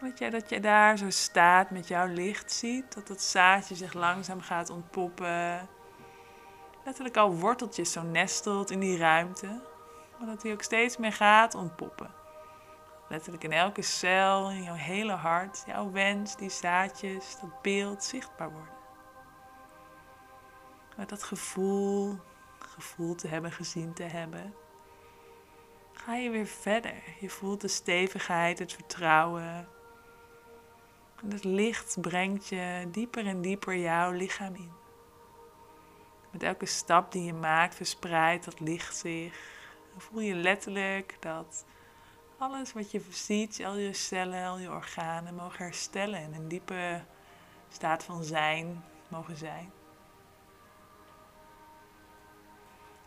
Dat 0.00 0.18
je, 0.18 0.30
dat 0.30 0.48
je 0.48 0.60
daar 0.60 0.98
zo 0.98 1.10
staat 1.10 1.70
met 1.70 1.88
jouw 1.88 2.06
licht 2.06 2.52
ziet, 2.52 2.94
dat 2.94 3.06
dat 3.06 3.22
zaadje 3.22 3.74
zich 3.74 3.92
langzaam 3.92 4.40
gaat 4.40 4.70
ontpoppen. 4.70 5.68
Letterlijk 6.84 7.16
al 7.16 7.36
worteltjes 7.36 7.92
zo 7.92 8.02
nestelt 8.02 8.70
in 8.70 8.80
die 8.80 8.98
ruimte, 8.98 9.60
maar 10.18 10.26
dat 10.26 10.42
hij 10.42 10.52
ook 10.52 10.62
steeds 10.62 10.96
meer 10.96 11.12
gaat 11.12 11.54
ontpoppen. 11.54 12.10
Letterlijk 13.08 13.44
in 13.44 13.52
elke 13.52 13.82
cel, 13.82 14.50
in 14.50 14.62
jouw 14.62 14.74
hele 14.74 15.12
hart, 15.12 15.62
jouw 15.66 15.90
wens, 15.90 16.36
die 16.36 16.50
zaadjes, 16.50 17.36
dat 17.40 17.62
beeld 17.62 18.04
zichtbaar 18.04 18.50
worden. 18.50 18.74
Met 20.96 21.08
dat 21.08 21.22
gevoel 21.22 22.18
gevoeld 22.72 23.18
te 23.18 23.28
hebben, 23.28 23.52
gezien 23.52 23.92
te 23.92 24.02
hebben, 24.02 24.54
ga 25.92 26.14
je 26.14 26.30
weer 26.30 26.46
verder. 26.46 26.94
Je 27.20 27.30
voelt 27.30 27.60
de 27.60 27.68
stevigheid, 27.68 28.58
het 28.58 28.72
vertrouwen. 28.72 29.68
En 31.22 31.30
het 31.30 31.44
licht 31.44 32.00
brengt 32.00 32.48
je 32.48 32.88
dieper 32.90 33.26
en 33.26 33.40
dieper 33.40 33.76
jouw 33.76 34.10
lichaam 34.10 34.54
in. 34.54 34.72
Met 36.30 36.42
elke 36.42 36.66
stap 36.66 37.12
die 37.12 37.24
je 37.24 37.32
maakt, 37.32 37.74
verspreidt 37.74 38.44
dat 38.44 38.60
licht 38.60 38.96
zich. 38.96 39.50
Dan 39.90 40.00
voel 40.00 40.20
je 40.20 40.34
letterlijk 40.34 41.16
dat 41.20 41.64
alles 42.38 42.72
wat 42.72 42.90
je 42.90 43.02
ziet, 43.10 43.64
al 43.64 43.76
je 43.76 43.92
cellen, 43.92 44.46
al 44.46 44.58
je 44.58 44.70
organen 44.70 45.34
mogen 45.34 45.64
herstellen 45.64 46.20
en 46.20 46.34
een 46.34 46.48
diepe 46.48 47.02
staat 47.68 48.04
van 48.04 48.24
zijn 48.24 48.84
mogen 49.08 49.36
zijn. 49.36 49.72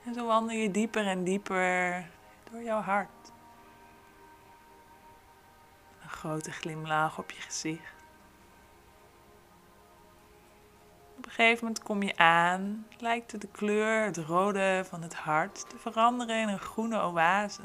En 0.05 0.13
zo 0.13 0.25
wandel 0.25 0.55
je 0.57 0.71
dieper 0.71 1.07
en 1.07 1.23
dieper 1.23 2.05
door 2.51 2.61
jouw 2.61 2.81
hart. 2.81 3.31
Een 6.03 6.09
grote 6.09 6.51
glimlach 6.51 7.17
op 7.17 7.31
je 7.31 7.41
gezicht. 7.41 7.93
Op 11.17 11.25
een 11.25 11.31
gegeven 11.31 11.65
moment 11.65 11.83
kom 11.83 12.03
je 12.03 12.17
aan, 12.17 12.87
lijkt 12.97 13.41
de 13.41 13.47
kleur, 13.47 14.03
het 14.03 14.17
rode 14.17 14.83
van 14.85 15.01
het 15.01 15.15
hart, 15.15 15.69
te 15.69 15.77
veranderen 15.77 16.41
in 16.41 16.47
een 16.47 16.59
groene 16.59 17.01
oase. 17.01 17.61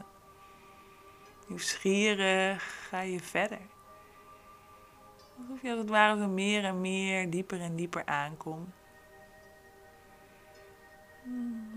Nieuwsgierig 1.47 2.89
ga 2.89 3.01
je 3.01 3.21
verder. 3.21 3.61
Alsof 5.39 5.63
je 5.63 5.71
als 5.71 5.79
het 5.79 5.89
ware 5.89 6.21
zo 6.21 6.29
meer 6.29 6.65
en 6.65 6.81
meer, 6.81 7.31
dieper 7.31 7.61
en 7.61 7.77
dieper 7.77 8.07
aankomt. 8.07 8.80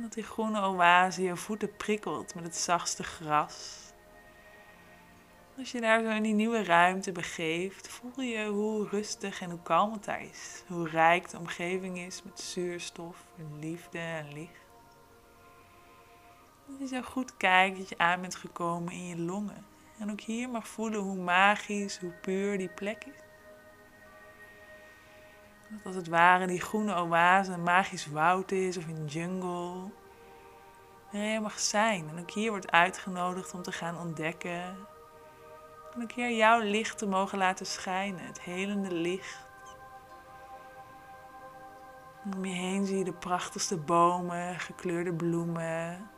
Dat 0.02 0.14
die 0.14 0.24
groene 0.24 0.62
oase 0.62 1.24
je 1.24 1.36
voeten 1.36 1.76
prikkelt 1.76 2.36
met 2.36 2.44
het 2.44 2.56
zachtste 2.56 3.04
gras. 3.04 3.84
Als 5.58 5.72
je 5.72 5.82
daar 5.82 6.04
zo 6.04 6.10
in 6.10 6.24
die 6.24 6.34
nieuwe 6.34 6.64
ruimte 6.64 7.12
begeeft, 7.12 7.88
voel 7.88 8.22
je 8.22 8.46
hoe 8.46 8.88
rustig 8.88 9.41
en 9.41 9.50
hoe 9.50 9.62
kalm 9.64 9.91
het 9.91 10.04
daar 10.04 10.22
is. 10.22 10.64
Hoe 10.68 10.89
rijk 10.89 11.30
de 11.30 11.38
omgeving 11.38 11.98
is 11.98 12.24
met 12.24 12.39
zuurstof 12.39 13.26
en 13.38 13.60
liefde 13.60 14.00
en 14.00 14.34
licht. 14.34 14.62
Dat 16.68 16.80
je 16.80 16.96
zo 16.96 17.02
goed 17.02 17.38
kijkt 17.38 17.78
dat 17.78 17.89
je 17.89 17.98
aan 17.98 18.22
bent 18.22 18.36
gekomen 18.36 18.94
in 18.94 19.08
je 19.08 19.18
longen. 19.18 19.66
En 20.00 20.12
ook 20.12 20.22
hier 20.22 20.50
mag 20.50 20.68
voelen 20.68 21.00
hoe 21.00 21.16
magisch, 21.16 22.00
hoe 22.00 22.14
puur 22.22 22.58
die 22.58 22.70
plek 22.70 23.06
is. 23.06 23.22
Dat 25.78 25.86
als 25.86 25.95
het 25.95 26.07
ware 26.07 26.47
die 26.47 26.61
groene 26.61 26.95
oase 26.95 27.51
een 27.51 27.63
magisch 27.63 28.07
woud 28.07 28.51
is 28.51 28.78
of 28.78 28.88
een 28.88 29.05
jungle. 29.05 29.91
En 31.11 31.19
je 31.19 31.39
mag 31.39 31.59
zijn. 31.59 32.09
En 32.09 32.19
ook 32.19 32.32
hier 32.32 32.49
wordt 32.49 32.71
uitgenodigd 32.71 33.53
om 33.53 33.61
te 33.61 33.71
gaan 33.71 33.99
ontdekken. 33.99 34.61
En 35.93 36.01
een 36.01 36.07
keer 36.07 36.32
jouw 36.32 36.59
licht 36.59 36.97
te 36.97 37.07
mogen 37.07 37.38
laten 37.38 37.65
schijnen. 37.65 38.26
Het 38.26 38.41
helende 38.41 38.91
licht. 38.91 39.51
Om 42.36 42.45
je 42.45 42.53
heen 42.53 42.86
zie 42.86 42.97
je 42.97 43.03
de 43.03 43.13
prachtigste 43.13 43.78
bomen, 43.78 44.59
gekleurde 44.59 45.13
bloemen. 45.13 46.09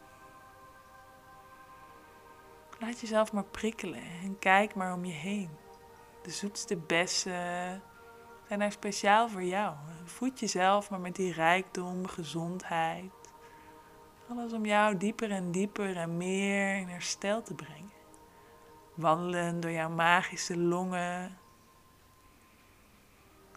Laat 2.79 2.99
jezelf 2.99 3.33
maar 3.33 3.43
prikkelen 3.43 4.03
en 4.23 4.39
kijk 4.39 4.75
maar 4.75 4.93
om 4.93 5.05
je 5.05 5.13
heen. 5.13 5.49
De 6.21 6.31
zoetste 6.31 6.75
bessen 6.75 7.81
zijn 8.47 8.61
er 8.61 8.71
speciaal 8.71 9.29
voor 9.29 9.43
jou. 9.43 9.75
Voed 10.03 10.39
jezelf 10.39 10.89
maar 10.89 10.99
met 10.99 11.15
die 11.15 11.33
rijkdom, 11.33 12.07
gezondheid. 12.07 13.11
Alles 14.29 14.53
om 14.53 14.65
jou 14.65 14.97
dieper 14.97 15.31
en 15.31 15.51
dieper 15.51 15.97
en 15.97 16.17
meer 16.17 16.75
in 16.75 16.87
herstel 16.87 17.41
te 17.41 17.53
brengen. 17.53 17.91
Wandelen 18.93 19.59
door 19.59 19.71
jouw 19.71 19.89
magische 19.89 20.57
longen. 20.57 21.37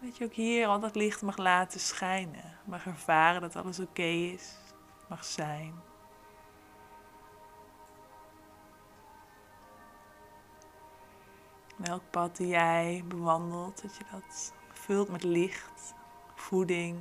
Dat 0.01 0.17
je 0.17 0.25
ook 0.25 0.33
hier 0.33 0.67
al 0.67 0.81
dat 0.81 0.95
licht 0.95 1.23
mag 1.23 1.37
laten 1.37 1.81
schijnen. 1.81 2.59
Mag 2.65 2.87
ervaren 2.87 3.41
dat 3.41 3.57
alles 3.57 3.81
oké 3.81 4.03
is. 4.03 4.57
Mag 5.09 5.25
zijn. 5.25 5.75
Welk 11.77 12.03
pad 12.11 12.37
die 12.37 12.47
jij 12.47 13.05
bewandelt, 13.07 13.83
dat 13.83 13.97
je 13.97 14.05
dat 14.11 14.53
vult 14.89 15.09
met 15.09 15.23
licht, 15.23 15.95
voeding. 16.35 16.99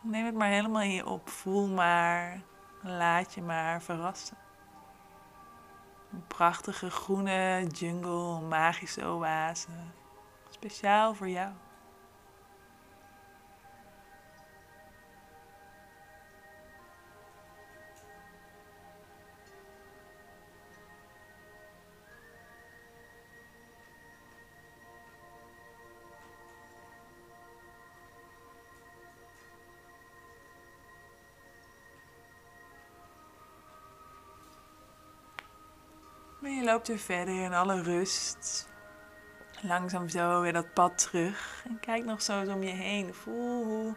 Neem 0.00 0.24
het 0.24 0.34
maar 0.34 0.48
helemaal 0.48 0.82
in 0.82 0.92
je 0.92 1.06
op. 1.06 1.28
Voel 1.28 1.66
maar. 1.66 2.40
Laat 2.82 3.34
je 3.34 3.42
maar 3.42 3.82
verrassen. 3.82 4.36
Een 6.12 6.26
prachtige 6.26 6.90
groene 6.90 7.66
jungle, 7.66 8.40
magische 8.40 9.04
oase. 9.04 9.68
Speciaal 10.48 11.14
voor 11.14 11.28
jou. 11.28 11.52
Loopt 36.68 36.88
weer 36.88 36.98
verder 36.98 37.42
in 37.42 37.54
alle 37.54 37.82
rust. 37.82 38.68
Langzaam 39.60 40.08
zo 40.08 40.40
weer 40.40 40.52
dat 40.52 40.72
pad 40.72 40.98
terug. 40.98 41.64
En 41.68 41.80
kijk 41.80 42.04
nog 42.04 42.22
zo 42.22 42.40
eens 42.40 42.48
om 42.48 42.62
je 42.62 42.70
heen. 42.70 43.14
Voel 43.14 43.64
hoe 43.64 43.94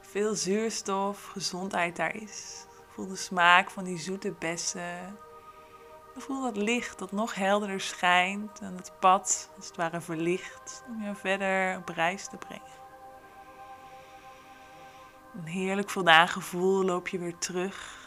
veel 0.00 0.34
zuurstof, 0.34 1.24
gezondheid 1.24 1.96
daar 1.96 2.14
is. 2.14 2.66
Voel 2.88 3.06
de 3.06 3.16
smaak 3.16 3.70
van 3.70 3.84
die 3.84 3.98
zoete 3.98 4.34
bessen. 4.38 5.16
Voel 6.16 6.42
dat 6.42 6.56
licht 6.56 6.98
dat 6.98 7.12
nog 7.12 7.34
helderder 7.34 7.80
schijnt 7.80 8.60
en 8.60 8.76
het 8.76 8.92
pad 9.00 9.50
als 9.56 9.66
het 9.66 9.76
ware 9.76 10.00
verlicht 10.00 10.84
om 10.88 11.02
je 11.02 11.14
verder 11.14 11.76
op 11.76 11.88
reis 11.88 12.28
te 12.28 12.36
brengen. 12.36 12.80
Een 15.34 15.46
heerlijk 15.46 15.90
voldaan 15.90 16.28
gevoel 16.28 16.84
loop 16.84 17.08
je 17.08 17.18
weer 17.18 17.38
terug. 17.38 18.00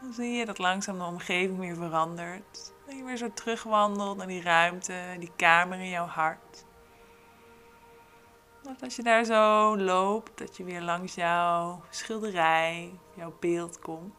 Dan 0.00 0.12
zie 0.12 0.32
je 0.32 0.44
dat 0.44 0.58
langzaam 0.58 0.98
de 0.98 1.04
omgeving 1.04 1.58
weer 1.58 1.74
verandert. 1.76 2.72
Dat 2.90 2.98
je 2.98 3.04
weer 3.04 3.16
zo 3.16 3.32
terugwandelt 3.32 4.16
naar 4.16 4.26
die 4.26 4.42
ruimte, 4.42 5.16
die 5.18 5.32
kamer 5.36 5.78
in 5.78 5.88
jouw 5.88 6.06
hart. 6.06 6.64
Dat 8.62 8.82
als 8.82 8.96
je 8.96 9.02
daar 9.02 9.24
zo 9.24 9.76
loopt, 9.76 10.38
dat 10.38 10.56
je 10.56 10.64
weer 10.64 10.80
langs 10.80 11.14
jouw 11.14 11.82
schilderij, 11.90 12.98
jouw 13.16 13.36
beeld 13.40 13.78
komt. 13.78 14.14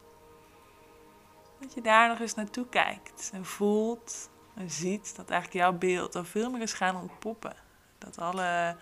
Dat 1.60 1.74
je 1.74 1.82
daar 1.82 2.08
nog 2.08 2.20
eens 2.20 2.34
naartoe 2.34 2.68
kijkt 2.68 3.30
en 3.34 3.46
voelt 3.46 4.30
en 4.56 4.70
ziet 4.70 5.16
dat 5.16 5.30
eigenlijk 5.30 5.64
jouw 5.64 5.78
beeld 5.78 6.16
al 6.16 6.24
veel 6.24 6.52
meer 6.52 6.62
is 6.62 6.74
gaan 6.74 6.96
ontpoppen. 6.96 7.56
Dat 7.98 8.18
alle 8.18 8.78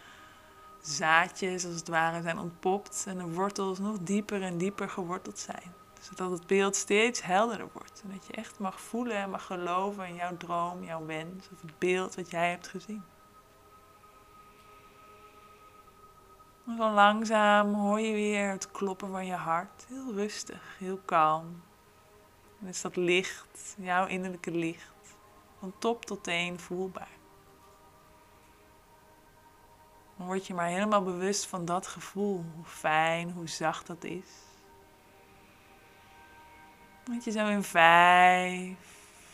zaadjes 0.82 1.66
als 1.66 1.76
het 1.76 1.88
ware 1.88 2.22
zijn 2.22 2.40
ontpopt 2.40 3.04
en 3.08 3.18
de 3.18 3.32
wortels 3.34 3.80
nog 3.80 3.98
dieper 4.00 4.42
en 4.42 4.58
dieper 4.58 4.90
geworteld 4.90 5.40
zijn 5.40 5.74
zodat 6.00 6.32
het 6.32 6.48
beeld 6.48 6.76
steeds 6.76 7.22
helderder 7.22 7.70
wordt. 7.74 8.02
En 8.04 8.12
dat 8.12 8.28
je 8.28 8.34
echt 8.34 8.60
mag 8.60 8.82
voelen 8.82 9.16
en 9.16 9.30
mag 9.30 9.46
geloven 9.46 10.08
in 10.08 10.16
jouw 10.16 10.38
droom, 10.38 10.84
jouw 10.84 11.06
wens 11.06 11.50
of 11.54 11.62
het 11.62 11.80
beeld 11.80 12.16
wat 12.16 12.32
jij 12.32 12.50
hebt 12.50 12.68
gezien. 12.68 13.04
En 16.66 16.78
dan 16.78 16.94
langzaam 16.94 17.74
hoor 17.74 18.00
je 18.00 18.14
weer 18.14 18.50
het 18.50 18.72
kloppen 18.72 19.12
van 19.12 19.26
je 19.26 19.34
hart. 19.34 19.86
Heel 19.88 20.14
rustig, 20.14 20.76
heel 20.78 21.00
kalm. 21.06 21.62
En 22.62 22.68
is 22.68 22.82
dat 22.82 22.96
licht, 22.96 23.76
jouw 23.78 24.06
innerlijke 24.06 24.52
licht, 24.52 25.16
van 25.60 25.74
top 25.80 26.06
tot 26.06 26.24
teen 26.24 26.60
voelbaar. 26.60 27.18
Dan 30.18 30.28
word 30.28 30.48
je 30.48 30.54
maar 30.54 30.68
helemaal 30.68 31.04
bewust 31.04 31.46
van 31.46 31.66
dat 31.66 31.88
gevoel, 31.88 32.46
hoe 32.56 32.66
fijn, 32.66 33.32
hoe 33.32 33.48
zacht 33.48 33.88
dat 33.88 34.04
is. 34.04 34.49
Dat 37.14 37.24
je 37.24 37.32
zo 37.32 37.48
in 37.48 37.64
vijf, 37.64 38.78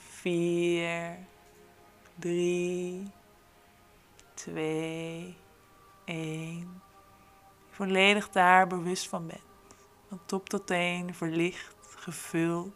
vier, 0.10 1.18
drie, 2.16 3.12
twee, 4.34 5.38
één. 6.06 6.82
Volledig 7.70 8.30
daar 8.30 8.68
bewust 8.68 9.10
van 9.10 9.28
bent. 9.28 9.44
Van 10.08 10.20
top 10.26 10.50
tot 10.50 10.68
teen, 10.68 11.14
verlicht, 11.14 11.76
gevuld. 11.98 12.74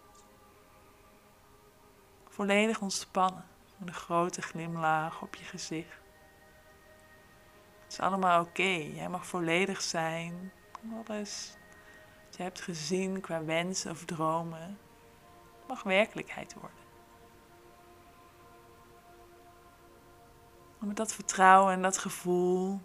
Volledig 2.29 2.81
ontspannen. 2.81 3.45
Met 3.77 3.87
een 3.87 3.93
grote 3.93 4.41
glimlach 4.41 5.21
op 5.21 5.35
je 5.35 5.43
gezicht. 5.43 6.01
Het 7.83 7.91
is 7.91 7.99
allemaal 7.99 8.41
oké. 8.41 8.89
Jij 8.93 9.09
mag 9.09 9.25
volledig 9.25 9.81
zijn. 9.81 10.51
Alles 11.05 11.57
je 12.39 12.45
hebt 12.45 12.61
gezien 12.61 13.21
qua 13.21 13.43
wensen 13.43 13.91
of 13.91 14.05
dromen 14.05 14.77
mag 15.69 15.83
werkelijkheid 15.83 16.53
worden. 16.53 16.87
En 20.79 20.87
met 20.87 20.97
dat 20.97 21.13
vertrouwen 21.13 21.73
en 21.73 21.81
dat 21.81 21.97
gevoel 21.97 22.79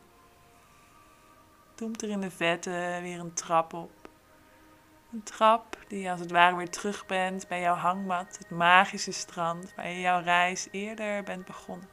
doemt 1.75 2.03
er 2.03 2.09
in 2.09 2.21
de 2.21 2.31
vette 2.31 2.99
weer 3.03 3.19
een 3.19 3.35
trap 3.35 3.73
op. 3.73 4.09
Een 5.13 5.23
trap 5.23 5.79
die 5.89 6.11
als 6.11 6.21
het 6.21 6.31
ware 6.31 6.57
weer 6.57 6.71
terug 6.71 7.07
bent 7.07 7.49
bij 7.49 7.61
jouw 7.61 7.75
hangmat, 7.75 8.39
het 8.39 8.51
magische 8.51 9.13
strand 9.13 9.75
waar 9.75 9.89
je 9.89 10.01
jouw 10.01 10.21
reis 10.23 10.69
eerder 10.71 11.23
bent 11.23 11.45
begonnen. 11.45 11.89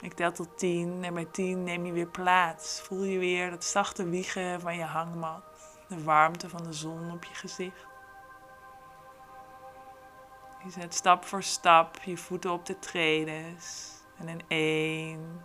Ik 0.00 0.12
tel 0.12 0.32
tot 0.32 0.58
10 0.58 1.04
en 1.04 1.14
bij 1.14 1.24
10 1.24 1.64
neem 1.64 1.86
je 1.86 1.92
weer 1.92 2.08
plaats. 2.08 2.80
Voel 2.80 3.02
je 3.02 3.18
weer 3.18 3.50
het 3.50 3.64
zachte 3.64 4.08
wiegen 4.08 4.60
van 4.60 4.76
je 4.76 4.84
hangmat, 4.84 5.42
de 5.88 6.02
warmte 6.02 6.48
van 6.48 6.62
de 6.64 6.72
zon 6.72 7.12
op 7.12 7.24
je 7.24 7.34
gezicht. 7.34 7.86
Je 10.64 10.70
zet 10.70 10.94
stap 10.94 11.24
voor 11.24 11.42
stap 11.42 12.02
je 12.02 12.16
voeten 12.16 12.52
op 12.52 12.66
de 12.66 12.78
tredes. 12.78 13.92
En 14.16 14.28
in 14.28 14.42
1, 14.48 15.44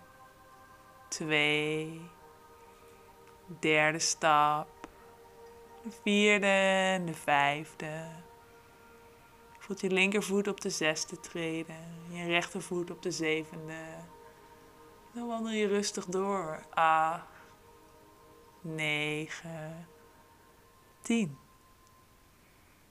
2, 1.08 2.10
derde 3.60 4.00
stap, 4.00 4.88
de 5.84 5.92
vierde 6.02 6.46
en 6.46 7.06
de 7.06 7.14
vijfde. 7.14 8.08
Je 9.54 9.60
voelt 9.60 9.82
je 9.82 9.90
linkervoet 9.90 10.48
op 10.48 10.62
de 10.62 10.70
zesde 10.70 11.20
treden, 11.20 12.06
je 12.10 12.26
rechtervoet 12.26 12.92
op 12.92 13.02
de 13.02 13.12
zevende. 13.12 13.84
Dan 15.14 15.28
wandel 15.28 15.52
je 15.52 15.68
rustig 15.68 16.06
door. 16.06 16.66
8, 16.70 17.24
9, 18.62 19.88
10. 21.04 21.38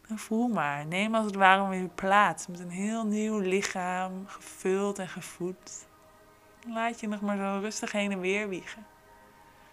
En 0.09 0.19
voel 0.19 0.49
maar, 0.49 0.87
neem 0.87 1.15
als 1.15 1.27
het 1.27 1.35
ware 1.35 1.69
weer 1.69 1.89
plaats 1.89 2.47
met 2.47 2.59
een 2.59 2.71
heel 2.71 3.07
nieuw 3.07 3.39
lichaam, 3.39 4.27
gevuld 4.27 4.99
en 4.99 5.09
gevoed. 5.09 5.87
Laat 6.67 7.01
je 7.01 7.09
nog 7.09 7.21
maar 7.21 7.37
zo 7.37 7.59
rustig 7.61 7.93
heen 7.93 8.13
en 8.13 8.21
weer 8.21 8.49
wiegen. 8.49 8.87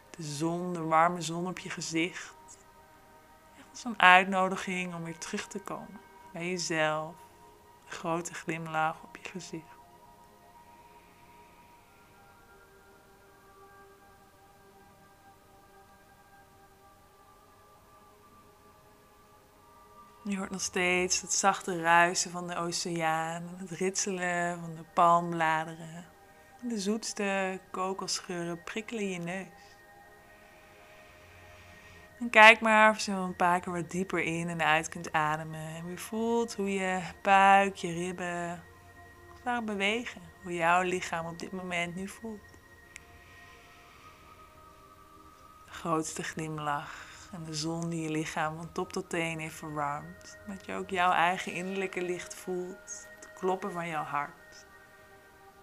De 0.10 0.24
zon, 0.24 0.74
de 0.74 0.84
warme 0.84 1.22
zon 1.22 1.48
op 1.48 1.60
je 1.60 1.70
gezicht. 1.70 2.58
Echt 3.58 3.70
als 3.70 3.84
een 3.84 4.00
uitnodiging 4.00 4.96
om 4.96 5.04
weer 5.04 5.18
terug 5.18 5.48
te 5.48 5.60
komen 5.60 6.00
bij 6.34 6.50
jezelf. 6.50 7.16
Een 7.86 7.92
grote 7.92 8.34
glimlach 8.34 9.04
op 9.04 9.18
je 9.18 9.30
gezicht. 9.30 9.79
Je 20.30 20.38
hoort 20.38 20.50
nog 20.50 20.62
steeds 20.62 21.22
het 21.22 21.34
zachte 21.34 21.82
ruisen 21.82 22.32
van 22.32 22.48
de 22.48 22.56
oceaan, 22.56 23.44
het 23.58 23.72
ritselen 23.72 24.60
van 24.60 24.76
de 24.76 24.84
palmbladeren. 24.94 26.06
De 26.62 26.80
zoetste 26.80 27.60
kokosgeuren 27.72 28.64
prikkelen 28.64 29.10
je 29.10 29.20
neus. 29.20 29.76
En 32.20 32.30
kijk 32.30 32.62
maar 32.62 32.90
of 32.90 33.00
je 33.00 33.12
een 33.12 33.36
paar 33.36 33.60
keer 33.60 33.74
wat 33.74 33.92
dieper 33.92 34.20
in 34.20 34.50
en 34.50 34.62
uit 34.62 34.90
kunt 34.90 35.12
ademen. 35.12 35.76
En 35.76 35.86
weer 35.86 36.00
voelt 36.00 36.56
hoe 36.56 36.74
je 36.74 37.02
buik, 37.22 37.76
je 37.76 37.94
ribben 37.94 38.64
waar 39.44 39.64
bewegen. 39.64 40.22
Hoe 40.44 40.54
jouw 40.54 40.82
lichaam 40.82 41.26
op 41.26 41.40
dit 41.40 41.52
moment 41.52 41.96
nu 41.96 42.08
voelt. 42.08 42.58
De 45.66 45.72
grootste 45.72 46.24
glimlach 46.24 47.09
en 47.32 47.44
de 47.44 47.54
zon 47.54 47.90
die 47.90 48.02
je 48.02 48.10
lichaam 48.10 48.56
van 48.56 48.72
top 48.72 48.94
tot 48.94 49.10
teen 49.10 49.40
heeft 49.40 49.56
verwarmd. 49.56 50.38
Dat 50.48 50.66
je 50.66 50.74
ook 50.74 50.90
jouw 50.90 51.12
eigen 51.12 51.54
innerlijke 51.54 52.02
licht 52.02 52.36
voelt. 52.36 53.08
Het 53.20 53.34
kloppen 53.34 53.72
van 53.72 53.88
jouw 53.88 54.04
hart. 54.04 54.66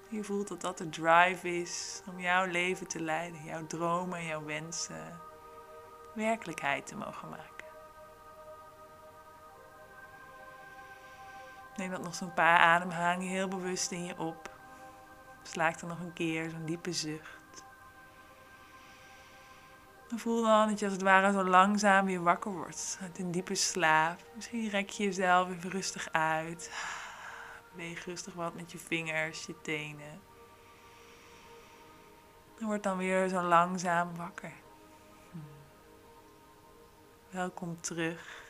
Je 0.09 0.25
voelt 0.25 0.49
dat 0.49 0.61
dat 0.61 0.79
de 0.79 0.89
drive 0.89 1.49
is 1.61 2.03
om 2.11 2.21
jouw 2.21 2.47
leven 2.47 2.87
te 2.87 3.01
leiden. 3.01 3.45
Jouw 3.45 3.67
dromen, 3.67 4.25
jouw 4.25 4.45
wensen. 4.45 5.21
Werkelijkheid 6.15 6.87
te 6.87 6.97
mogen 6.97 7.29
maken. 7.29 7.67
Neem 11.77 11.91
dat 11.91 12.03
nog 12.03 12.15
zo'n 12.15 12.35
paar 12.35 12.59
ademhalingen 12.59 13.29
heel 13.29 13.49
bewust 13.49 13.91
in 13.91 14.05
je 14.05 14.19
op. 14.19 14.51
Slaak 15.43 15.81
dan 15.81 15.89
nog 15.89 16.01
een 16.01 16.13
keer 16.13 16.51
zo'n 16.51 16.65
diepe 16.65 16.93
zucht. 16.93 17.36
Voel 20.15 20.43
dan 20.43 20.69
dat 20.69 20.79
je 20.79 20.85
als 20.85 20.95
het 20.95 21.03
ware 21.03 21.33
zo 21.33 21.45
langzaam 21.45 22.07
weer 22.07 22.23
wakker 22.23 22.53
wordt. 22.53 22.99
Uit 23.03 23.19
een 23.19 23.31
diepe 23.31 23.55
slaap. 23.55 24.21
Misschien 24.35 24.69
rek 24.69 24.91
je 24.91 25.05
jezelf 25.05 25.51
even 25.51 25.71
rustig 25.71 26.09
uit. 26.13 26.71
Beweeg 27.71 28.05
rustig 28.05 28.35
wat 28.35 28.55
met 28.55 28.73
je 28.73 28.79
vingers, 28.79 29.47
je 29.47 29.61
tenen. 29.63 30.21
En 32.59 32.67
word 32.67 32.83
dan 32.83 32.97
weer 32.97 33.29
zo 33.29 33.43
langzaam 33.43 34.17
wakker. 34.17 34.53
Hm. 35.31 35.39
Welkom 37.31 37.81
terug. 37.81 38.46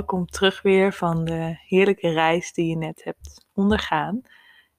Welkom 0.00 0.26
terug 0.26 0.62
weer 0.62 0.92
van 0.92 1.24
de 1.24 1.56
heerlijke 1.66 2.08
reis 2.08 2.52
die 2.52 2.68
je 2.68 2.76
net 2.76 3.04
hebt 3.04 3.46
ondergaan. 3.54 4.20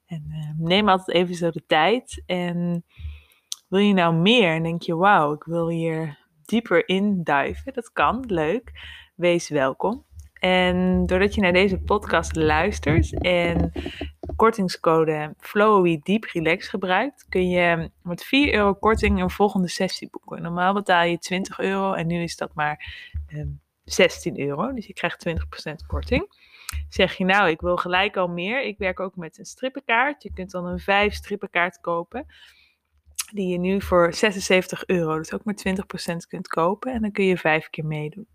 En 0.05 0.25
uh, 0.29 0.67
neem 0.67 0.89
altijd 0.89 1.17
even 1.17 1.35
zo 1.35 1.49
de 1.49 1.63
tijd. 1.67 2.23
En 2.25 2.85
wil 3.67 3.79
je 3.79 3.93
nou 3.93 4.15
meer 4.15 4.55
en 4.55 4.63
denk 4.63 4.81
je, 4.81 4.95
wauw, 4.95 5.33
ik 5.33 5.43
wil 5.43 5.69
hier 5.69 6.19
dieper 6.45 6.87
induiven. 6.87 7.73
Dat 7.73 7.91
kan, 7.91 8.23
leuk. 8.27 8.71
Wees 9.15 9.49
welkom. 9.49 10.05
En 10.39 11.05
doordat 11.05 11.35
je 11.35 11.41
naar 11.41 11.53
deze 11.53 11.77
podcast 11.79 12.35
luistert 12.35 13.21
en 13.21 13.71
kortingscode 14.35 15.33
Flowy 15.37 15.99
Deep 16.03 16.23
Relax 16.23 16.67
gebruikt, 16.67 17.25
kun 17.29 17.49
je 17.49 17.91
met 18.01 18.23
4 18.23 18.53
euro 18.53 18.73
korting 18.73 19.21
een 19.21 19.29
volgende 19.29 19.69
sessie 19.69 20.09
boeken. 20.11 20.41
Normaal 20.41 20.73
betaal 20.73 21.03
je 21.03 21.17
20 21.17 21.59
euro 21.59 21.93
en 21.93 22.07
nu 22.07 22.21
is 22.21 22.35
dat 22.35 22.53
maar 22.53 22.93
um, 23.33 23.61
16 23.83 24.39
euro. 24.39 24.73
Dus 24.73 24.87
je 24.87 24.93
krijgt 24.93 25.27
20% 25.29 25.85
korting. 25.87 26.49
Zeg 26.89 27.17
je 27.17 27.25
nou, 27.25 27.49
ik 27.49 27.61
wil 27.61 27.75
gelijk 27.77 28.17
al 28.17 28.27
meer. 28.27 28.63
Ik 28.63 28.77
werk 28.77 28.99
ook 28.99 29.15
met 29.15 29.39
een 29.39 29.45
strippenkaart. 29.45 30.23
Je 30.23 30.33
kunt 30.33 30.51
dan 30.51 30.65
een 30.65 30.79
5 30.79 31.13
strippenkaart 31.13 31.79
kopen. 31.79 32.25
Die 33.33 33.47
je 33.47 33.57
nu 33.57 33.81
voor 33.81 34.13
76 34.13 34.85
euro, 34.85 35.17
dus 35.17 35.33
ook 35.33 35.43
maar 35.43 35.55
20% 35.55 36.27
kunt 36.27 36.47
kopen. 36.47 36.93
En 36.93 37.01
dan 37.01 37.11
kun 37.11 37.25
je 37.25 37.37
vijf 37.37 37.69
keer 37.69 37.85
meedoen. 37.85 38.27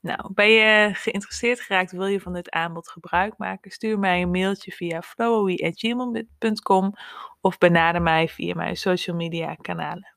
Nou, 0.00 0.32
ben 0.34 0.48
je 0.48 0.90
geïnteresseerd 0.92 1.60
geraakt, 1.60 1.92
wil 1.92 2.06
je 2.06 2.20
van 2.20 2.32
dit 2.32 2.50
aanbod 2.50 2.88
gebruik 2.88 3.38
maken? 3.38 3.70
Stuur 3.70 3.98
mij 3.98 4.22
een 4.22 4.30
mailtje 4.30 4.72
via 4.72 5.02
flowy.gmail.com 5.02 6.92
of 7.40 7.58
benader 7.58 8.02
mij 8.02 8.28
via 8.28 8.54
mijn 8.54 8.76
social 8.76 9.16
media 9.16 9.54
kanalen. 9.54 10.14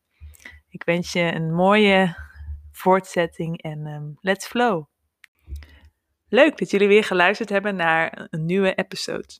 Ik 0.69 0.83
wens 0.83 1.11
je 1.11 1.33
een 1.33 1.53
mooie 1.53 2.15
voortzetting 2.71 3.61
en 3.61 3.87
um, 3.87 4.17
let's 4.21 4.47
flow. 4.47 4.85
Leuk 6.27 6.57
dat 6.57 6.71
jullie 6.71 6.87
weer 6.87 7.03
geluisterd 7.03 7.49
hebben 7.49 7.75
naar 7.75 8.27
een 8.29 8.45
nieuwe 8.45 8.75
episode. 8.75 9.39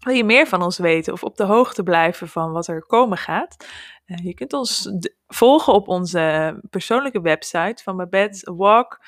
Wil 0.00 0.14
je 0.14 0.24
meer 0.24 0.46
van 0.46 0.62
ons 0.62 0.78
weten 0.78 1.12
of 1.12 1.22
op 1.24 1.36
de 1.36 1.44
hoogte 1.44 1.82
blijven 1.82 2.28
van 2.28 2.52
wat 2.52 2.66
er 2.66 2.86
komen 2.86 3.18
gaat? 3.18 3.66
Uh, 4.06 4.16
je 4.24 4.34
kunt 4.34 4.52
ons 4.52 4.90
volgen 5.26 5.72
op 5.72 5.88
onze 5.88 6.56
persoonlijke 6.70 7.20
website 7.20 7.82
van 7.82 7.96
Babette 7.96 8.54
Walk 8.54 8.98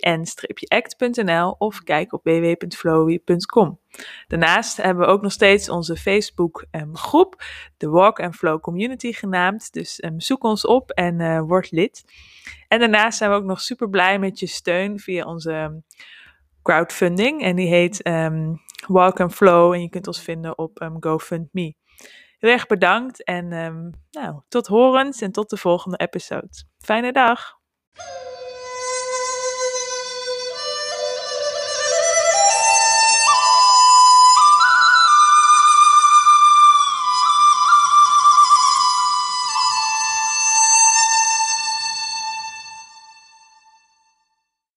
n-act.nl 0.00 1.54
of 1.58 1.82
kijk 1.82 2.12
op 2.12 2.24
www.flowy.com. 2.24 3.80
Daarnaast 4.26 4.76
hebben 4.76 5.06
we 5.06 5.10
ook 5.10 5.22
nog 5.22 5.32
steeds 5.32 5.68
onze 5.68 5.96
Facebook 5.96 6.66
um, 6.70 6.96
groep, 6.96 7.42
de 7.76 7.88
Walk 7.88 8.20
and 8.20 8.36
Flow 8.36 8.60
Community 8.60 9.12
genaamd. 9.12 9.72
Dus 9.72 10.02
um, 10.02 10.20
zoek 10.20 10.44
ons 10.44 10.66
op 10.66 10.90
en 10.90 11.20
uh, 11.20 11.40
word 11.40 11.70
lid. 11.70 12.04
En 12.68 12.78
daarnaast 12.78 13.18
zijn 13.18 13.30
we 13.30 13.36
ook 13.36 13.44
nog 13.44 13.60
super 13.60 13.90
blij 13.90 14.18
met 14.18 14.38
je 14.38 14.46
steun 14.46 14.98
via 14.98 15.24
onze 15.24 15.82
crowdfunding. 16.62 17.42
En 17.42 17.56
die 17.56 17.68
heet 17.68 18.02
Walk 18.86 19.20
and 19.20 19.34
Flow 19.34 19.72
en 19.72 19.82
je 19.82 19.88
kunt 19.88 20.06
ons 20.06 20.22
vinden 20.22 20.58
op 20.58 20.96
GoFundMe. 21.00 21.74
Heel 22.38 22.52
erg 22.52 22.66
bedankt 22.66 23.24
en 23.24 23.52
ehm, 23.52 23.90
nou, 24.10 24.40
tot 24.48 24.66
horens 24.66 25.20
en 25.20 25.32
tot 25.32 25.50
de 25.50 25.56
volgende 25.56 25.96
episode. 25.96 26.48
Fijne 26.78 27.12
dag! 27.12 27.62